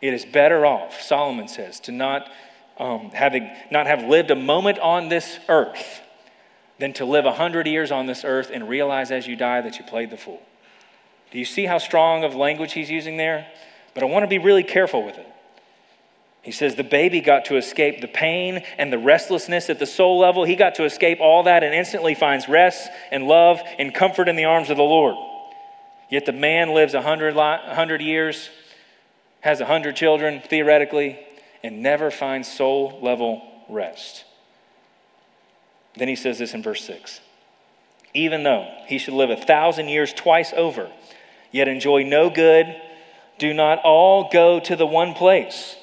It 0.00 0.14
is 0.14 0.24
better 0.24 0.66
off, 0.66 1.00
Solomon 1.00 1.48
says, 1.48 1.78
to 1.80 1.92
not, 1.92 2.28
um, 2.78 3.10
having, 3.10 3.50
not 3.70 3.86
have 3.86 4.02
lived 4.04 4.30
a 4.30 4.36
moment 4.36 4.78
on 4.78 5.08
this 5.08 5.38
earth 5.48 6.00
than 6.78 6.92
to 6.94 7.04
live 7.04 7.24
100 7.24 7.66
years 7.66 7.92
on 7.92 8.06
this 8.06 8.24
earth 8.24 8.50
and 8.52 8.68
realize 8.68 9.10
as 9.10 9.26
you 9.26 9.36
die 9.36 9.60
that 9.60 9.78
you 9.78 9.84
played 9.84 10.10
the 10.10 10.16
fool. 10.16 10.42
Do 11.30 11.38
you 11.38 11.44
see 11.44 11.66
how 11.66 11.78
strong 11.78 12.24
of 12.24 12.34
language 12.34 12.72
he's 12.72 12.90
using 12.90 13.16
there? 13.16 13.46
But 13.94 14.02
I 14.02 14.06
want 14.06 14.22
to 14.22 14.28
be 14.28 14.38
really 14.38 14.62
careful 14.62 15.04
with 15.04 15.18
it. 15.18 15.26
He 16.42 16.50
says 16.50 16.74
the 16.74 16.82
baby 16.82 17.20
got 17.20 17.44
to 17.46 17.56
escape 17.56 18.00
the 18.00 18.08
pain 18.08 18.64
and 18.76 18.92
the 18.92 18.98
restlessness 18.98 19.70
at 19.70 19.78
the 19.78 19.86
soul 19.86 20.18
level. 20.18 20.44
He 20.44 20.56
got 20.56 20.74
to 20.76 20.84
escape 20.84 21.20
all 21.20 21.44
that 21.44 21.62
and 21.62 21.72
instantly 21.72 22.14
finds 22.14 22.48
rest 22.48 22.90
and 23.12 23.28
love 23.28 23.60
and 23.78 23.94
comfort 23.94 24.28
in 24.28 24.34
the 24.34 24.44
arms 24.44 24.68
of 24.68 24.76
the 24.76 24.82
Lord. 24.82 25.14
Yet 26.10 26.26
the 26.26 26.32
man 26.32 26.74
lives 26.74 26.94
100, 26.94 27.36
100 27.36 28.02
years, 28.02 28.50
has 29.40 29.60
100 29.60 29.94
children, 29.94 30.40
theoretically, 30.40 31.18
and 31.62 31.80
never 31.80 32.10
finds 32.10 32.52
soul 32.52 32.98
level 33.00 33.42
rest. 33.68 34.24
Then 35.96 36.08
he 36.08 36.16
says 36.16 36.38
this 36.38 36.54
in 36.54 36.62
verse 36.62 36.84
6 36.84 37.20
Even 38.14 38.42
though 38.42 38.66
he 38.86 38.98
should 38.98 39.14
live 39.14 39.30
a 39.30 39.36
thousand 39.36 39.88
years 39.88 40.12
twice 40.12 40.52
over, 40.56 40.90
yet 41.52 41.68
enjoy 41.68 42.02
no 42.02 42.30
good, 42.30 42.74
do 43.38 43.52
not 43.54 43.78
all 43.84 44.28
go 44.30 44.60
to 44.60 44.76
the 44.76 44.86
one 44.86 45.14
place 45.14 45.76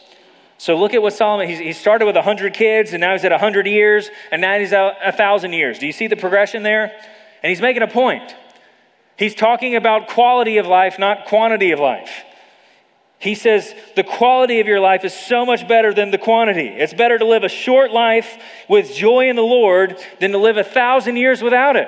so 0.60 0.76
look 0.76 0.94
at 0.94 1.02
what 1.02 1.14
Solomon, 1.14 1.48
he 1.48 1.72
started 1.72 2.06
with 2.06 2.18
100 2.18 2.54
kids, 2.54 2.92
and 2.92 3.00
now 3.00 3.14
he's 3.14 3.24
at 3.24 3.32
100 3.32 3.66
years, 3.66 4.10
and 4.30 4.42
now 4.42 4.60
he's 4.60 4.74
at 4.74 5.02
1,000 5.06 5.54
years. 5.54 5.80
Do 5.80 5.86
you 5.86 5.94
see 5.94 6.08
the 6.08 6.18
progression 6.18 6.64
there? 6.64 6.92
And 7.42 7.50
he's 7.50 7.62
making 7.62 7.82
a 7.82 7.88
point. 7.88 8.36
He's 9.18 9.34
talking 9.34 9.78
about 9.78 10.10
quality 10.10 10.58
of 10.58 10.68
life, 10.68 11.00
not 11.00 11.28
quantity 11.28 11.72
of 11.72 11.80
life. 11.80 12.26
He 13.20 13.36
says 13.36 13.74
the 13.96 14.04
quality 14.04 14.60
of 14.60 14.68
your 14.68 14.82
life 14.82 15.06
is 15.06 15.14
so 15.14 15.46
much 15.46 15.66
better 15.66 15.94
than 15.94 16.12
the 16.12 16.18
quantity. 16.18 16.68
It's 16.68 16.94
better 16.94 17.18
to 17.18 17.26
live 17.26 17.46
a 17.46 17.50
short 17.50 17.92
life 17.92 18.38
with 18.68 18.94
joy 18.94 19.30
in 19.30 19.38
the 19.38 19.42
Lord 19.42 19.98
than 20.20 20.32
to 20.32 20.38
live 20.38 20.58
a 20.58 20.64
thousand 20.66 21.16
years 21.16 21.42
without 21.42 21.78
it. 21.78 21.88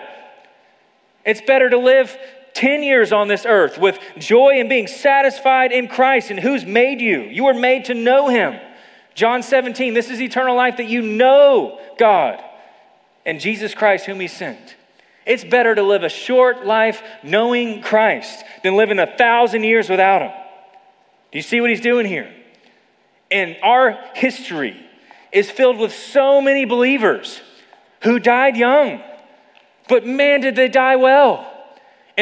It's 1.26 1.42
better 1.42 1.70
to 1.70 1.78
live 1.78 2.18
10 2.54 2.84
years 2.84 3.12
on 3.12 3.28
this 3.28 3.46
earth 3.46 3.78
with 3.78 4.00
joy 4.18 4.60
and 4.60 4.70
being 4.70 4.88
satisfied 4.88 5.72
in 5.72 5.88
Christ 5.88 6.32
and 6.32 6.40
who's 6.40 6.66
made 6.66 7.02
you. 7.02 7.22
You 7.22 7.46
were 7.46 7.54
made 7.54 7.86
to 7.86 7.94
know 7.94 8.28
Him. 8.28 8.60
John 9.14 9.44
17, 9.44 9.94
this 9.94 10.10
is 10.10 10.22
eternal 10.22 10.56
life 10.56 10.78
that 10.78 10.88
you 10.88 11.02
know 11.02 11.80
God 11.98 12.44
and 13.26 13.40
Jesus 13.40 13.74
Christ, 13.74 14.06
whom 14.06 14.20
He 14.20 14.28
sent. 14.28 14.76
It's 15.26 15.44
better 15.44 15.76
to 15.76 15.84
live 15.84 16.04
a 16.04 16.10
short 16.10 16.66
life 16.66 17.04
knowing 17.24 17.82
Christ 17.82 18.44
than 18.64 18.76
living 18.76 19.00
a 19.00 19.18
thousand 19.18 19.64
years 19.64 19.90
without 19.90 20.22
Him. 20.22 20.32
Do 21.32 21.38
you 21.38 21.44
see 21.44 21.62
what 21.62 21.70
He's 21.70 21.82
doing 21.82 22.06
here? 22.06 22.34
And 23.30 23.56
our 23.64 24.00
history 24.16 24.76
is 25.32 25.50
filled 25.50 25.78
with 25.78 25.94
so 25.94 26.42
many 26.42 26.66
believers 26.66 27.40
who 28.04 28.20
died 28.20 28.58
young, 28.58 29.02
but 29.88 30.06
man, 30.06 30.42
did 30.42 30.56
they 30.56 30.68
die 30.68 30.96
well 30.96 31.51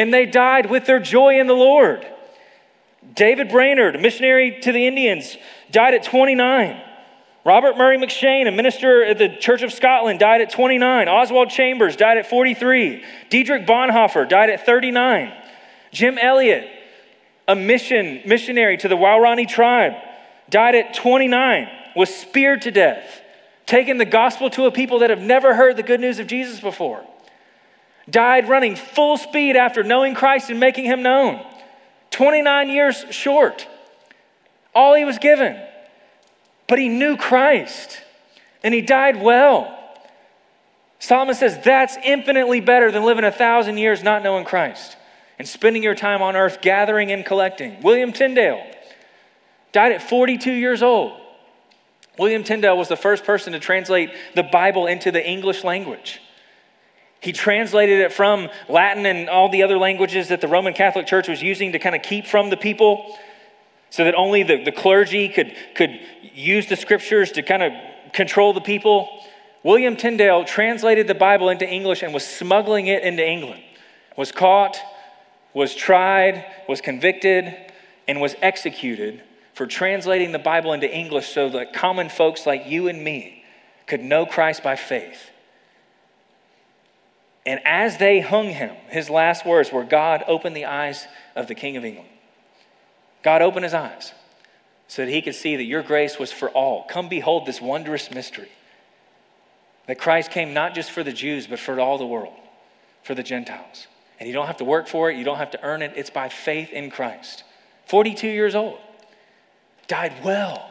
and 0.00 0.14
they 0.14 0.24
died 0.24 0.70
with 0.70 0.86
their 0.86 0.98
joy 0.98 1.38
in 1.38 1.46
the 1.46 1.52
Lord. 1.52 2.06
David 3.12 3.50
Brainerd, 3.50 4.00
missionary 4.00 4.58
to 4.62 4.72
the 4.72 4.86
Indians, 4.86 5.36
died 5.70 5.92
at 5.92 6.04
29. 6.04 6.80
Robert 7.44 7.76
Murray 7.76 7.98
McCheyne, 7.98 8.48
a 8.48 8.50
minister 8.50 9.04
at 9.04 9.18
the 9.18 9.28
Church 9.28 9.60
of 9.60 9.74
Scotland, 9.74 10.18
died 10.18 10.40
at 10.40 10.48
29. 10.48 11.06
Oswald 11.06 11.50
Chambers 11.50 11.96
died 11.96 12.16
at 12.16 12.30
43. 12.30 13.04
Dietrich 13.28 13.66
Bonhoeffer 13.66 14.26
died 14.26 14.48
at 14.48 14.64
39. 14.64 15.34
Jim 15.92 16.16
Elliot, 16.16 16.66
a 17.46 17.54
mission 17.54 18.22
missionary 18.24 18.78
to 18.78 18.88
the 18.88 18.96
Waorani 18.96 19.46
tribe, 19.46 19.92
died 20.48 20.76
at 20.76 20.94
29, 20.94 21.68
was 21.94 22.08
speared 22.14 22.62
to 22.62 22.70
death, 22.70 23.20
taking 23.66 23.98
the 23.98 24.06
gospel 24.06 24.48
to 24.48 24.64
a 24.64 24.70
people 24.70 25.00
that 25.00 25.10
have 25.10 25.20
never 25.20 25.54
heard 25.54 25.76
the 25.76 25.82
good 25.82 26.00
news 26.00 26.18
of 26.18 26.26
Jesus 26.26 26.58
before 26.58 27.04
died 28.08 28.48
running 28.48 28.76
full 28.76 29.16
speed 29.16 29.56
after 29.56 29.82
knowing 29.82 30.14
Christ 30.14 30.50
and 30.50 30.60
making 30.60 30.84
him 30.84 31.02
known. 31.02 31.44
29 32.10 32.68
years 32.70 33.04
short. 33.10 33.66
All 34.74 34.94
he 34.94 35.04
was 35.04 35.18
given. 35.18 35.60
But 36.68 36.78
he 36.78 36.88
knew 36.88 37.16
Christ 37.16 38.00
and 38.62 38.74
he 38.74 38.82
died 38.82 39.20
well. 39.20 39.76
Solomon 40.98 41.34
says 41.34 41.58
that's 41.64 41.96
infinitely 42.04 42.60
better 42.60 42.92
than 42.92 43.04
living 43.04 43.24
a 43.24 43.32
thousand 43.32 43.78
years 43.78 44.02
not 44.02 44.22
knowing 44.22 44.44
Christ 44.44 44.96
and 45.38 45.48
spending 45.48 45.82
your 45.82 45.94
time 45.94 46.20
on 46.20 46.36
earth 46.36 46.60
gathering 46.60 47.10
and 47.10 47.24
collecting. 47.24 47.80
William 47.80 48.12
Tyndale 48.12 48.62
died 49.72 49.92
at 49.92 50.02
42 50.02 50.52
years 50.52 50.82
old. 50.82 51.18
William 52.18 52.44
Tyndale 52.44 52.76
was 52.76 52.88
the 52.88 52.96
first 52.96 53.24
person 53.24 53.54
to 53.54 53.58
translate 53.58 54.10
the 54.34 54.42
Bible 54.42 54.86
into 54.86 55.10
the 55.10 55.26
English 55.26 55.64
language. 55.64 56.20
He 57.20 57.32
translated 57.32 58.00
it 58.00 58.12
from 58.12 58.48
Latin 58.68 59.04
and 59.04 59.28
all 59.28 59.50
the 59.50 59.62
other 59.62 59.78
languages 59.78 60.28
that 60.28 60.40
the 60.40 60.48
Roman 60.48 60.72
Catholic 60.72 61.06
Church 61.06 61.28
was 61.28 61.42
using 61.42 61.72
to 61.72 61.78
kind 61.78 61.94
of 61.94 62.02
keep 62.02 62.26
from 62.26 62.48
the 62.48 62.56
people 62.56 63.18
so 63.90 64.04
that 64.04 64.14
only 64.14 64.42
the, 64.42 64.64
the 64.64 64.72
clergy 64.72 65.28
could, 65.28 65.54
could 65.74 66.00
use 66.32 66.66
the 66.68 66.76
scriptures 66.76 67.32
to 67.32 67.42
kind 67.42 67.62
of 67.62 67.72
control 68.12 68.52
the 68.52 68.60
people. 68.60 69.08
William 69.62 69.96
Tyndale 69.96 70.44
translated 70.44 71.06
the 71.06 71.14
Bible 71.14 71.50
into 71.50 71.68
English 71.68 72.02
and 72.02 72.14
was 72.14 72.26
smuggling 72.26 72.86
it 72.86 73.02
into 73.02 73.26
England, 73.26 73.62
was 74.16 74.32
caught, 74.32 74.78
was 75.52 75.74
tried, 75.74 76.46
was 76.68 76.80
convicted, 76.80 77.54
and 78.08 78.20
was 78.20 78.34
executed 78.40 79.22
for 79.52 79.66
translating 79.66 80.32
the 80.32 80.38
Bible 80.38 80.72
into 80.72 80.90
English 80.90 81.34
so 81.34 81.50
that 81.50 81.74
common 81.74 82.08
folks 82.08 82.46
like 82.46 82.66
you 82.66 82.88
and 82.88 83.04
me 83.04 83.44
could 83.86 84.00
know 84.00 84.24
Christ 84.24 84.62
by 84.62 84.76
faith. 84.76 85.30
And 87.46 87.60
as 87.64 87.96
they 87.96 88.20
hung 88.20 88.48
him, 88.48 88.74
his 88.88 89.08
last 89.08 89.46
words 89.46 89.72
were 89.72 89.84
God 89.84 90.22
opened 90.26 90.56
the 90.56 90.66
eyes 90.66 91.06
of 91.34 91.46
the 91.46 91.54
King 91.54 91.76
of 91.76 91.84
England. 91.84 92.08
God 93.22 93.42
opened 93.42 93.64
his 93.64 93.74
eyes 93.74 94.12
so 94.88 95.04
that 95.04 95.10
he 95.10 95.22
could 95.22 95.34
see 95.34 95.56
that 95.56 95.64
your 95.64 95.82
grace 95.82 96.18
was 96.18 96.32
for 96.32 96.50
all. 96.50 96.84
Come 96.84 97.08
behold 97.08 97.46
this 97.46 97.60
wondrous 97.60 98.10
mystery 98.10 98.50
that 99.86 99.98
Christ 99.98 100.30
came 100.30 100.54
not 100.54 100.74
just 100.74 100.90
for 100.90 101.02
the 101.02 101.12
Jews, 101.12 101.46
but 101.46 101.58
for 101.58 101.80
all 101.80 101.98
the 101.98 102.06
world, 102.06 102.34
for 103.02 103.14
the 103.14 103.22
Gentiles. 103.22 103.88
And 104.18 104.28
you 104.28 104.32
don't 104.32 104.46
have 104.46 104.58
to 104.58 104.64
work 104.64 104.86
for 104.86 105.10
it, 105.10 105.16
you 105.16 105.24
don't 105.24 105.38
have 105.38 105.50
to 105.52 105.62
earn 105.64 105.82
it. 105.82 105.94
It's 105.96 106.10
by 106.10 106.28
faith 106.28 106.70
in 106.70 106.90
Christ. 106.90 107.44
42 107.86 108.28
years 108.28 108.54
old, 108.54 108.78
died 109.88 110.12
well. 110.22 110.70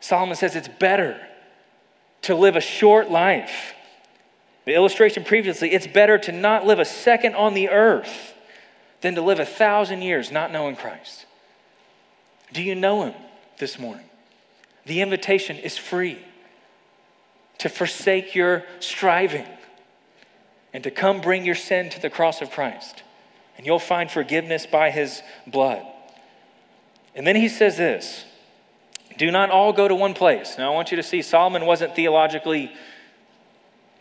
Solomon 0.00 0.36
says 0.36 0.56
it's 0.56 0.68
better 0.68 1.18
to 2.22 2.34
live 2.34 2.56
a 2.56 2.60
short 2.60 3.10
life. 3.10 3.74
The 4.64 4.74
illustration 4.74 5.24
previously, 5.24 5.72
it's 5.72 5.86
better 5.86 6.18
to 6.18 6.32
not 6.32 6.66
live 6.66 6.78
a 6.78 6.84
second 6.84 7.34
on 7.34 7.54
the 7.54 7.68
earth 7.68 8.34
than 9.00 9.14
to 9.16 9.22
live 9.22 9.40
a 9.40 9.44
thousand 9.44 10.02
years 10.02 10.30
not 10.30 10.52
knowing 10.52 10.76
Christ. 10.76 11.26
Do 12.52 12.62
you 12.62 12.74
know 12.74 13.04
him 13.04 13.14
this 13.58 13.78
morning? 13.78 14.04
The 14.86 15.00
invitation 15.00 15.56
is 15.56 15.76
free 15.76 16.18
to 17.58 17.68
forsake 17.68 18.34
your 18.34 18.64
striving 18.80 19.46
and 20.72 20.82
to 20.84 20.90
come 20.90 21.20
bring 21.20 21.44
your 21.44 21.54
sin 21.54 21.90
to 21.90 22.00
the 22.00 22.10
cross 22.10 22.40
of 22.40 22.50
Christ. 22.50 23.02
And 23.56 23.66
you'll 23.66 23.78
find 23.78 24.10
forgiveness 24.10 24.66
by 24.66 24.90
his 24.90 25.22
blood. 25.46 25.84
And 27.14 27.26
then 27.26 27.36
he 27.36 27.48
says 27.48 27.76
this 27.76 28.24
do 29.18 29.30
not 29.30 29.50
all 29.50 29.72
go 29.72 29.88
to 29.88 29.94
one 29.94 30.14
place. 30.14 30.56
Now, 30.58 30.72
I 30.72 30.74
want 30.74 30.90
you 30.90 30.96
to 30.96 31.02
see 31.02 31.22
Solomon 31.22 31.66
wasn't 31.66 31.94
theologically 31.94 32.72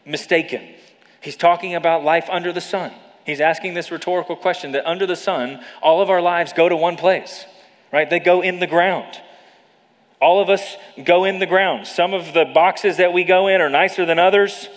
mistaken. 0.06 0.62
He's 1.22 1.36
talking 1.36 1.76
about 1.76 2.04
life 2.04 2.28
under 2.30 2.52
the 2.52 2.62
sun. 2.62 2.91
He's 3.26 3.41
asking 3.41 3.76
this 3.76 3.91
rhetorical 3.91 4.36
question 4.36 4.72
that 4.72 4.86
under 4.86 5.06
the 5.06 5.16
sun, 5.16 5.64
all 5.82 6.02
of 6.02 6.10
our 6.10 6.22
lives 6.22 6.54
go 6.54 6.68
to 6.68 6.76
one 6.76 6.97
place, 6.97 7.45
right? 7.93 8.10
They 8.10 8.20
go 8.20 8.41
in 8.41 8.60
the 8.60 8.68
ground. 8.68 9.22
All 10.20 10.41
of 10.41 10.49
us 10.49 10.78
go 11.04 11.24
in 11.24 11.39
the 11.39 11.45
ground. 11.45 11.88
Some 11.88 12.14
of 12.14 12.34
the 12.34 12.45
boxes 12.45 12.97
that 12.97 13.14
we 13.14 13.24
go 13.24 13.47
in 13.47 13.62
are 13.62 13.70
nicer 13.70 14.06
than 14.06 14.20
others. 14.20 14.70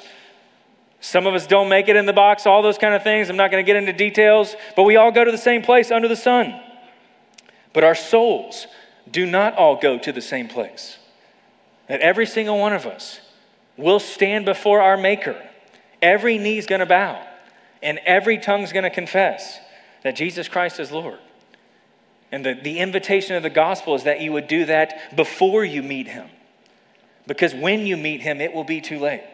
Some 1.00 1.26
of 1.26 1.34
us 1.34 1.46
don't 1.46 1.68
make 1.68 1.88
it 1.88 1.96
in 1.96 2.06
the 2.06 2.14
box, 2.14 2.46
all 2.46 2.62
those 2.62 2.78
kind 2.78 2.94
of 2.94 3.02
things. 3.02 3.28
I'm 3.28 3.36
not 3.36 3.50
going 3.50 3.64
to 3.64 3.66
get 3.66 3.76
into 3.76 3.92
details, 3.92 4.56
but 4.74 4.84
we 4.84 4.96
all 4.96 5.12
go 5.12 5.24
to 5.24 5.30
the 5.30 5.38
same 5.38 5.62
place 5.62 5.90
under 5.90 6.08
the 6.08 6.16
sun. 6.16 6.58
But 7.74 7.84
our 7.84 7.94
souls 7.94 8.66
do 9.10 9.26
not 9.26 9.54
all 9.54 9.76
go 9.76 9.98
to 9.98 10.12
the 10.12 10.22
same 10.22 10.48
place. 10.48 10.98
That 11.88 12.00
every 12.00 12.24
single 12.24 12.58
one 12.58 12.72
of 12.72 12.86
us 12.86 13.20
will 13.76 14.00
stand 14.00 14.44
before 14.44 14.80
our 14.80 14.96
Maker. 14.96 15.40
Every 16.00 16.38
knee 16.38 16.58
is 16.58 16.66
going 16.66 16.80
to 16.80 16.86
bow, 16.86 17.24
and 17.82 17.98
every 18.04 18.38
tongue 18.38 18.62
is 18.62 18.72
going 18.72 18.84
to 18.84 18.90
confess 18.90 19.58
that 20.02 20.16
Jesus 20.16 20.48
Christ 20.48 20.78
is 20.78 20.92
Lord. 20.92 21.18
And 22.30 22.44
the, 22.44 22.54
the 22.54 22.78
invitation 22.78 23.36
of 23.36 23.42
the 23.42 23.50
gospel 23.50 23.94
is 23.94 24.04
that 24.04 24.20
you 24.20 24.32
would 24.32 24.48
do 24.48 24.64
that 24.66 25.16
before 25.16 25.64
you 25.64 25.82
meet 25.82 26.08
him. 26.08 26.28
Because 27.26 27.54
when 27.54 27.86
you 27.86 27.96
meet 27.96 28.20
him, 28.20 28.40
it 28.40 28.52
will 28.52 28.64
be 28.64 28.80
too 28.80 28.98
late. 28.98 29.24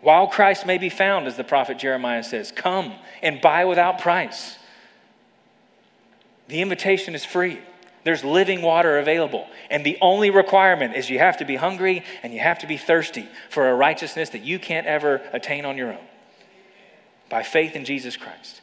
While 0.00 0.28
Christ 0.28 0.64
may 0.64 0.78
be 0.78 0.88
found, 0.88 1.26
as 1.26 1.36
the 1.36 1.44
prophet 1.44 1.78
Jeremiah 1.78 2.22
says, 2.22 2.52
come 2.52 2.94
and 3.20 3.40
buy 3.40 3.64
without 3.64 3.98
price. 3.98 4.56
The 6.46 6.62
invitation 6.62 7.14
is 7.14 7.24
free. 7.24 7.58
There's 8.08 8.24
living 8.24 8.62
water 8.62 8.96
available. 8.96 9.46
And 9.70 9.84
the 9.84 9.98
only 10.00 10.30
requirement 10.30 10.96
is 10.96 11.10
you 11.10 11.18
have 11.18 11.36
to 11.36 11.44
be 11.44 11.56
hungry 11.56 12.02
and 12.22 12.32
you 12.32 12.40
have 12.40 12.60
to 12.60 12.66
be 12.66 12.78
thirsty 12.78 13.28
for 13.50 13.68
a 13.68 13.74
righteousness 13.74 14.30
that 14.30 14.40
you 14.40 14.58
can't 14.58 14.86
ever 14.86 15.20
attain 15.34 15.66
on 15.66 15.76
your 15.76 15.92
own 15.92 16.06
by 17.28 17.42
faith 17.42 17.76
in 17.76 17.84
Jesus 17.84 18.16
Christ. 18.16 18.62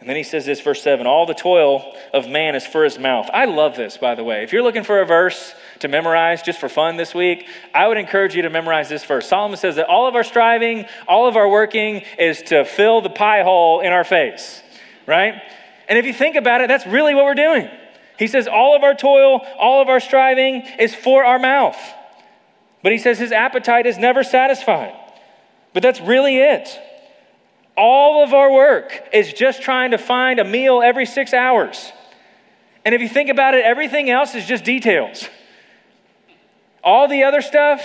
And 0.00 0.08
then 0.08 0.16
he 0.16 0.24
says 0.24 0.44
this, 0.44 0.60
verse 0.60 0.82
7 0.82 1.06
All 1.06 1.24
the 1.24 1.34
toil 1.34 1.94
of 2.12 2.28
man 2.28 2.56
is 2.56 2.66
for 2.66 2.82
his 2.82 2.98
mouth. 2.98 3.30
I 3.32 3.44
love 3.44 3.76
this, 3.76 3.96
by 3.96 4.16
the 4.16 4.24
way. 4.24 4.42
If 4.42 4.52
you're 4.52 4.64
looking 4.64 4.82
for 4.82 5.00
a 5.00 5.06
verse 5.06 5.54
to 5.78 5.86
memorize 5.86 6.42
just 6.42 6.58
for 6.58 6.68
fun 6.68 6.96
this 6.96 7.14
week, 7.14 7.46
I 7.72 7.86
would 7.86 7.96
encourage 7.96 8.34
you 8.34 8.42
to 8.42 8.50
memorize 8.50 8.88
this 8.88 9.04
verse. 9.04 9.28
Solomon 9.28 9.56
says 9.56 9.76
that 9.76 9.86
all 9.86 10.08
of 10.08 10.16
our 10.16 10.24
striving, 10.24 10.86
all 11.06 11.28
of 11.28 11.36
our 11.36 11.48
working 11.48 12.02
is 12.18 12.42
to 12.42 12.64
fill 12.64 13.02
the 13.02 13.10
pie 13.10 13.44
hole 13.44 13.82
in 13.82 13.92
our 13.92 14.02
face, 14.02 14.64
right? 15.06 15.40
And 15.88 15.98
if 15.98 16.06
you 16.06 16.12
think 16.12 16.36
about 16.36 16.60
it, 16.60 16.68
that's 16.68 16.86
really 16.86 17.14
what 17.14 17.24
we're 17.24 17.34
doing. 17.34 17.68
He 18.18 18.26
says 18.26 18.48
all 18.48 18.74
of 18.74 18.82
our 18.82 18.94
toil, 18.94 19.40
all 19.58 19.82
of 19.82 19.88
our 19.88 20.00
striving 20.00 20.62
is 20.78 20.94
for 20.94 21.24
our 21.24 21.38
mouth. 21.38 21.76
But 22.82 22.92
he 22.92 22.98
says 22.98 23.18
his 23.18 23.32
appetite 23.32 23.86
is 23.86 23.98
never 23.98 24.22
satisfied. 24.22 24.94
But 25.74 25.82
that's 25.82 26.00
really 26.00 26.38
it. 26.38 26.68
All 27.76 28.24
of 28.24 28.32
our 28.32 28.50
work 28.50 29.08
is 29.12 29.32
just 29.32 29.60
trying 29.60 29.90
to 29.90 29.98
find 29.98 30.40
a 30.40 30.44
meal 30.44 30.80
every 30.82 31.04
six 31.04 31.34
hours. 31.34 31.92
And 32.84 32.94
if 32.94 33.00
you 33.00 33.08
think 33.08 33.28
about 33.28 33.54
it, 33.54 33.64
everything 33.64 34.08
else 34.08 34.34
is 34.34 34.46
just 34.46 34.64
details. 34.64 35.28
All 36.82 37.08
the 37.08 37.24
other 37.24 37.42
stuff 37.42 37.84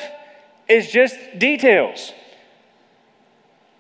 is 0.70 0.90
just 0.90 1.18
details. 1.38 2.14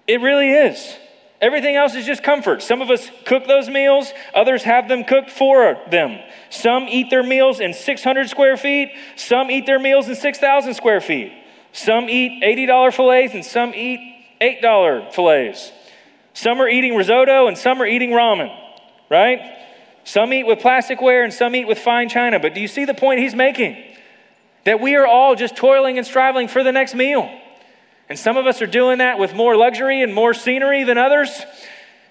It 0.07 0.19
really 0.19 0.51
is. 0.51 0.97
Everything 1.41 1.75
else 1.75 1.95
is 1.95 2.05
just 2.05 2.21
comfort. 2.21 2.61
Some 2.61 2.81
of 2.81 2.91
us 2.91 3.09
cook 3.25 3.47
those 3.47 3.67
meals, 3.67 4.13
others 4.33 4.63
have 4.63 4.87
them 4.87 5.03
cooked 5.03 5.31
for 5.31 5.77
them. 5.89 6.19
Some 6.51 6.83
eat 6.87 7.09
their 7.09 7.23
meals 7.23 7.59
in 7.59 7.73
600 7.73 8.29
square 8.29 8.57
feet, 8.57 8.91
some 9.15 9.49
eat 9.49 9.65
their 9.65 9.79
meals 9.79 10.07
in 10.07 10.15
6,000 10.15 10.75
square 10.75 11.01
feet. 11.01 11.33
Some 11.73 12.09
eat 12.09 12.43
$80 12.43 12.93
fillets 12.93 13.33
and 13.33 13.45
some 13.45 13.73
eat 13.73 14.25
$8 14.41 15.13
fillets. 15.13 15.71
Some 16.33 16.61
are 16.61 16.67
eating 16.67 16.95
risotto 16.95 17.47
and 17.47 17.57
some 17.57 17.81
are 17.81 17.85
eating 17.85 18.11
ramen, 18.11 18.53
right? 19.09 19.39
Some 20.03 20.33
eat 20.33 20.43
with 20.43 20.59
plasticware 20.59 21.23
and 21.23 21.33
some 21.33 21.55
eat 21.55 21.65
with 21.65 21.79
fine 21.79 22.09
china. 22.09 22.39
But 22.39 22.53
do 22.53 22.61
you 22.61 22.67
see 22.67 22.85
the 22.85 22.93
point 22.93 23.19
he's 23.19 23.35
making? 23.35 23.77
That 24.65 24.79
we 24.79 24.95
are 24.95 25.07
all 25.07 25.35
just 25.35 25.55
toiling 25.55 25.97
and 25.97 26.05
striving 26.05 26.47
for 26.47 26.63
the 26.63 26.71
next 26.71 26.93
meal. 26.93 27.29
And 28.11 28.19
some 28.19 28.35
of 28.35 28.45
us 28.45 28.61
are 28.61 28.67
doing 28.67 28.97
that 28.97 29.19
with 29.19 29.33
more 29.33 29.55
luxury 29.55 30.01
and 30.01 30.13
more 30.13 30.33
scenery 30.33 30.83
than 30.83 30.97
others. 30.97 31.45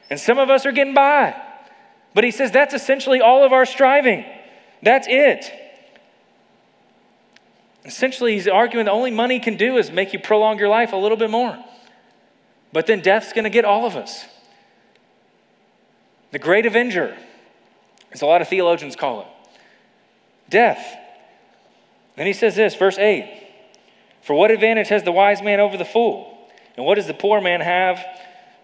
And 0.09 0.19
some 0.19 0.39
of 0.39 0.49
us 0.49 0.65
are 0.65 0.73
getting 0.73 0.95
by. 0.95 1.39
But 2.15 2.25
he 2.25 2.31
says 2.31 2.51
that's 2.51 2.73
essentially 2.73 3.21
all 3.21 3.45
of 3.45 3.53
our 3.53 3.67
striving. 3.67 4.25
That's 4.83 5.07
it. 5.11 5.53
Essentially, 7.85 8.33
he's 8.33 8.49
arguing 8.49 8.87
the 8.87 8.93
only 8.93 9.11
money 9.11 9.41
can 9.41 9.59
do 9.59 9.77
is 9.77 9.91
make 9.91 10.15
you 10.15 10.19
prolong 10.19 10.59
your 10.59 10.71
life 10.71 10.95
a 10.95 10.97
little 10.97 11.19
bit 11.19 11.29
more. 11.29 11.63
But 12.73 12.87
then 12.87 13.03
death's 13.03 13.35
going 13.35 13.45
to 13.45 13.51
get 13.51 13.67
all 13.67 13.85
of 13.85 13.95
us. 13.95 14.25
The 16.31 16.39
great 16.39 16.65
avenger, 16.65 17.15
as 18.11 18.23
a 18.23 18.27
lot 18.27 18.41
of 18.41 18.49
theologians 18.49 18.97
call 18.97 19.21
it, 19.21 19.27
death. 20.49 20.97
Then 22.17 22.27
he 22.27 22.33
says 22.33 22.57
this, 22.57 22.75
verse 22.75 22.97
8 22.97 23.50
For 24.31 24.35
what 24.35 24.53
advantage 24.53 24.91
has 24.91 25.03
the 25.03 25.11
wise 25.11 25.43
man 25.43 25.59
over 25.59 25.77
the 25.77 25.85
fool? 25.85 26.39
And 26.77 26.87
what 26.87 26.95
does 26.95 27.09
the 27.09 27.15
poor 27.15 27.41
man 27.41 27.61
have 27.63 28.01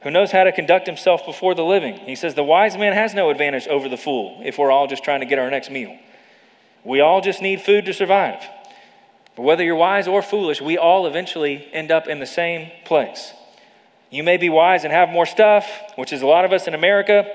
who 0.02 0.12
knows 0.12 0.30
how 0.30 0.44
to 0.44 0.52
conduct 0.52 0.86
himself 0.86 1.26
before 1.26 1.56
the 1.56 1.64
living? 1.64 1.96
He 1.96 2.14
says, 2.14 2.36
The 2.36 2.44
wise 2.44 2.78
man 2.78 2.92
has 2.92 3.14
no 3.14 3.30
advantage 3.30 3.66
over 3.66 3.88
the 3.88 3.96
fool 3.96 4.40
if 4.44 4.58
we're 4.58 4.70
all 4.70 4.86
just 4.86 5.02
trying 5.02 5.18
to 5.22 5.26
get 5.26 5.40
our 5.40 5.50
next 5.50 5.68
meal. 5.68 5.98
We 6.84 7.00
all 7.00 7.20
just 7.20 7.42
need 7.42 7.62
food 7.62 7.84
to 7.86 7.92
survive. 7.92 8.44
But 9.34 9.42
whether 9.42 9.64
you're 9.64 9.74
wise 9.74 10.06
or 10.06 10.22
foolish, 10.22 10.60
we 10.60 10.78
all 10.78 11.08
eventually 11.08 11.66
end 11.72 11.90
up 11.90 12.06
in 12.06 12.20
the 12.20 12.26
same 12.26 12.70
place. 12.84 13.32
You 14.08 14.22
may 14.22 14.36
be 14.36 14.48
wise 14.48 14.84
and 14.84 14.92
have 14.92 15.08
more 15.08 15.26
stuff, 15.26 15.68
which 15.96 16.12
is 16.12 16.22
a 16.22 16.28
lot 16.28 16.44
of 16.44 16.52
us 16.52 16.68
in 16.68 16.74
America, 16.74 17.26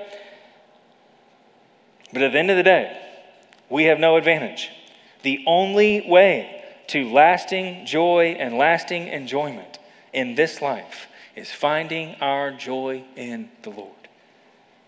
but 2.14 2.22
at 2.22 2.32
the 2.32 2.38
end 2.38 2.50
of 2.50 2.56
the 2.56 2.62
day, 2.62 2.98
we 3.68 3.84
have 3.84 3.98
no 3.98 4.16
advantage. 4.16 4.70
The 5.20 5.44
only 5.46 6.06
way 6.08 6.61
to 6.92 7.10
lasting 7.10 7.86
joy 7.86 8.36
and 8.38 8.58
lasting 8.58 9.08
enjoyment 9.08 9.78
in 10.12 10.34
this 10.34 10.60
life 10.60 11.08
is 11.34 11.50
finding 11.50 12.14
our 12.16 12.50
joy 12.50 13.02
in 13.16 13.48
the 13.62 13.70
Lord. 13.70 13.96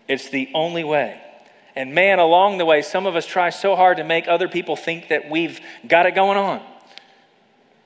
It's 0.07 0.29
the 0.29 0.51
only 0.53 0.83
way. 0.83 1.19
And 1.75 1.95
man, 1.95 2.19
along 2.19 2.59
the 2.59 2.65
way, 2.65 2.83
some 2.83 3.07
of 3.07 3.15
us 3.15 3.25
try 3.25 3.49
so 3.49 3.75
hard 3.75 3.97
to 3.97 4.03
make 4.03 4.27
other 4.27 4.47
people 4.47 4.75
think 4.75 5.07
that 5.07 5.31
we've 5.31 5.59
got 5.87 6.05
it 6.05 6.13
going 6.13 6.37
on. 6.37 6.61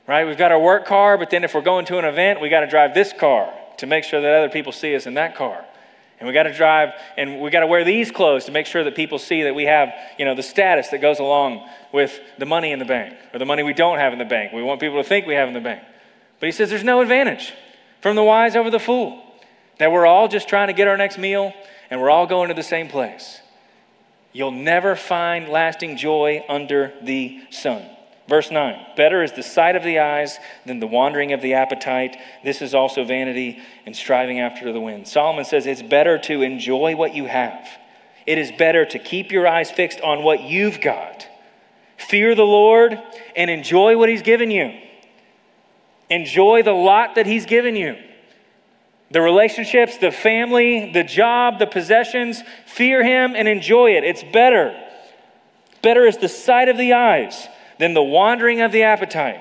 Right? 0.06 0.28
We've 0.28 0.38
got 0.38 0.52
our 0.52 0.60
work 0.60 0.86
car, 0.86 1.18
but 1.18 1.30
then 1.30 1.46
if 1.46 1.54
we're 1.54 1.62
going 1.62 1.86
to 1.86 1.98
an 1.98 2.04
event, 2.04 2.42
we 2.42 2.50
got 2.50 2.60
to 2.60 2.68
drive 2.68 2.94
this 2.94 3.14
car 3.14 3.54
to 3.78 3.88
make 3.88 4.04
sure 4.04 4.20
that 4.20 4.34
other 4.34 4.50
people 4.50 4.74
see 4.74 4.98
us 4.98 5.06
in 5.06 5.14
that 5.14 5.36
car. 5.36 5.64
And 6.20 6.28
we 6.28 6.34
got 6.34 6.44
to 6.44 6.54
drive 6.54 6.90
and 7.18 7.40
we 7.40 7.50
got 7.50 7.62
to 7.62 7.68
wear 7.68 7.84
these 7.84 8.12
clothes 8.12 8.46
to 8.46 8.52
make 8.52 8.66
sure 8.66 8.84
that 8.84 8.96
people 8.96 9.20
see 9.20 9.44
that 9.44 9.56
we 9.56 9.64
have, 9.64 9.90
you 10.18 10.26
know, 10.26 10.36
the 10.36 10.44
status 10.44 10.90
that 10.90 11.00
goes 11.00 11.20
along 11.20 11.68
with 11.94 12.20
the 12.38 12.46
money 12.46 12.72
in 12.72 12.80
the 12.80 12.86
bank 12.86 13.16
or 13.34 13.40
the 13.40 13.46
money 13.46 13.64
we 13.64 13.74
don't 13.74 14.00
have 14.00 14.12
in 14.12 14.20
the 14.20 14.26
bank. 14.26 14.52
We 14.52 14.62
want 14.62 14.82
people 14.82 15.02
to 15.02 15.08
think 15.08 15.26
we 15.26 15.36
have 15.36 15.48
in 15.48 15.54
the 15.54 15.62
bank. 15.62 15.82
But 16.40 16.48
he 16.48 16.52
says 16.52 16.70
there's 16.70 16.84
no 16.84 17.02
advantage 17.02 17.54
from 18.02 18.16
the 18.16 18.24
wise 18.24 18.56
over 18.56 18.70
the 18.70 18.80
fool. 18.80 19.24
That 19.78 19.92
we're 19.94 20.06
all 20.06 20.28
just 20.28 20.50
trying 20.50 20.68
to 20.68 20.74
get 20.74 20.90
our 20.90 20.98
next 20.98 21.18
meal 21.18 21.54
and 21.90 22.02
we're 22.02 22.10
all 22.10 22.28
going 22.28 22.50
to 22.50 22.54
the 22.54 22.64
same 22.64 22.90
place. 22.90 23.40
You'll 24.34 24.52
never 24.52 24.96
find 24.96 25.48
lasting 25.48 25.98
joy 25.98 26.44
under 26.50 26.94
the 27.02 27.42
sun. 27.50 27.84
Verse 28.30 28.52
9 28.52 28.86
Better 28.96 29.24
is 29.24 29.34
the 29.34 29.44
sight 29.44 29.76
of 29.76 29.84
the 29.84 30.00
eyes 30.00 30.38
than 30.66 30.80
the 30.80 30.88
wandering 30.88 31.34
of 31.34 31.42
the 31.42 31.56
appetite. 31.56 32.16
This 32.44 32.62
is 32.62 32.76
also 32.76 33.04
vanity 33.04 33.60
and 33.88 33.96
striving 33.96 34.40
after 34.40 34.72
the 34.72 34.80
wind. 34.80 35.08
Solomon 35.08 35.46
says 35.46 35.66
it's 35.66 35.82
better 35.82 36.20
to 36.20 36.44
enjoy 36.44 36.96
what 36.96 37.16
you 37.16 37.26
have, 37.26 37.68
it 38.28 38.38
is 38.38 38.52
better 38.52 38.86
to 38.86 39.00
keep 39.00 39.32
your 39.32 39.48
eyes 39.48 39.72
fixed 39.72 40.00
on 40.02 40.24
what 40.24 40.42
you've 40.42 40.80
got. 40.80 41.28
Fear 41.98 42.36
the 42.36 42.46
Lord 42.46 42.98
and 43.36 43.50
enjoy 43.50 43.98
what 43.98 44.08
He's 44.08 44.22
given 44.22 44.52
you. 44.52 44.80
Enjoy 46.10 46.64
the 46.64 46.72
lot 46.72 47.16
that 47.16 47.26
He's 47.26 47.46
given 47.46 47.76
you 47.76 47.98
the 49.12 49.22
relationships, 49.22 49.98
the 49.98 50.12
family, 50.12 50.92
the 50.92 51.04
job, 51.04 51.58
the 51.58 51.66
possessions. 51.66 52.44
Fear 52.68 53.04
Him 53.04 53.36
and 53.36 53.48
enjoy 53.48 53.96
it. 53.98 54.04
It's 54.04 54.24
better. 54.24 54.80
Better 55.82 56.06
is 56.06 56.18
the 56.18 56.30
sight 56.30 56.70
of 56.70 56.78
the 56.78 56.94
eyes 56.94 57.48
than 57.80 57.96
the 57.96 58.04
wandering 58.04 58.62
of 58.62 58.72
the 58.72 58.84
appetite. 58.84 59.40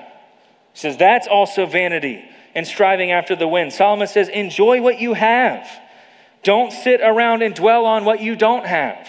He 0.73 0.79
says, 0.79 0.97
That's 0.97 1.27
also 1.27 1.67
vanity 1.67 2.25
and 2.55 2.65
striving 2.65 3.11
after 3.11 3.35
the 3.35 3.47
wind. 3.47 3.71
Solomon 3.71 4.07
says, 4.07 4.27
Enjoy 4.29 4.81
what 4.81 4.99
you 4.99 5.13
have. 5.13 5.69
Don't 6.41 6.71
sit 6.71 7.01
around 7.01 7.43
and 7.43 7.53
dwell 7.53 7.85
on 7.85 8.05
what 8.05 8.21
you 8.21 8.35
don't 8.35 8.65
have. 8.65 9.07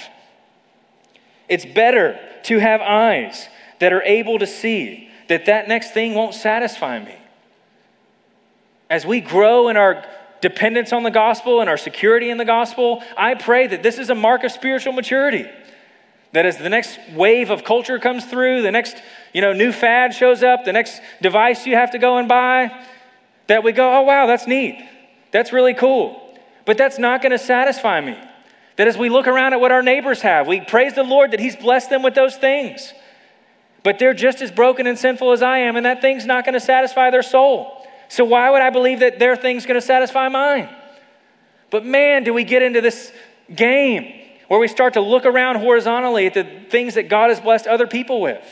It's 1.48 1.64
better 1.64 2.18
to 2.44 2.58
have 2.58 2.80
eyes 2.80 3.48
that 3.78 3.92
are 3.92 4.02
able 4.02 4.38
to 4.38 4.46
see 4.46 5.08
that 5.28 5.46
that 5.46 5.68
next 5.68 5.92
thing 5.92 6.14
won't 6.14 6.34
satisfy 6.34 6.98
me. 6.98 7.14
As 8.88 9.06
we 9.06 9.20
grow 9.20 9.68
in 9.68 9.76
our 9.76 10.04
dependence 10.40 10.92
on 10.92 11.04
the 11.04 11.10
gospel 11.10 11.60
and 11.60 11.70
our 11.70 11.76
security 11.76 12.30
in 12.30 12.38
the 12.38 12.44
gospel, 12.44 13.02
I 13.16 13.34
pray 13.34 13.68
that 13.68 13.82
this 13.82 13.98
is 13.98 14.10
a 14.10 14.14
mark 14.14 14.42
of 14.42 14.50
spiritual 14.50 14.92
maturity. 14.92 15.46
That 16.32 16.46
as 16.46 16.58
the 16.58 16.68
next 16.68 16.98
wave 17.14 17.50
of 17.50 17.64
culture 17.64 17.98
comes 17.98 18.24
through, 18.24 18.62
the 18.62 18.70
next 18.70 18.96
you 19.32 19.40
know, 19.40 19.52
new 19.52 19.72
fad 19.72 20.14
shows 20.14 20.42
up, 20.42 20.64
the 20.64 20.72
next 20.72 21.00
device 21.20 21.66
you 21.66 21.74
have 21.74 21.92
to 21.92 21.98
go 21.98 22.18
and 22.18 22.28
buy, 22.28 22.70
that 23.46 23.64
we 23.64 23.72
go, 23.72 23.98
oh, 23.98 24.02
wow, 24.02 24.26
that's 24.26 24.46
neat. 24.46 24.80
That's 25.32 25.52
really 25.52 25.74
cool. 25.74 26.20
But 26.64 26.78
that's 26.78 26.98
not 26.98 27.22
going 27.22 27.32
to 27.32 27.38
satisfy 27.38 28.00
me. 28.00 28.18
That 28.76 28.88
as 28.88 28.96
we 28.96 29.08
look 29.08 29.26
around 29.26 29.52
at 29.52 29.60
what 29.60 29.72
our 29.72 29.82
neighbors 29.82 30.22
have, 30.22 30.46
we 30.46 30.60
praise 30.60 30.94
the 30.94 31.02
Lord 31.02 31.32
that 31.32 31.40
He's 31.40 31.56
blessed 31.56 31.90
them 31.90 32.02
with 32.02 32.14
those 32.14 32.36
things. 32.36 32.92
But 33.82 33.98
they're 33.98 34.14
just 34.14 34.40
as 34.40 34.50
broken 34.50 34.86
and 34.86 34.98
sinful 34.98 35.32
as 35.32 35.42
I 35.42 35.58
am, 35.58 35.76
and 35.76 35.86
that 35.86 36.00
thing's 36.00 36.26
not 36.26 36.44
going 36.44 36.54
to 36.54 36.60
satisfy 36.60 37.10
their 37.10 37.22
soul. 37.22 37.86
So 38.08 38.24
why 38.24 38.50
would 38.50 38.62
I 38.62 38.70
believe 38.70 39.00
that 39.00 39.18
their 39.18 39.36
thing's 39.36 39.66
going 39.66 39.80
to 39.80 39.86
satisfy 39.86 40.28
mine? 40.28 40.68
But 41.70 41.84
man, 41.84 42.24
do 42.24 42.34
we 42.34 42.44
get 42.44 42.62
into 42.62 42.80
this 42.80 43.12
game 43.54 44.19
where 44.50 44.58
we 44.58 44.66
start 44.66 44.94
to 44.94 45.00
look 45.00 45.26
around 45.26 45.60
horizontally 45.60 46.26
at 46.26 46.34
the 46.34 46.42
things 46.70 46.94
that 46.94 47.08
God 47.08 47.30
has 47.30 47.38
blessed 47.38 47.68
other 47.68 47.86
people 47.86 48.20
with. 48.20 48.44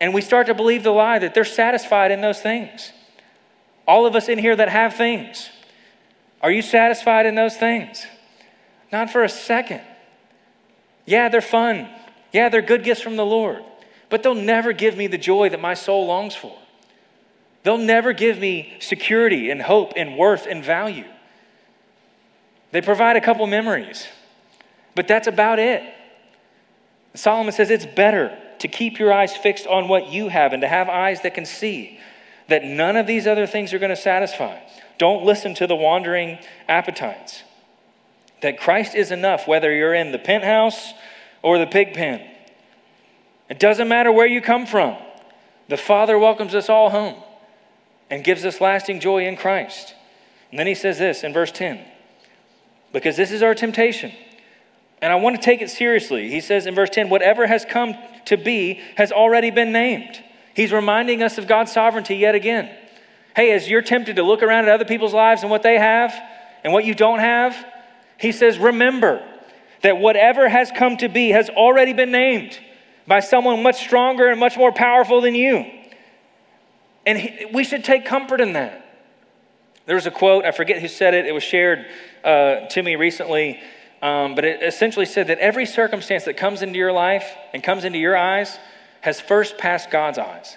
And 0.00 0.14
we 0.14 0.22
start 0.22 0.46
to 0.46 0.54
believe 0.54 0.84
the 0.84 0.90
lie 0.90 1.18
that 1.18 1.34
they're 1.34 1.44
satisfied 1.44 2.12
in 2.12 2.22
those 2.22 2.40
things. 2.40 2.92
All 3.86 4.06
of 4.06 4.16
us 4.16 4.30
in 4.30 4.38
here 4.38 4.56
that 4.56 4.70
have 4.70 4.94
things, 4.94 5.50
are 6.40 6.50
you 6.50 6.62
satisfied 6.62 7.26
in 7.26 7.34
those 7.34 7.58
things? 7.58 8.06
Not 8.90 9.10
for 9.10 9.22
a 9.22 9.28
second. 9.28 9.82
Yeah, 11.04 11.28
they're 11.28 11.42
fun. 11.42 11.90
Yeah, 12.32 12.48
they're 12.48 12.62
good 12.62 12.82
gifts 12.82 13.02
from 13.02 13.16
the 13.16 13.26
Lord. 13.26 13.62
But 14.08 14.22
they'll 14.22 14.34
never 14.34 14.72
give 14.72 14.96
me 14.96 15.08
the 15.08 15.18
joy 15.18 15.50
that 15.50 15.60
my 15.60 15.74
soul 15.74 16.06
longs 16.06 16.34
for. 16.34 16.56
They'll 17.64 17.76
never 17.76 18.14
give 18.14 18.38
me 18.38 18.78
security 18.80 19.50
and 19.50 19.60
hope 19.60 19.92
and 19.94 20.16
worth 20.16 20.46
and 20.46 20.64
value. 20.64 21.04
They 22.70 22.80
provide 22.80 23.16
a 23.16 23.20
couple 23.20 23.46
memories. 23.46 24.06
But 24.96 25.06
that's 25.06 25.28
about 25.28 25.60
it. 25.60 25.82
Solomon 27.14 27.52
says 27.52 27.70
it's 27.70 27.86
better 27.86 28.36
to 28.58 28.66
keep 28.66 28.98
your 28.98 29.12
eyes 29.12 29.36
fixed 29.36 29.66
on 29.66 29.88
what 29.88 30.08
you 30.08 30.28
have 30.28 30.52
and 30.52 30.62
to 30.62 30.68
have 30.68 30.88
eyes 30.88 31.20
that 31.22 31.34
can 31.34 31.44
see 31.44 32.00
that 32.48 32.64
none 32.64 32.96
of 32.96 33.06
these 33.06 33.26
other 33.26 33.46
things 33.46 33.74
are 33.74 33.78
going 33.78 33.90
to 33.90 33.96
satisfy. 33.96 34.58
Don't 34.98 35.24
listen 35.24 35.54
to 35.56 35.66
the 35.66 35.76
wandering 35.76 36.38
appetites. 36.66 37.42
That 38.40 38.58
Christ 38.58 38.94
is 38.94 39.10
enough, 39.10 39.46
whether 39.46 39.74
you're 39.74 39.94
in 39.94 40.12
the 40.12 40.18
penthouse 40.18 40.94
or 41.42 41.58
the 41.58 41.66
pig 41.66 41.92
pen. 41.92 42.26
It 43.50 43.60
doesn't 43.60 43.88
matter 43.88 44.10
where 44.10 44.26
you 44.26 44.40
come 44.40 44.66
from. 44.66 44.96
The 45.68 45.76
Father 45.76 46.18
welcomes 46.18 46.54
us 46.54 46.70
all 46.70 46.90
home 46.90 47.22
and 48.08 48.24
gives 48.24 48.44
us 48.44 48.60
lasting 48.60 49.00
joy 49.00 49.26
in 49.26 49.36
Christ. 49.36 49.94
And 50.50 50.58
then 50.58 50.66
he 50.66 50.74
says 50.74 50.98
this 50.98 51.22
in 51.22 51.34
verse 51.34 51.52
10 51.52 51.84
because 52.92 53.16
this 53.16 53.30
is 53.30 53.42
our 53.42 53.54
temptation 53.54 54.12
and 55.02 55.12
I 55.12 55.16
want 55.16 55.36
to 55.36 55.42
take 55.42 55.62
it 55.62 55.70
seriously. 55.70 56.30
He 56.30 56.40
says 56.40 56.66
in 56.66 56.74
verse 56.74 56.90
10 56.90 57.08
whatever 57.08 57.46
has 57.46 57.64
come 57.64 57.94
to 58.26 58.36
be 58.36 58.80
has 58.96 59.12
already 59.12 59.50
been 59.50 59.72
named. 59.72 60.22
He's 60.54 60.72
reminding 60.72 61.22
us 61.22 61.38
of 61.38 61.46
God's 61.46 61.72
sovereignty 61.72 62.16
yet 62.16 62.34
again. 62.34 62.74
Hey, 63.34 63.52
as 63.52 63.68
you're 63.68 63.82
tempted 63.82 64.16
to 64.16 64.22
look 64.22 64.42
around 64.42 64.64
at 64.64 64.70
other 64.70 64.86
people's 64.86 65.12
lives 65.12 65.42
and 65.42 65.50
what 65.50 65.62
they 65.62 65.78
have 65.78 66.14
and 66.64 66.72
what 66.72 66.86
you 66.86 66.94
don't 66.94 67.18
have, 67.18 67.54
he 68.18 68.32
says, 68.32 68.58
remember 68.58 69.22
that 69.82 69.98
whatever 69.98 70.48
has 70.48 70.72
come 70.72 70.96
to 70.96 71.08
be 71.08 71.28
has 71.30 71.50
already 71.50 71.92
been 71.92 72.10
named 72.10 72.58
by 73.06 73.20
someone 73.20 73.62
much 73.62 73.76
stronger 73.76 74.28
and 74.28 74.40
much 74.40 74.56
more 74.56 74.72
powerful 74.72 75.20
than 75.20 75.34
you. 75.34 75.64
And 77.04 77.18
he, 77.18 77.46
we 77.52 77.62
should 77.62 77.84
take 77.84 78.06
comfort 78.06 78.40
in 78.40 78.54
that. 78.54 78.82
There 79.84 79.94
was 79.94 80.06
a 80.06 80.10
quote, 80.10 80.44
I 80.44 80.50
forget 80.50 80.80
who 80.80 80.88
said 80.88 81.14
it, 81.14 81.26
it 81.26 81.32
was 81.32 81.44
shared 81.44 81.86
uh, 82.24 82.66
to 82.70 82.82
me 82.82 82.96
recently. 82.96 83.60
Um, 84.02 84.34
but 84.34 84.44
it 84.44 84.62
essentially 84.62 85.06
said 85.06 85.28
that 85.28 85.38
every 85.38 85.66
circumstance 85.66 86.24
that 86.24 86.36
comes 86.36 86.62
into 86.62 86.78
your 86.78 86.92
life 86.92 87.34
and 87.52 87.62
comes 87.62 87.84
into 87.84 87.98
your 87.98 88.16
eyes 88.16 88.58
has 89.00 89.20
first 89.20 89.56
passed 89.58 89.90
God's 89.90 90.18
eyes. 90.18 90.56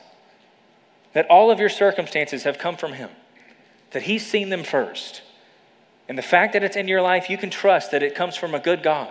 That 1.13 1.27
all 1.29 1.49
of 1.49 1.59
your 1.59 1.69
circumstances 1.69 2.43
have 2.43 2.57
come 2.57 2.75
from 2.75 2.93
Him, 2.93 3.09
that 3.91 4.03
He's 4.03 4.25
seen 4.25 4.49
them 4.49 4.63
first. 4.63 5.21
And 6.07 6.17
the 6.17 6.23
fact 6.23 6.53
that 6.53 6.63
it's 6.63 6.75
in 6.75 6.87
your 6.87 7.01
life, 7.01 7.29
you 7.29 7.37
can 7.37 7.49
trust 7.49 7.91
that 7.91 8.03
it 8.03 8.15
comes 8.15 8.35
from 8.35 8.55
a 8.55 8.59
good 8.59 8.83
God. 8.83 9.09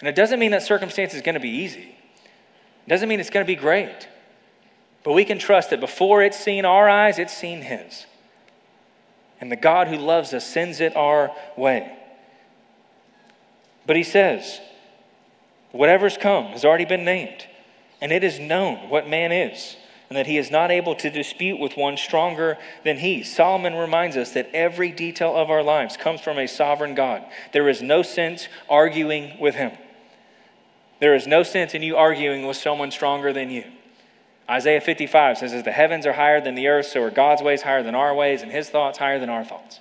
And 0.00 0.08
it 0.08 0.16
doesn't 0.16 0.40
mean 0.40 0.50
that 0.50 0.62
circumstance 0.62 1.14
is 1.14 1.22
going 1.22 1.34
to 1.34 1.40
be 1.40 1.50
easy, 1.50 1.94
it 2.86 2.88
doesn't 2.88 3.08
mean 3.08 3.20
it's 3.20 3.30
going 3.30 3.44
to 3.46 3.50
be 3.50 3.56
great. 3.56 4.08
But 5.04 5.14
we 5.14 5.24
can 5.24 5.38
trust 5.38 5.70
that 5.70 5.80
before 5.80 6.22
it's 6.22 6.38
seen 6.38 6.64
our 6.64 6.88
eyes, 6.88 7.18
it's 7.18 7.36
seen 7.36 7.62
His. 7.62 8.06
And 9.40 9.50
the 9.50 9.56
God 9.56 9.88
who 9.88 9.96
loves 9.96 10.32
us 10.32 10.46
sends 10.46 10.80
it 10.80 10.94
our 10.96 11.32
way. 11.56 11.98
But 13.86 13.96
he 13.96 14.02
says, 14.02 14.60
whatever's 15.72 16.16
come 16.16 16.46
has 16.46 16.64
already 16.64 16.84
been 16.84 17.04
named, 17.04 17.46
and 18.00 18.12
it 18.12 18.22
is 18.22 18.38
known 18.38 18.88
what 18.88 19.08
man 19.08 19.32
is, 19.32 19.76
and 20.08 20.16
that 20.16 20.26
he 20.26 20.38
is 20.38 20.50
not 20.50 20.70
able 20.70 20.94
to 20.96 21.10
dispute 21.10 21.58
with 21.58 21.76
one 21.76 21.96
stronger 21.96 22.58
than 22.84 22.98
he. 22.98 23.22
Solomon 23.22 23.74
reminds 23.74 24.16
us 24.16 24.32
that 24.32 24.50
every 24.52 24.92
detail 24.92 25.34
of 25.34 25.50
our 25.50 25.62
lives 25.62 25.96
comes 25.96 26.20
from 26.20 26.38
a 26.38 26.46
sovereign 26.46 26.94
God. 26.94 27.24
There 27.52 27.68
is 27.68 27.82
no 27.82 28.02
sense 28.02 28.48
arguing 28.68 29.38
with 29.40 29.54
him. 29.54 29.72
There 31.00 31.14
is 31.14 31.26
no 31.26 31.42
sense 31.42 31.74
in 31.74 31.82
you 31.82 31.96
arguing 31.96 32.46
with 32.46 32.56
someone 32.56 32.92
stronger 32.92 33.32
than 33.32 33.50
you. 33.50 33.64
Isaiah 34.48 34.80
55 34.80 35.38
says, 35.38 35.52
As 35.52 35.64
the 35.64 35.72
heavens 35.72 36.06
are 36.06 36.12
higher 36.12 36.40
than 36.40 36.54
the 36.54 36.68
earth, 36.68 36.86
so 36.86 37.02
are 37.02 37.10
God's 37.10 37.42
ways 37.42 37.62
higher 37.62 37.82
than 37.82 37.94
our 37.94 38.14
ways, 38.14 38.42
and 38.42 38.52
his 38.52 38.68
thoughts 38.68 38.98
higher 38.98 39.18
than 39.18 39.30
our 39.30 39.44
thoughts. 39.44 39.80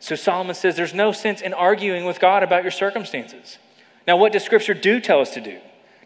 So 0.00 0.14
Solomon 0.14 0.54
says 0.54 0.76
there's 0.76 0.94
no 0.94 1.12
sense 1.12 1.40
in 1.40 1.52
arguing 1.52 2.04
with 2.04 2.20
God 2.20 2.42
about 2.42 2.62
your 2.62 2.70
circumstances. 2.70 3.58
Now, 4.06 4.16
what 4.16 4.32
does 4.32 4.44
Scripture 4.44 4.74
do 4.74 5.00
tell 5.00 5.20
us 5.20 5.34
to 5.34 5.40
do? 5.40 5.58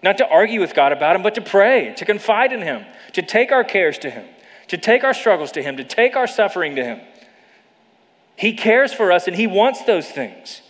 Not 0.03 0.19
to 0.19 0.29
argue 0.29 0.61
with 0.61 0.75
God 0.75 0.93
about 0.93 1.15
Him, 1.15 1.23
but 1.23 1.35
to 1.37 1.41
pray, 1.41 1.95
to 1.97 2.05
confide 2.05 2.53
in 2.53 2.63
Him, 2.63 2.85
to 3.13 3.23
take 3.23 3.53
our 3.53 3.63
cares 3.63 3.99
to 3.99 4.11
Him, 4.11 4.25
to 4.69 4.77
take 4.77 5.05
our 5.05 5.15
struggles 5.15 5.53
to 5.53 5.63
Him, 5.63 5.77
to 5.77 5.85
take 5.85 6.17
our 6.17 6.27
suffering 6.27 6.75
to 6.77 6.85
Him. 6.85 7.01
He 8.35 8.55
cares 8.55 8.93
for 8.93 9.13
us 9.13 9.29
and 9.29 9.37
He 9.37 9.47
wants 9.47 9.85
those 9.85 10.11
things. 10.11 10.63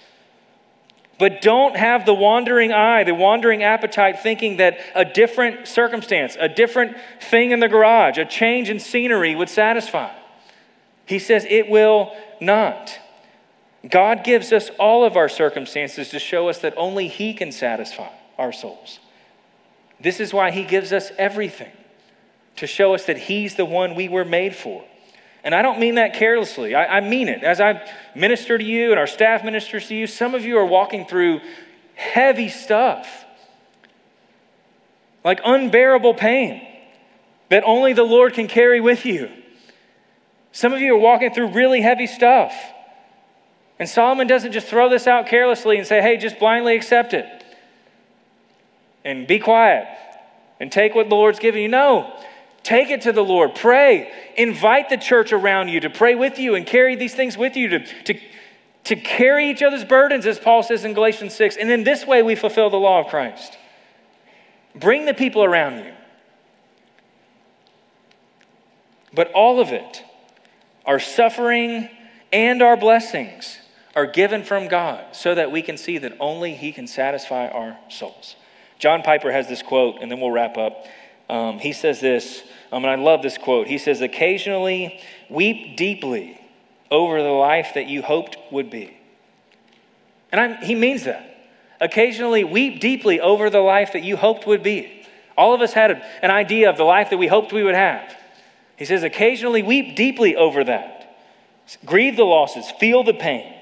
But 1.18 1.40
don't 1.40 1.76
have 1.76 2.04
the 2.04 2.14
wandering 2.14 2.72
eye, 2.72 3.04
the 3.04 3.14
wandering 3.14 3.62
appetite, 3.62 4.20
thinking 4.20 4.56
that 4.56 4.78
a 4.94 5.04
different 5.04 5.68
circumstance, 5.68 6.36
a 6.38 6.48
different 6.48 6.96
thing 7.20 7.52
in 7.52 7.60
the 7.60 7.68
garage, 7.68 8.18
a 8.18 8.24
change 8.24 8.68
in 8.68 8.80
scenery 8.80 9.34
would 9.34 9.48
satisfy. 9.48 10.12
He 11.06 11.18
says 11.18 11.46
it 11.48 11.68
will 11.68 12.12
not. 12.40 12.98
God 13.88 14.22
gives 14.24 14.52
us 14.52 14.70
all 14.78 15.04
of 15.04 15.16
our 15.16 15.28
circumstances 15.28 16.10
to 16.10 16.18
show 16.18 16.48
us 16.48 16.58
that 16.58 16.74
only 16.76 17.08
He 17.08 17.34
can 17.34 17.50
satisfy 17.50 18.08
our 18.38 18.52
souls. 18.52 19.00
This 20.00 20.20
is 20.20 20.32
why 20.32 20.50
He 20.50 20.64
gives 20.64 20.92
us 20.92 21.10
everything, 21.18 21.72
to 22.56 22.66
show 22.66 22.94
us 22.94 23.06
that 23.06 23.18
He's 23.18 23.56
the 23.56 23.64
one 23.64 23.94
we 23.94 24.08
were 24.08 24.24
made 24.24 24.54
for. 24.54 24.84
And 25.44 25.54
I 25.54 25.62
don't 25.62 25.80
mean 25.80 25.96
that 25.96 26.14
carelessly, 26.14 26.74
I, 26.74 26.98
I 26.98 27.00
mean 27.00 27.28
it. 27.28 27.42
As 27.42 27.60
I 27.60 27.88
minister 28.14 28.56
to 28.56 28.64
you 28.64 28.90
and 28.90 29.00
our 29.00 29.08
staff 29.08 29.44
ministers 29.44 29.88
to 29.88 29.94
you, 29.94 30.06
some 30.06 30.36
of 30.36 30.44
you 30.44 30.58
are 30.58 30.66
walking 30.66 31.04
through 31.04 31.40
heavy 31.94 32.48
stuff, 32.48 33.24
like 35.24 35.40
unbearable 35.44 36.14
pain 36.14 36.66
that 37.48 37.64
only 37.64 37.92
the 37.92 38.04
Lord 38.04 38.34
can 38.34 38.46
carry 38.46 38.80
with 38.80 39.04
you. 39.04 39.30
Some 40.52 40.72
of 40.72 40.80
you 40.80 40.94
are 40.94 40.98
walking 40.98 41.34
through 41.34 41.48
really 41.48 41.80
heavy 41.80 42.06
stuff. 42.06 42.54
And 43.82 43.88
Solomon 43.88 44.28
doesn't 44.28 44.52
just 44.52 44.68
throw 44.68 44.88
this 44.88 45.08
out 45.08 45.26
carelessly 45.26 45.76
and 45.76 45.84
say, 45.84 46.00
hey, 46.00 46.16
just 46.16 46.38
blindly 46.38 46.76
accept 46.76 47.14
it 47.14 47.26
and 49.04 49.26
be 49.26 49.40
quiet 49.40 49.88
and 50.60 50.70
take 50.70 50.94
what 50.94 51.08
the 51.08 51.16
Lord's 51.16 51.40
giving 51.40 51.62
you. 51.62 51.68
No, 51.68 52.16
take 52.62 52.90
it 52.90 53.00
to 53.00 53.12
the 53.12 53.24
Lord. 53.24 53.56
Pray. 53.56 54.12
Invite 54.36 54.88
the 54.88 54.96
church 54.96 55.32
around 55.32 55.66
you 55.66 55.80
to 55.80 55.90
pray 55.90 56.14
with 56.14 56.38
you 56.38 56.54
and 56.54 56.64
carry 56.64 56.94
these 56.94 57.12
things 57.16 57.36
with 57.36 57.56
you, 57.56 57.70
to, 57.70 58.02
to, 58.04 58.20
to 58.84 58.94
carry 58.94 59.50
each 59.50 59.64
other's 59.64 59.84
burdens, 59.84 60.26
as 60.26 60.38
Paul 60.38 60.62
says 60.62 60.84
in 60.84 60.94
Galatians 60.94 61.34
6. 61.34 61.56
And 61.56 61.68
in 61.68 61.82
this 61.82 62.06
way, 62.06 62.22
we 62.22 62.36
fulfill 62.36 62.70
the 62.70 62.76
law 62.76 63.00
of 63.00 63.08
Christ. 63.08 63.58
Bring 64.76 65.06
the 65.06 65.14
people 65.14 65.42
around 65.42 65.84
you. 65.84 65.92
But 69.12 69.32
all 69.32 69.58
of 69.58 69.70
it, 69.70 70.04
our 70.86 71.00
suffering 71.00 71.88
and 72.32 72.62
our 72.62 72.76
blessings, 72.76 73.58
are 73.94 74.06
given 74.06 74.42
from 74.44 74.68
God 74.68 75.14
so 75.14 75.34
that 75.34 75.50
we 75.50 75.62
can 75.62 75.76
see 75.76 75.98
that 75.98 76.16
only 76.18 76.54
He 76.54 76.72
can 76.72 76.86
satisfy 76.86 77.48
our 77.48 77.78
souls. 77.88 78.36
John 78.78 79.02
Piper 79.02 79.30
has 79.30 79.48
this 79.48 79.62
quote, 79.62 79.98
and 80.00 80.10
then 80.10 80.20
we'll 80.20 80.30
wrap 80.30 80.56
up. 80.56 80.86
Um, 81.28 81.58
he 81.58 81.72
says 81.72 82.00
this, 82.00 82.42
um, 82.72 82.84
and 82.84 82.90
I 82.90 82.96
love 82.96 83.22
this 83.22 83.38
quote. 83.38 83.66
He 83.66 83.78
says, 83.78 84.00
Occasionally 84.00 85.00
weep 85.30 85.76
deeply 85.76 86.38
over 86.90 87.22
the 87.22 87.28
life 87.28 87.72
that 87.74 87.86
you 87.86 88.02
hoped 88.02 88.36
would 88.50 88.70
be. 88.70 88.96
And 90.30 90.40
I'm, 90.40 90.56
he 90.64 90.74
means 90.74 91.04
that. 91.04 91.28
Occasionally 91.80 92.44
weep 92.44 92.80
deeply 92.80 93.20
over 93.20 93.50
the 93.50 93.60
life 93.60 93.92
that 93.92 94.02
you 94.02 94.16
hoped 94.16 94.46
would 94.46 94.62
be. 94.62 95.06
All 95.36 95.54
of 95.54 95.60
us 95.60 95.72
had 95.72 95.90
a, 95.90 96.02
an 96.22 96.30
idea 96.30 96.68
of 96.68 96.76
the 96.76 96.84
life 96.84 97.10
that 97.10 97.18
we 97.18 97.26
hoped 97.26 97.52
we 97.52 97.62
would 97.62 97.74
have. 97.74 98.14
He 98.76 98.84
says, 98.84 99.02
occasionally 99.02 99.62
weep 99.62 99.96
deeply 99.96 100.36
over 100.36 100.64
that. 100.64 101.16
Grieve 101.84 102.16
the 102.16 102.24
losses, 102.24 102.70
feel 102.72 103.04
the 103.04 103.14
pain. 103.14 103.54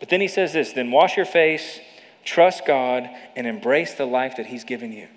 But 0.00 0.08
then 0.08 0.20
he 0.20 0.28
says 0.28 0.52
this 0.52 0.72
then 0.72 0.90
wash 0.90 1.16
your 1.16 1.26
face, 1.26 1.80
trust 2.24 2.66
God, 2.66 3.08
and 3.34 3.46
embrace 3.46 3.94
the 3.94 4.06
life 4.06 4.36
that 4.36 4.46
He's 4.46 4.64
given 4.64 4.92
you. 4.92 5.08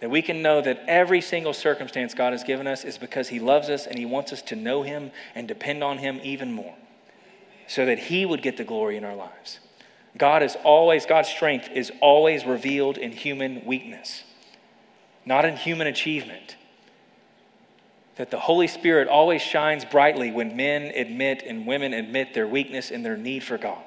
That 0.00 0.10
we 0.10 0.20
can 0.22 0.42
know 0.42 0.60
that 0.60 0.82
every 0.86 1.20
single 1.20 1.54
circumstance 1.54 2.12
God 2.12 2.32
has 2.32 2.44
given 2.44 2.66
us 2.66 2.84
is 2.84 2.98
because 2.98 3.28
He 3.28 3.40
loves 3.40 3.70
us 3.70 3.86
and 3.86 3.98
He 3.98 4.04
wants 4.04 4.32
us 4.32 4.42
to 4.42 4.56
know 4.56 4.82
Him 4.82 5.10
and 5.34 5.48
depend 5.48 5.82
on 5.82 5.98
Him 5.98 6.20
even 6.22 6.52
more 6.52 6.74
so 7.66 7.86
that 7.86 7.98
He 7.98 8.26
would 8.26 8.42
get 8.42 8.56
the 8.56 8.64
glory 8.64 8.96
in 8.96 9.04
our 9.04 9.16
lives. 9.16 9.60
God 10.18 10.42
is 10.42 10.56
always, 10.64 11.06
God's 11.06 11.28
strength 11.28 11.68
is 11.72 11.92
always 12.00 12.44
revealed 12.44 12.96
in 12.98 13.12
human 13.12 13.64
weakness, 13.64 14.24
not 15.24 15.44
in 15.44 15.56
human 15.56 15.86
achievement. 15.86 16.56
That 18.16 18.30
the 18.30 18.38
Holy 18.38 18.66
Spirit 18.66 19.08
always 19.08 19.42
shines 19.42 19.84
brightly 19.84 20.30
when 20.30 20.56
men 20.56 20.84
admit 20.94 21.42
and 21.46 21.66
women 21.66 21.92
admit 21.92 22.34
their 22.34 22.46
weakness 22.46 22.90
and 22.90 23.04
their 23.04 23.16
need 23.16 23.42
for 23.44 23.58
God. 23.58 23.82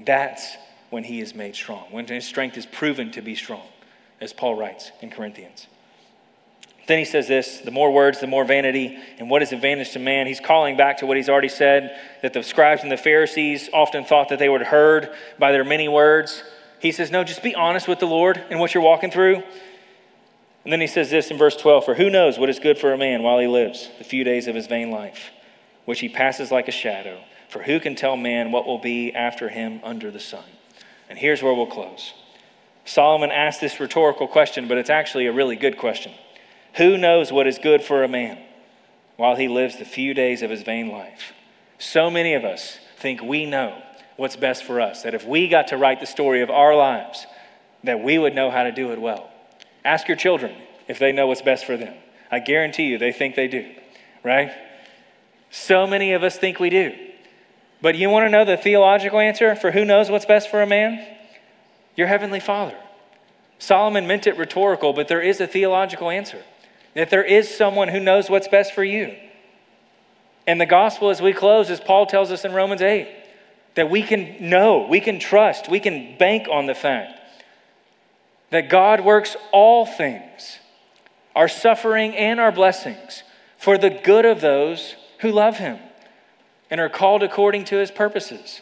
That's 0.00 0.56
when 0.90 1.04
He 1.04 1.20
is 1.20 1.34
made 1.34 1.54
strong, 1.54 1.86
when 1.90 2.06
His 2.06 2.24
strength 2.24 2.56
is 2.56 2.66
proven 2.66 3.10
to 3.12 3.22
be 3.22 3.34
strong 3.34 3.66
as 4.20 4.32
Paul 4.32 4.56
writes 4.56 4.90
in 5.00 5.10
Corinthians. 5.10 5.68
Then 6.88 6.98
he 6.98 7.04
says 7.04 7.28
this 7.28 7.60
the 7.60 7.70
more 7.70 7.92
words, 7.92 8.18
the 8.18 8.26
more 8.26 8.44
vanity. 8.44 8.98
And 9.18 9.30
what 9.30 9.42
is 9.42 9.52
advantage 9.52 9.92
to 9.92 9.98
man? 9.98 10.26
He's 10.26 10.40
calling 10.40 10.76
back 10.76 10.98
to 10.98 11.06
what 11.06 11.18
he's 11.18 11.28
already 11.28 11.50
said 11.50 12.00
that 12.22 12.32
the 12.32 12.42
scribes 12.42 12.82
and 12.82 12.90
the 12.90 12.96
Pharisees 12.96 13.68
often 13.74 14.04
thought 14.04 14.30
that 14.30 14.38
they 14.38 14.48
were 14.48 14.64
heard 14.64 15.10
by 15.38 15.52
their 15.52 15.64
many 15.64 15.86
words. 15.86 16.42
He 16.80 16.90
says, 16.90 17.10
No, 17.10 17.24
just 17.24 17.42
be 17.42 17.54
honest 17.54 17.88
with 17.88 17.98
the 17.98 18.06
Lord 18.06 18.42
and 18.50 18.58
what 18.58 18.72
you're 18.72 18.82
walking 18.82 19.10
through. 19.10 19.42
And 20.68 20.72
then 20.74 20.82
he 20.82 20.86
says 20.86 21.08
this 21.08 21.30
in 21.30 21.38
verse 21.38 21.56
12 21.56 21.86
For 21.86 21.94
who 21.94 22.10
knows 22.10 22.38
what 22.38 22.50
is 22.50 22.58
good 22.58 22.76
for 22.76 22.92
a 22.92 22.98
man 22.98 23.22
while 23.22 23.38
he 23.38 23.46
lives, 23.46 23.88
the 23.96 24.04
few 24.04 24.22
days 24.22 24.46
of 24.46 24.54
his 24.54 24.66
vain 24.66 24.90
life, 24.90 25.30
which 25.86 26.00
he 26.00 26.10
passes 26.10 26.50
like 26.50 26.68
a 26.68 26.72
shadow? 26.72 27.22
For 27.48 27.62
who 27.62 27.80
can 27.80 27.94
tell 27.94 28.18
man 28.18 28.52
what 28.52 28.66
will 28.66 28.76
be 28.76 29.14
after 29.14 29.48
him 29.48 29.80
under 29.82 30.10
the 30.10 30.20
sun? 30.20 30.44
And 31.08 31.18
here's 31.18 31.42
where 31.42 31.54
we'll 31.54 31.68
close. 31.68 32.12
Solomon 32.84 33.30
asked 33.30 33.62
this 33.62 33.80
rhetorical 33.80 34.28
question, 34.28 34.68
but 34.68 34.76
it's 34.76 34.90
actually 34.90 35.26
a 35.26 35.32
really 35.32 35.56
good 35.56 35.78
question. 35.78 36.12
Who 36.74 36.98
knows 36.98 37.32
what 37.32 37.46
is 37.46 37.58
good 37.58 37.80
for 37.80 38.04
a 38.04 38.08
man 38.08 38.38
while 39.16 39.36
he 39.36 39.48
lives 39.48 39.78
the 39.78 39.86
few 39.86 40.12
days 40.12 40.42
of 40.42 40.50
his 40.50 40.64
vain 40.64 40.88
life? 40.88 41.32
So 41.78 42.10
many 42.10 42.34
of 42.34 42.44
us 42.44 42.76
think 42.98 43.22
we 43.22 43.46
know 43.46 43.80
what's 44.18 44.36
best 44.36 44.64
for 44.64 44.82
us, 44.82 45.02
that 45.04 45.14
if 45.14 45.24
we 45.24 45.48
got 45.48 45.68
to 45.68 45.78
write 45.78 46.00
the 46.00 46.06
story 46.06 46.42
of 46.42 46.50
our 46.50 46.76
lives, 46.76 47.26
that 47.84 48.02
we 48.02 48.18
would 48.18 48.34
know 48.34 48.50
how 48.50 48.64
to 48.64 48.70
do 48.70 48.92
it 48.92 49.00
well. 49.00 49.30
Ask 49.88 50.06
your 50.06 50.18
children 50.18 50.54
if 50.86 50.98
they 50.98 51.12
know 51.12 51.26
what's 51.26 51.40
best 51.40 51.64
for 51.64 51.78
them. 51.78 51.94
I 52.30 52.40
guarantee 52.40 52.88
you 52.88 52.98
they 52.98 53.10
think 53.10 53.36
they 53.36 53.48
do, 53.48 53.64
right? 54.22 54.52
So 55.50 55.86
many 55.86 56.12
of 56.12 56.22
us 56.22 56.36
think 56.36 56.60
we 56.60 56.68
do. 56.68 56.94
But 57.80 57.94
you 57.94 58.10
want 58.10 58.26
to 58.26 58.30
know 58.30 58.44
the 58.44 58.58
theological 58.58 59.18
answer 59.18 59.54
for 59.56 59.70
who 59.70 59.86
knows 59.86 60.10
what's 60.10 60.26
best 60.26 60.50
for 60.50 60.60
a 60.60 60.66
man? 60.66 61.16
your 61.96 62.06
heavenly 62.06 62.38
Father. 62.38 62.76
Solomon 63.58 64.06
meant 64.06 64.26
it 64.26 64.36
rhetorical, 64.36 64.92
but 64.92 65.08
there 65.08 65.22
is 65.22 65.40
a 65.40 65.46
theological 65.46 66.10
answer 66.10 66.44
that 66.94 67.10
there 67.10 67.24
is 67.24 67.48
someone 67.54 67.88
who 67.88 67.98
knows 67.98 68.30
what's 68.30 68.46
best 68.46 68.72
for 68.74 68.84
you. 68.84 69.16
And 70.46 70.60
the 70.60 70.66
gospel, 70.66 71.10
as 71.10 71.20
we 71.20 71.32
close, 71.32 71.70
as 71.70 71.80
Paul 71.80 72.06
tells 72.06 72.30
us 72.30 72.44
in 72.44 72.52
Romans 72.52 72.82
8, 72.82 73.08
that 73.74 73.90
we 73.90 74.02
can 74.02 74.48
know, 74.48 74.86
we 74.88 75.00
can 75.00 75.18
trust, 75.18 75.68
we 75.68 75.80
can 75.80 76.16
bank 76.18 76.46
on 76.48 76.66
the 76.66 76.74
fact 76.74 77.17
that 78.50 78.68
God 78.68 79.00
works 79.00 79.36
all 79.52 79.84
things, 79.84 80.58
our 81.36 81.48
suffering 81.48 82.14
and 82.16 82.40
our 82.40 82.52
blessings, 82.52 83.22
for 83.56 83.76
the 83.76 83.90
good 83.90 84.24
of 84.24 84.40
those 84.40 84.96
who 85.20 85.30
love 85.30 85.58
Him 85.58 85.78
and 86.70 86.80
are 86.80 86.88
called 86.88 87.22
according 87.22 87.64
to 87.66 87.76
His 87.76 87.90
purposes. 87.90 88.60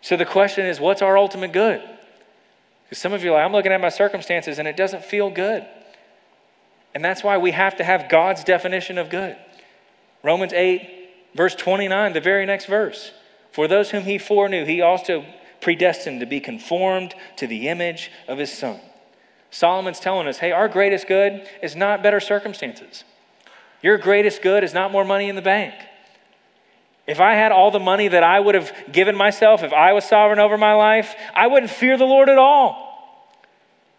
So 0.00 0.16
the 0.16 0.24
question 0.24 0.64
is, 0.66 0.80
what's 0.80 1.02
our 1.02 1.18
ultimate 1.18 1.52
good? 1.52 1.82
Because 2.84 2.98
some 2.98 3.12
of 3.12 3.22
you 3.22 3.30
are 3.30 3.34
like, 3.34 3.44
I'm 3.44 3.52
looking 3.52 3.72
at 3.72 3.80
my 3.80 3.88
circumstances 3.90 4.58
and 4.58 4.66
it 4.66 4.76
doesn't 4.76 5.04
feel 5.04 5.30
good. 5.30 5.66
And 6.94 7.04
that's 7.04 7.22
why 7.22 7.36
we 7.36 7.50
have 7.50 7.76
to 7.76 7.84
have 7.84 8.08
God's 8.08 8.44
definition 8.44 8.96
of 8.96 9.10
good. 9.10 9.36
Romans 10.22 10.52
8, 10.52 10.88
verse 11.34 11.54
29, 11.54 12.12
the 12.14 12.20
very 12.20 12.46
next 12.46 12.66
verse. 12.66 13.12
For 13.52 13.68
those 13.68 13.90
whom 13.90 14.04
he 14.04 14.18
foreknew, 14.18 14.64
he 14.64 14.80
also 14.80 15.24
predestined 15.60 16.20
to 16.20 16.26
be 16.26 16.40
conformed 16.40 17.14
to 17.36 17.46
the 17.46 17.68
image 17.68 18.10
of 18.26 18.38
his 18.38 18.52
son. 18.52 18.80
Solomon's 19.50 20.00
telling 20.00 20.26
us, 20.26 20.38
hey, 20.38 20.52
our 20.52 20.68
greatest 20.68 21.08
good 21.08 21.48
is 21.62 21.74
not 21.74 22.02
better 22.02 22.20
circumstances. 22.20 23.04
Your 23.82 23.96
greatest 23.96 24.42
good 24.42 24.64
is 24.64 24.74
not 24.74 24.92
more 24.92 25.04
money 25.04 25.28
in 25.28 25.36
the 25.36 25.42
bank. 25.42 25.74
If 27.06 27.20
I 27.20 27.34
had 27.34 27.52
all 27.52 27.70
the 27.70 27.78
money 27.78 28.08
that 28.08 28.22
I 28.22 28.38
would 28.38 28.54
have 28.54 28.70
given 28.92 29.16
myself, 29.16 29.62
if 29.62 29.72
I 29.72 29.94
was 29.94 30.04
sovereign 30.04 30.38
over 30.38 30.58
my 30.58 30.74
life, 30.74 31.14
I 31.34 31.46
wouldn't 31.46 31.70
fear 31.70 31.96
the 31.96 32.04
Lord 32.04 32.28
at 32.28 32.36
all. 32.36 32.88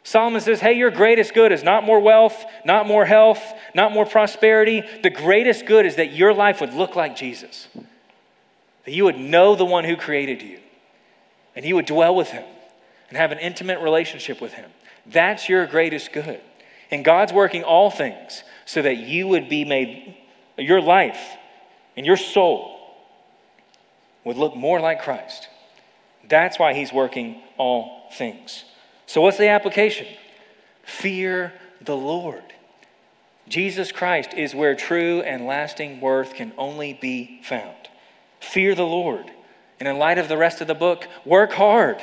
Solomon 0.03 0.41
says, 0.41 0.60
Hey, 0.60 0.74
your 0.74 0.91
greatest 0.91 1.34
good 1.34 1.51
is 1.51 1.64
not 1.64 1.84
more 1.84 1.99
wealth, 1.99 2.45
not 2.66 2.88
more 2.88 3.05
health, 3.05 3.41
not 3.74 3.91
more 3.91 4.05
prosperity. 4.05 4.84
The 5.01 5.10
greatest 5.10 5.66
good 5.66 5.86
is 5.86 5.95
that 5.95 6.14
your 6.14 6.34
life 6.34 6.62
would 6.62 6.74
look 6.74 6.95
like 6.95 7.16
Jesus, 7.16 7.68
that 8.86 8.91
you 8.93 9.05
would 9.05 9.18
know 9.18 9.55
the 9.55 9.66
one 9.66 9.86
who 9.86 9.95
created 9.95 10.41
you, 10.41 10.60
and 11.56 11.66
you 11.66 11.76
would 11.76 11.86
dwell 11.86 12.16
with 12.16 12.30
him 12.30 12.45
and 13.10 13.18
have 13.18 13.32
an 13.32 13.39
intimate 13.39 13.80
relationship 13.80 14.41
with 14.41 14.54
him. 14.54 14.70
That's 15.06 15.50
your 15.50 15.66
greatest 15.66 16.12
good. 16.12 16.41
And 16.91 17.06
God's 17.06 17.34
working 17.34 17.64
all 17.64 17.89
things 17.89 18.43
so 18.66 18.82
that 18.82 18.97
you 18.97 19.28
would 19.28 19.50
be 19.50 19.66
made, 19.66 20.16
your 20.58 20.82
life 20.82 21.38
and 21.95 22.06
your 22.06 22.18
soul 22.18 22.80
would 24.24 24.38
look 24.38 24.56
more 24.56 24.80
like 24.80 25.02
Christ. 25.02 25.47
That's 26.28 26.60
why 26.60 26.74
he's 26.74 26.93
working 26.93 27.41
all 27.58 28.10
things. 28.14 28.64
So, 29.06 29.22
what's 29.22 29.38
the 29.38 29.47
application? 29.47 30.08
Fear 30.84 31.54
the 31.82 31.97
Lord. 31.97 32.43
Jesus 33.47 33.91
Christ 33.91 34.36
is 34.36 34.54
where 34.54 34.76
true 34.76 35.22
and 35.22 35.47
lasting 35.47 36.02
worth 36.02 36.36
can 36.36 36.54
only 36.58 36.93
be 36.93 37.41
found. 37.43 37.76
Fear 38.39 38.76
the 38.76 38.86
Lord. 38.86 39.32
And 39.80 39.88
in 39.88 39.97
light 39.97 40.17
of 40.17 40.27
the 40.27 40.38
rest 40.38 40.61
of 40.61 40.67
the 40.67 40.75
book, 40.75 41.07
work 41.25 41.53
hard 41.53 42.01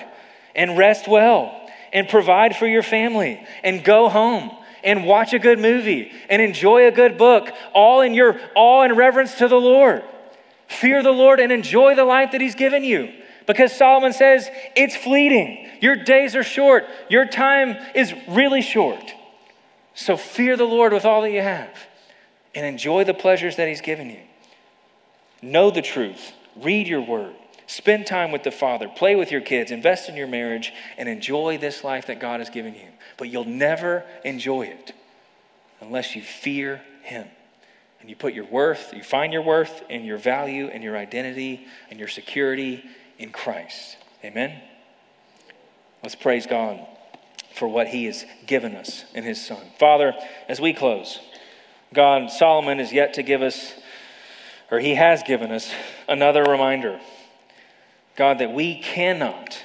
and 0.54 0.78
rest 0.78 1.06
well 1.06 1.68
and 1.92 2.08
provide 2.08 2.56
for 2.56 2.66
your 2.66 2.82
family 2.82 3.46
and 3.62 3.84
go 3.84 4.08
home 4.08 4.50
and 4.82 5.04
watch 5.04 5.32
a 5.32 5.38
good 5.38 5.58
movie 5.58 6.12
and 6.30 6.40
enjoy 6.40 6.86
a 6.86 6.90
good 6.90 7.18
book, 7.18 7.50
all 7.74 8.00
in 8.00 8.14
your 8.14 8.40
all 8.54 8.82
in 8.82 8.94
reverence 8.94 9.36
to 9.36 9.48
the 9.48 9.60
Lord. 9.60 10.02
Fear 10.68 11.02
the 11.02 11.12
Lord 11.12 11.40
and 11.40 11.52
enjoy 11.52 11.94
the 11.94 12.04
life 12.04 12.32
that 12.32 12.40
He's 12.40 12.54
given 12.54 12.84
you. 12.84 13.12
Because 13.46 13.72
Solomon 13.72 14.12
says 14.12 14.48
it's 14.74 14.96
fleeting. 14.96 15.68
Your 15.80 15.96
days 15.96 16.34
are 16.34 16.42
short. 16.42 16.84
Your 17.08 17.26
time 17.26 17.76
is 17.94 18.12
really 18.28 18.62
short. 18.62 19.12
So 19.94 20.16
fear 20.16 20.56
the 20.56 20.64
Lord 20.64 20.92
with 20.92 21.04
all 21.04 21.22
that 21.22 21.30
you 21.30 21.42
have 21.42 21.70
and 22.54 22.66
enjoy 22.66 23.04
the 23.04 23.14
pleasures 23.14 23.56
that 23.56 23.68
He's 23.68 23.80
given 23.80 24.10
you. 24.10 24.20
Know 25.42 25.70
the 25.70 25.82
truth. 25.82 26.32
Read 26.56 26.88
your 26.88 27.02
word. 27.02 27.34
Spend 27.66 28.06
time 28.06 28.30
with 28.30 28.44
the 28.44 28.50
Father. 28.50 28.88
Play 28.88 29.16
with 29.16 29.32
your 29.32 29.40
kids. 29.40 29.70
Invest 29.70 30.08
in 30.08 30.16
your 30.16 30.28
marriage 30.28 30.72
and 30.96 31.08
enjoy 31.08 31.58
this 31.58 31.82
life 31.82 32.06
that 32.06 32.20
God 32.20 32.40
has 32.40 32.50
given 32.50 32.74
you. 32.74 32.88
But 33.16 33.28
you'll 33.28 33.44
never 33.44 34.04
enjoy 34.24 34.62
it 34.62 34.92
unless 35.80 36.14
you 36.14 36.22
fear 36.22 36.82
Him 37.02 37.26
and 38.00 38.08
you 38.08 38.16
put 38.16 38.34
your 38.34 38.44
worth, 38.44 38.92
you 38.94 39.02
find 39.02 39.32
your 39.32 39.42
worth 39.42 39.82
and 39.90 40.06
your 40.06 40.18
value 40.18 40.68
and 40.68 40.84
your 40.84 40.96
identity 40.96 41.66
and 41.90 41.98
your 41.98 42.08
security 42.08 42.84
in 43.18 43.30
Christ. 43.30 43.96
Amen? 44.24 44.60
Let's 46.02 46.14
praise 46.14 46.46
God 46.46 46.86
for 47.56 47.66
what 47.66 47.88
He 47.88 48.04
has 48.04 48.24
given 48.46 48.76
us 48.76 49.04
in 49.12 49.24
His 49.24 49.44
Son. 49.44 49.60
Father, 49.78 50.14
as 50.48 50.60
we 50.60 50.72
close, 50.72 51.18
God, 51.92 52.30
Solomon 52.30 52.78
is 52.78 52.92
yet 52.92 53.14
to 53.14 53.24
give 53.24 53.42
us, 53.42 53.74
or 54.70 54.78
He 54.78 54.94
has 54.94 55.22
given 55.24 55.50
us, 55.50 55.72
another 56.08 56.44
reminder. 56.44 57.00
God, 58.16 58.38
that 58.38 58.52
we 58.52 58.80
cannot, 58.80 59.62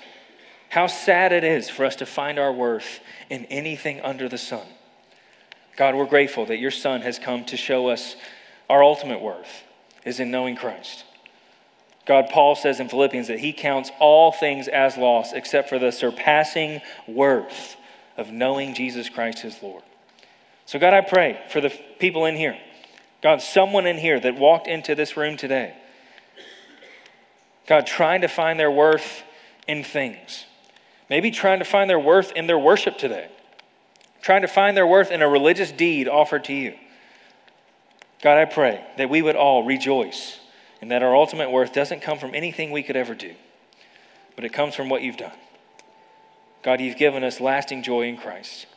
how 0.69 0.87
sad 0.87 1.31
it 1.31 1.43
is 1.43 1.69
for 1.69 1.85
us 1.85 1.95
to 1.97 2.05
find 2.05 2.37
our 2.37 2.51
worth 2.51 2.99
in 3.29 3.45
anything 3.45 4.01
under 4.01 4.27
the 4.27 4.37
sun. 4.37 4.67
God, 5.77 5.95
we're 5.95 6.05
grateful 6.05 6.45
that 6.47 6.59
your 6.59 6.71
Son 6.71 7.01
has 7.01 7.17
come 7.17 7.45
to 7.45 7.57
show 7.57 7.87
us 7.87 8.15
our 8.69 8.83
ultimate 8.83 9.21
worth 9.21 9.63
is 10.05 10.19
in 10.19 10.31
knowing 10.31 10.55
Christ. 10.55 11.05
God, 12.05 12.29
Paul 12.29 12.55
says 12.55 12.79
in 12.79 12.89
Philippians 12.89 13.27
that 13.27 13.39
he 13.39 13.53
counts 13.53 13.91
all 13.99 14.31
things 14.31 14.67
as 14.67 14.97
loss 14.97 15.33
except 15.33 15.69
for 15.69 15.79
the 15.79 15.91
surpassing 15.91 16.81
worth 17.07 17.77
of 18.17 18.31
knowing 18.31 18.73
Jesus 18.73 19.07
Christ 19.07 19.39
his 19.39 19.61
Lord. 19.61 19.83
So, 20.65 20.79
God, 20.79 20.93
I 20.93 21.01
pray 21.01 21.39
for 21.49 21.61
the 21.61 21.69
people 21.99 22.25
in 22.25 22.35
here. 22.35 22.57
God, 23.21 23.41
someone 23.41 23.85
in 23.85 23.97
here 23.97 24.19
that 24.19 24.35
walked 24.35 24.67
into 24.67 24.95
this 24.95 25.15
room 25.15 25.37
today, 25.37 25.75
God, 27.67 27.85
trying 27.85 28.21
to 28.21 28.27
find 28.27 28.59
their 28.59 28.71
worth 28.71 29.23
in 29.67 29.83
things. 29.83 30.45
Maybe 31.09 31.31
trying 31.31 31.59
to 31.59 31.65
find 31.65 31.89
their 31.89 31.99
worth 31.99 32.31
in 32.33 32.47
their 32.47 32.57
worship 32.57 32.97
today, 32.97 33.29
trying 34.21 34.41
to 34.41 34.47
find 34.47 34.75
their 34.77 34.87
worth 34.87 35.11
in 35.11 35.21
a 35.21 35.27
religious 35.27 35.71
deed 35.71 36.07
offered 36.07 36.45
to 36.45 36.53
you. 36.53 36.73
God, 38.21 38.37
I 38.37 38.45
pray 38.45 38.83
that 38.97 39.09
we 39.09 39.21
would 39.21 39.35
all 39.35 39.63
rejoice 39.63 40.39
and 40.79 40.91
that 40.91 41.03
our 41.03 41.15
ultimate 41.15 41.51
worth 41.51 41.73
doesn't 41.73 42.01
come 42.01 42.17
from 42.17 42.33
anything 42.33 42.71
we 42.71 42.83
could 42.83 42.95
ever 42.95 43.13
do, 43.13 43.33
but 44.35 44.45
it 44.45 44.53
comes 44.53 44.75
from 44.75 44.89
what 44.89 45.01
you've 45.01 45.17
done. 45.17 45.35
God, 46.63 46.79
you've 46.79 46.97
given 46.97 47.23
us 47.23 47.41
lasting 47.41 47.83
joy 47.83 48.03
in 48.03 48.17
Christ. 48.17 48.67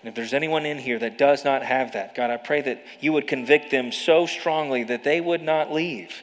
And 0.00 0.08
if 0.08 0.14
there's 0.14 0.32
anyone 0.32 0.64
in 0.64 0.78
here 0.78 0.98
that 0.98 1.18
does 1.18 1.44
not 1.44 1.62
have 1.62 1.92
that, 1.92 2.14
God, 2.14 2.30
I 2.30 2.38
pray 2.38 2.62
that 2.62 2.82
you 3.00 3.12
would 3.12 3.26
convict 3.26 3.70
them 3.70 3.92
so 3.92 4.26
strongly 4.26 4.84
that 4.84 5.04
they 5.04 5.20
would 5.20 5.42
not 5.42 5.70
leave 5.70 6.22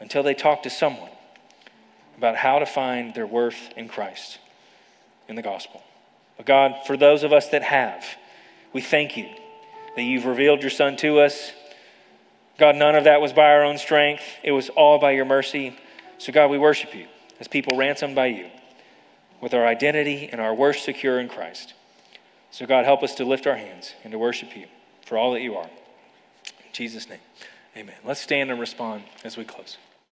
until 0.00 0.22
they 0.22 0.34
talk 0.34 0.62
to 0.62 0.70
someone 0.70 1.10
about 2.16 2.36
how 2.36 2.58
to 2.58 2.66
find 2.66 3.14
their 3.14 3.26
worth 3.26 3.70
in 3.76 3.88
Christ, 3.88 4.38
in 5.28 5.36
the 5.36 5.42
gospel. 5.42 5.82
But 6.36 6.46
God, 6.46 6.74
for 6.86 6.96
those 6.96 7.22
of 7.22 7.32
us 7.32 7.48
that 7.48 7.62
have, 7.62 8.04
we 8.72 8.80
thank 8.80 9.16
you 9.16 9.28
that 9.96 10.02
you've 10.02 10.26
revealed 10.26 10.60
your 10.60 10.70
Son 10.70 10.96
to 10.96 11.20
us. 11.20 11.52
God, 12.58 12.76
none 12.76 12.94
of 12.94 13.04
that 13.04 13.20
was 13.20 13.32
by 13.32 13.50
our 13.52 13.64
own 13.64 13.78
strength, 13.78 14.22
it 14.42 14.52
was 14.52 14.68
all 14.70 14.98
by 14.98 15.12
your 15.12 15.24
mercy. 15.24 15.76
So, 16.18 16.32
God, 16.32 16.50
we 16.50 16.58
worship 16.58 16.94
you 16.94 17.06
as 17.40 17.48
people 17.48 17.76
ransomed 17.76 18.14
by 18.14 18.26
you 18.26 18.48
with 19.40 19.54
our 19.54 19.66
identity 19.66 20.28
and 20.30 20.40
our 20.40 20.54
worth 20.54 20.78
secure 20.78 21.18
in 21.20 21.28
Christ. 21.28 21.74
So, 22.50 22.66
God, 22.66 22.84
help 22.84 23.02
us 23.02 23.16
to 23.16 23.24
lift 23.24 23.46
our 23.46 23.56
hands 23.56 23.94
and 24.04 24.12
to 24.12 24.18
worship 24.18 24.56
you 24.56 24.66
for 25.04 25.18
all 25.18 25.32
that 25.32 25.40
you 25.42 25.56
are. 25.56 25.64
In 25.64 26.72
Jesus' 26.72 27.08
name, 27.08 27.18
amen. 27.76 27.96
Let's 28.04 28.20
stand 28.20 28.50
and 28.50 28.60
respond 28.60 29.04
as 29.24 29.36
we 29.36 29.44
close. 29.44 29.78